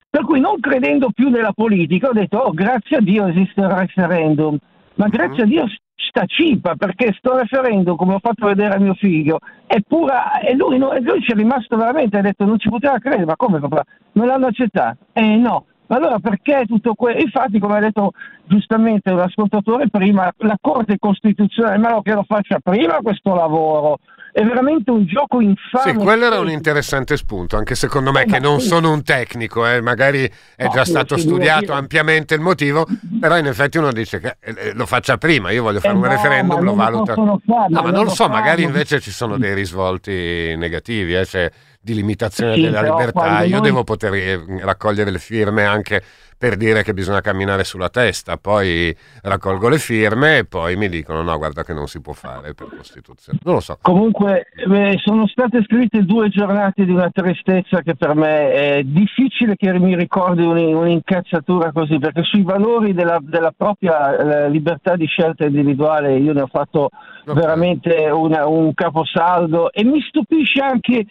per 0.10 0.24
cui 0.24 0.40
non 0.40 0.62
credendo 0.62 1.10
più 1.14 1.28
nella 1.28 1.52
politica 1.52 2.08
ho 2.08 2.14
detto, 2.14 2.38
oh 2.38 2.54
grazie 2.54 2.96
a 2.96 3.02
Dio 3.02 3.28
esiste 3.28 3.60
il 3.60 3.68
referendum, 3.68 4.58
ma 4.96 5.08
grazie 5.08 5.44
mm. 5.44 5.46
a 5.46 5.50
Dio 5.50 5.66
sta 5.96 6.26
cipa 6.26 6.76
perché 6.76 7.14
sto 7.18 7.38
referendum, 7.38 7.96
come 7.96 8.16
ho 8.16 8.20
fatto 8.20 8.48
vedere 8.48 8.76
a 8.76 8.80
mio 8.80 8.94
figlio, 8.94 9.40
è 9.66 9.80
pura 9.88 10.40
e 10.40 10.56
lui, 10.56 10.78
no, 10.78 10.94
lui 11.00 11.22
ci 11.22 11.32
è 11.32 11.36
rimasto 11.36 11.76
veramente, 11.76 12.18
ha 12.18 12.22
detto 12.22 12.46
non 12.46 12.60
ci 12.60 12.70
poteva 12.70 13.00
credere, 13.00 13.26
ma 13.26 13.36
come 13.36 13.60
papà? 13.60 13.84
Non 14.14 14.28
l'hanno 14.28 14.48
accettato? 14.48 14.98
Eh 15.14 15.36
no. 15.38 15.66
Ma 15.88 15.98
allora 15.98 16.20
perché 16.20 16.64
tutto 16.66 16.94
questo? 16.94 17.22
Infatti, 17.22 17.60
come 17.60 17.78
ha 17.78 17.80
detto 17.82 18.12
giustamente 18.46 19.12
l'ascoltatore 19.12 19.90
prima, 19.90 20.32
la 20.38 20.58
Corte 20.60 20.98
Costituzionale, 20.98 21.78
ma 21.78 21.90
no 21.90 22.02
che 22.02 22.14
lo 22.14 22.24
faccia 22.26 22.60
prima 22.60 23.02
questo 23.02 23.36
lavoro, 23.36 24.00
è 24.34 24.44
veramente 24.44 24.90
un 24.90 25.06
gioco 25.06 25.40
infame. 25.42 25.92
Sì, 25.92 25.94
quello 25.94 26.26
era 26.26 26.40
un 26.40 26.50
interessante 26.50 27.18
spunto, 27.18 27.56
anche 27.56 27.76
secondo 27.76 28.12
me, 28.12 28.24
eh, 28.24 28.26
che 28.26 28.40
non 28.40 28.60
sì. 28.60 28.68
sono 28.68 28.92
un 28.92 29.04
tecnico, 29.04 29.66
eh, 29.68 29.80
magari 29.80 30.30
è 30.56 30.66
no, 30.66 30.72
già 30.72 30.84
stato 30.86 31.18
studiato 31.18 31.72
ampiamente 31.72 32.34
il 32.34 32.42
motivo, 32.42 32.84
però 33.20 33.38
in 33.38 33.46
effetti 33.46 33.78
uno 33.78 33.92
dice 33.92 34.20
che 34.20 34.38
eh, 34.40 34.56
eh 34.58 34.74
lo 34.74 34.88
faccia 34.88 35.18
prima, 35.18 35.52
io 35.52 35.62
voglio 35.62 35.80
fare 35.80 35.94
eh 35.94 35.98
un 35.98 36.04
no, 36.04 36.10
referendum, 36.10 36.64
lo 36.64 36.74
valuta. 36.74 37.14
no, 37.14 37.40
ma 37.46 37.92
non 37.92 38.06
lo 38.06 38.10
so, 38.10 38.28
magari 38.28 38.64
invece 38.64 39.00
ci 39.00 39.12
sono 39.12 39.38
dei 39.38 39.54
risvolti 39.54 40.56
negativi, 40.58 41.16
eh, 41.16 41.26
cioè 41.26 41.52
di 41.84 41.94
limitazione 41.94 42.56
sì, 42.56 42.62
della 42.62 42.82
libertà, 42.82 43.44
io 43.44 43.58
noi... 43.58 43.62
devo 43.62 43.84
poter 43.84 44.14
eh, 44.14 44.40
raccogliere 44.62 45.12
le 45.12 45.20
firme 45.20 45.66
anche 45.66 46.02
per 46.44 46.58
dire 46.58 46.84
che 46.84 46.94
bisogna 46.94 47.22
camminare 47.22 47.64
sulla 47.64 47.88
testa, 47.88 48.36
poi 48.36 48.94
raccolgo 49.22 49.70
le 49.70 49.78
firme 49.78 50.40
e 50.40 50.46
poi 50.46 50.76
mi 50.76 50.90
dicono 50.90 51.22
no 51.22 51.38
guarda 51.38 51.64
che 51.64 51.72
non 51.72 51.88
si 51.88 52.02
può 52.02 52.12
fare 52.12 52.54
per 52.54 52.68
Costituzione. 52.76 53.40
Non 53.44 53.56
lo 53.56 53.60
so. 53.62 53.78
Comunque 53.82 54.48
beh, 54.66 55.00
sono 55.04 55.26
state 55.28 55.64
scritte 55.64 56.04
due 56.04 56.28
giornate 56.28 56.84
di 56.84 56.92
una 56.92 57.10
tristezza 57.14 57.82
che 57.82 57.96
per 57.96 58.16
me 58.16 58.52
è 58.52 58.84
difficile 58.84 59.56
che 59.56 59.72
mi 59.80 59.96
ricordi 59.96 60.44
un'incazzatura 60.44 61.72
così, 61.72 61.98
perché 62.00 62.24
sui 62.24 62.44
valori 62.44 62.94
della, 62.94 63.20
della 63.22 63.54
propria 63.56 64.44
eh, 64.44 64.50
libertà 64.50 64.98
di 64.98 65.06
scelta 65.06 65.46
individuale 65.46 66.18
io 66.18 66.34
ne 66.34 66.42
ho 66.42 66.48
fatto 66.48 66.90
okay. 67.22 67.36
veramente 67.36 68.10
una, 68.10 68.48
un 68.48 68.74
caposaldo 68.74 69.72
e 69.72 69.86
mi 69.86 70.02
stupisce 70.02 70.60
anche 70.60 71.06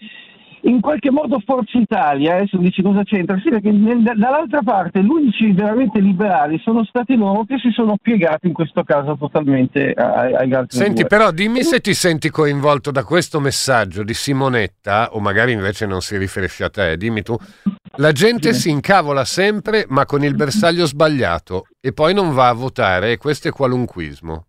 in 0.63 0.81
qualche 0.81 1.11
modo 1.11 1.41
Forza 1.45 1.79
Italia, 1.79 2.37
adesso 2.37 2.57
dici 2.59 2.83
cosa 2.83 3.03
c'entra? 3.03 3.39
Sì, 3.43 3.49
perché 3.49 3.73
dall'altra 3.73 4.63
parte 4.63 5.03
gli 5.03 5.09
unici 5.09 5.53
veramente 5.53 5.99
liberali 6.01 6.61
sono 6.63 6.85
stati 6.85 7.17
loro 7.17 7.45
che 7.45 7.59
si 7.59 7.71
sono 7.71 7.97
piegati 8.01 8.47
in 8.47 8.53
questo 8.53 8.85
caso 8.85 9.17
totalmente 9.17 9.93
ai, 9.93 10.35
ai 10.35 10.53
altri. 10.53 10.79
Senti, 10.79 11.01
due. 11.01 11.07
però 11.07 11.31
dimmi 11.33 11.63
se 11.63 11.81
ti 11.81 11.95
senti 11.95 12.31
coinvolto 12.31 12.91
da 12.91 13.03
questo 13.05 13.41
messaggio 13.41 14.05
di 14.05 14.15
Simonetta, 14.15 15.09
o 15.13 15.21
magari 15.21 15.53
invece 15.53 15.87
non 15.87 16.01
si 16.01 16.17
riferisce 16.17 16.65
a 16.65 16.71
te, 16.71 16.97
dimmi 16.97 17.23
tu. 17.23 17.37
La 17.97 18.13
gente 18.13 18.53
sì. 18.53 18.61
si 18.61 18.71
incavola 18.71 19.25
sempre, 19.25 19.85
ma 19.89 20.07
con 20.07 20.23
il 20.23 20.35
bersaglio 20.35 20.87
sbagliato, 20.87 21.65
e 21.81 21.93
poi 21.93 22.15
non 22.15 22.33
va 22.33 22.49
a 22.49 22.55
votare, 22.55 23.13
e 23.13 23.17
questo 23.17 23.49
è 23.49 23.51
qualunquismo. 23.51 24.47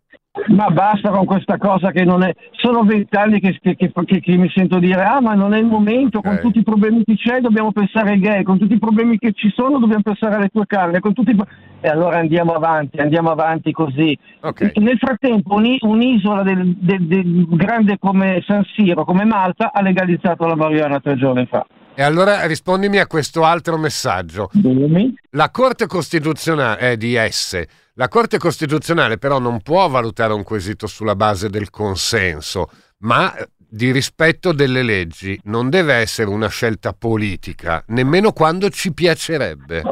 Ma 0.48 0.68
basta 0.72 1.12
con 1.12 1.26
questa 1.26 1.60
cosa 1.60 1.92
che 1.92 2.04
non 2.04 2.24
è. 2.24 2.34
Sono 2.54 2.84
vent'anni 2.84 3.40
che, 3.40 3.60
che, 3.62 3.76
che, 3.76 3.92
che, 4.20 4.36
mi 4.36 4.50
sento 4.50 4.80
dire: 4.80 5.04
ah, 5.04 5.22
ma 5.22 5.36
non 5.36 5.54
è 5.54 5.60
il 5.60 5.66
momento, 5.66 6.22
con 6.22 6.40
tutti 6.42 6.58
i 6.58 6.64
problemi 6.64 7.04
che 7.04 7.16
c'è 7.16 7.40
dobbiamo 7.40 7.72
pensare 7.72 8.14
ai 8.14 8.20
gay, 8.20 8.42
con 8.42 8.58
tutti 8.58 8.74
i 8.74 8.80
problemi 8.80 9.20
che 9.20 9.34
ci 9.34 9.54
sono 9.56 9.78
dobbiamo 9.78 10.02
pensare 10.02 10.36
alle 10.36 10.50
tue 10.50 10.66
carne, 10.66 11.00
con 11.00 11.14
tutti 11.14 11.32
i... 11.32 11.38
E 11.82 11.88
allora 11.88 12.18
andiamo 12.18 12.54
avanti, 12.54 12.98
andiamo 12.98 13.30
avanti 13.30 13.72
così. 13.72 14.18
Okay. 14.40 14.72
Nel 14.76 14.98
frattempo 14.98 15.54
un'isola 15.54 16.42
del, 16.42 16.78
del, 16.80 17.06
del 17.06 17.46
grande 17.50 18.00
come 18.00 18.42
San 18.48 18.64
Siro, 18.74 19.06
come 19.06 19.26
Malta, 19.26 19.72
ha 19.72 19.82
legalizzato 19.82 20.48
la 20.48 20.56
marijuana 20.56 21.00
tre 21.00 21.16
giorni 21.16 21.46
fa. 21.46 21.64
E 21.94 22.02
allora 22.02 22.48
rispondimi 22.48 22.98
a 22.98 23.06
questo 23.06 23.44
altro 23.44 23.78
messaggio. 23.78 24.50
Dimmi. 24.54 25.14
La 25.32 25.52
Corte 25.52 25.86
Costituzionale 25.86 26.80
è 26.80 26.98
di 26.98 27.16
S 27.30 27.82
la 27.96 28.08
Corte 28.08 28.38
Costituzionale 28.38 29.18
però 29.18 29.40
non 29.40 29.62
può 29.62 29.88
valutare 29.88 30.34
un 30.34 30.44
quesito 30.44 30.88
sulla 30.88 31.16
base 31.16 31.50
del 31.50 31.70
consenso, 31.70 32.70
ma 33.00 33.34
di 33.56 33.92
rispetto 33.92 34.52
delle 34.52 34.84
leggi. 34.84 35.40
Non 35.46 35.70
deve 35.70 35.96
essere 35.96 36.30
una 36.30 36.48
scelta 36.48 36.94
politica, 36.94 37.84
nemmeno 37.88 38.32
quando 38.32 38.70
ci 38.70 38.94
piacerebbe. 38.94 39.84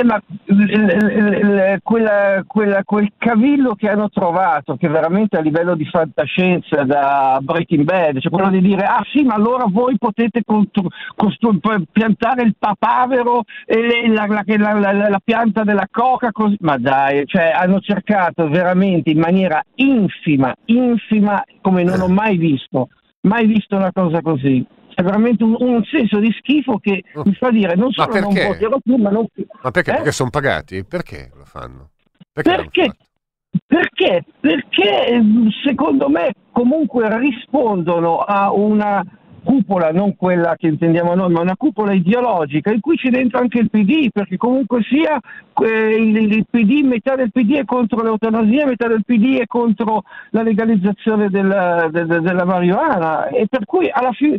Eh, 0.00 0.04
ma 0.04 0.18
quella, 1.82 2.42
quella, 2.46 2.82
quel 2.84 3.12
cavillo 3.18 3.74
che 3.74 3.88
hanno 3.90 4.08
trovato, 4.08 4.76
che 4.76 4.88
veramente 4.88 5.36
a 5.36 5.42
livello 5.42 5.74
di 5.74 5.84
fantascienza 5.84 6.84
da 6.84 7.38
Breaking 7.42 7.84
Bad, 7.84 8.18
cioè 8.20 8.32
quello 8.32 8.48
di 8.48 8.62
dire, 8.62 8.84
ah 8.84 9.04
sì, 9.12 9.22
ma 9.24 9.34
allora 9.34 9.64
voi 9.68 9.98
potete 9.98 10.42
costru- 10.42 10.90
costru- 11.14 11.60
piantare 11.92 12.42
il 12.44 12.54
papavero 12.58 13.42
e 13.66 14.08
la, 14.08 14.26
la, 14.26 14.72
la, 14.78 15.08
la 15.08 15.20
pianta 15.22 15.64
della 15.64 15.86
coca, 15.90 16.32
così. 16.32 16.56
ma 16.60 16.78
dai, 16.78 17.26
cioè, 17.26 17.52
hanno 17.54 17.80
cercato 17.80 18.48
veramente 18.48 19.10
in 19.10 19.18
maniera 19.18 19.62
infima, 19.74 20.54
infima, 20.66 21.44
come 21.60 21.82
non 21.82 22.00
ho 22.00 22.08
mai 22.08 22.38
visto, 22.38 22.88
mai 23.22 23.46
visto 23.46 23.76
una 23.76 23.92
cosa 23.92 24.22
così 24.22 24.66
è 25.00 25.02
veramente 25.02 25.42
un, 25.44 25.56
un 25.58 25.82
senso 25.84 26.18
di 26.18 26.30
schifo 26.38 26.78
che 26.78 27.02
Oh. 27.14 27.22
mi 27.24 27.34
fa 27.34 27.50
dire 27.50 27.74
non 27.74 27.90
solo 27.92 28.12
non 28.20 28.32
voterò 28.32 28.78
più, 28.82 28.96
ma 28.96 29.10
non 29.10 29.26
più. 29.32 29.44
Ma 29.62 29.70
perché? 29.70 29.90
Eh? 29.90 29.94
Perché 29.96 30.12
sono 30.12 30.30
pagati? 30.30 30.84
Perché 30.84 31.30
lo 31.34 31.44
fanno? 31.44 31.90
Perché? 32.32 32.50
Perché? 32.56 32.92
Perché? 33.66 34.24
Perché 34.38 35.20
secondo 35.64 36.08
me 36.08 36.32
comunque 36.52 37.08
rispondono 37.18 38.18
a 38.18 38.52
una 38.52 39.02
cupola, 39.42 39.90
non 39.90 40.14
quella 40.16 40.54
che 40.56 40.66
intendiamo 40.68 41.14
noi, 41.14 41.32
ma 41.32 41.40
una 41.40 41.56
cupola 41.56 41.92
ideologica 41.94 42.70
in 42.70 42.80
cui 42.80 42.96
c'è 42.96 43.08
dentro 43.08 43.38
anche 43.40 43.58
il 43.58 43.70
PD, 43.70 44.10
perché 44.12 44.36
comunque 44.36 44.82
sia 44.82 45.18
eh, 45.62 45.94
il, 45.96 46.16
il 46.32 46.46
PD, 46.48 46.84
metà 46.84 47.16
del 47.16 47.32
PD 47.32 47.54
è 47.56 47.64
contro 47.64 48.02
l'eutanasia, 48.02 48.66
metà 48.66 48.86
del 48.86 49.02
PD 49.04 49.38
è 49.38 49.46
contro 49.46 50.02
la 50.30 50.42
legalizzazione 50.42 51.30
della, 51.30 51.88
de- 51.90 52.04
de- 52.04 52.20
della 52.20 52.44
marijuana 52.44 53.28
e 53.28 53.46
per 53.48 53.64
cui 53.64 53.90
alla 53.90 54.12
fine... 54.12 54.38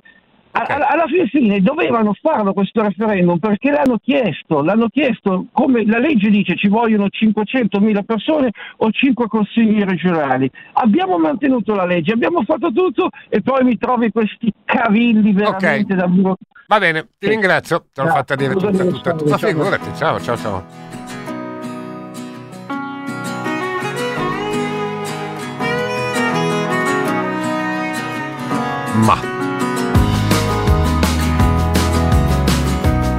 Ok. 0.54 0.70
Alla, 0.70 0.88
alla 0.89 1.06
fine, 1.08 1.28
fine 1.28 1.62
dovevano 1.62 2.14
farlo 2.22 2.54
questo 2.54 2.82
referendum 2.82 3.38
perché 3.39 3.72
l'hanno 3.72 3.97
chiesto, 4.02 4.62
l'hanno 4.62 4.88
chiesto 4.89 5.45
come 5.52 5.86
la 5.86 5.97
legge 5.97 6.30
dice 6.30 6.56
ci 6.58 6.68
vogliono 6.68 7.06
500.000 7.06 8.04
persone 8.04 8.52
o 8.78 8.91
5 8.91 9.28
consigli 9.28 9.82
regionali. 9.82 10.49
Abbiamo 10.74 11.18
mantenuto 11.18 11.74
la 11.74 11.86
legge, 11.86 12.12
abbiamo 12.14 12.43
fatto 12.43 12.72
tutto 12.72 13.10
e 13.30 13.41
poi 13.41 13.64
mi 13.64 13.78
trovi 13.78 14.12
questi 14.12 14.52
cavilli 14.66 15.32
veramente 15.32 15.95
da 15.95 16.08
burro. 16.08 16.38
Va 16.68 16.80
bene, 16.80 17.08
ti 17.18 17.28
ringrazio, 17.28 17.86
te 17.93 18.02
l'ho 18.02 18.08
No, 18.08 18.14
fatta 18.14 18.36
dire 18.36 18.54
tutta, 18.54 18.86
tutta, 18.86 19.14
tutta. 19.14 19.30
Ma 19.30 19.38
figurati, 19.38 19.89
ciao, 19.95 20.20
ciao, 20.20 20.38
ciao. 20.38 20.91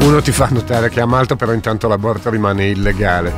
Uno 0.02 0.20
ti 0.20 0.32
fa 0.32 0.48
notare 0.50 0.88
che 0.88 1.00
a 1.00 1.06
Malta 1.06 1.36
però 1.36 1.52
intanto 1.52 1.88
l'aborto 1.88 2.30
rimane 2.30 2.66
illegale. 2.66 3.32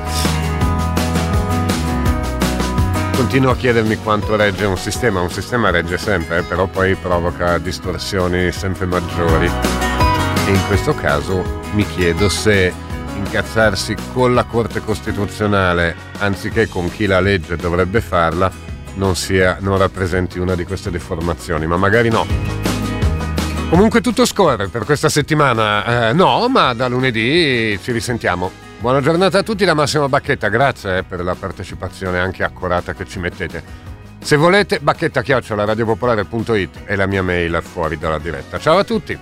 Continuo 3.17 3.53
a 3.53 3.57
chiedermi 3.57 3.97
quanto 3.99 4.35
regge 4.35 4.65
un 4.65 4.77
sistema, 4.77 5.21
un 5.21 5.31
sistema 5.31 5.71
regge 5.71 5.99
sempre, 5.99 6.39
eh, 6.39 6.43
però 6.43 6.67
poi 6.67 6.95
provoca 6.97 7.59
distorsioni 7.59 8.51
sempre 8.51 8.87
maggiori. 8.87 9.47
E 9.47 10.51
in 10.51 10.67
questo 10.67 10.95
caso 10.95 11.61
mi 11.73 11.87
chiedo 11.87 12.29
se 12.29 12.73
incazzarsi 13.17 13.95
con 14.13 14.35
la 14.35 14.45
Corte 14.45 14.81
Costituzionale 14.81 15.95
anziché 16.19 16.69
con 16.69 16.91
chi 16.91 17.07
la 17.07 17.21
legge 17.21 17.57
dovrebbe 17.57 18.01
farla 18.01 18.51
non, 18.95 19.15
sia, 19.17 19.59
non 19.61 19.79
rappresenti 19.79 20.39
una 20.39 20.55
di 20.55 20.65
queste 20.65 20.91
deformazioni, 20.91 21.67
ma 21.67 21.77
magari 21.77 22.09
no. 22.09 22.74
Comunque 23.71 24.01
tutto 24.01 24.25
scorre 24.25 24.69
per 24.69 24.85
questa 24.85 25.09
settimana, 25.09 26.11
eh, 26.11 26.13
no, 26.13 26.49
ma 26.49 26.75
da 26.75 26.87
lunedì 26.87 27.79
ci 27.83 27.93
risentiamo. 27.93 28.51
Buona 28.79 29.01
giornata 29.01 29.39
a 29.39 29.43
tutti 29.43 29.65
da 29.65 29.75
Massimo 29.75 30.09
Bacchetta, 30.09 30.49
grazie 30.49 30.99
eh, 30.99 31.03
per 31.03 31.25
la 31.25 31.35
partecipazione 31.35 32.21
anche 32.21 32.45
accurata 32.45 32.93
che 32.93 33.07
ci 33.07 33.19
mettete. 33.19 33.63
Se 34.21 34.37
volete, 34.37 34.79
bacchetta-radiopopolare.it 34.81 36.85
è 36.85 36.95
la 36.95 37.07
mia 37.07 37.23
mail 37.23 37.61
fuori 37.63 37.99
dalla 37.99 38.19
diretta. 38.19 38.59
Ciao 38.59 38.79
a 38.79 38.85
tutti! 38.85 39.19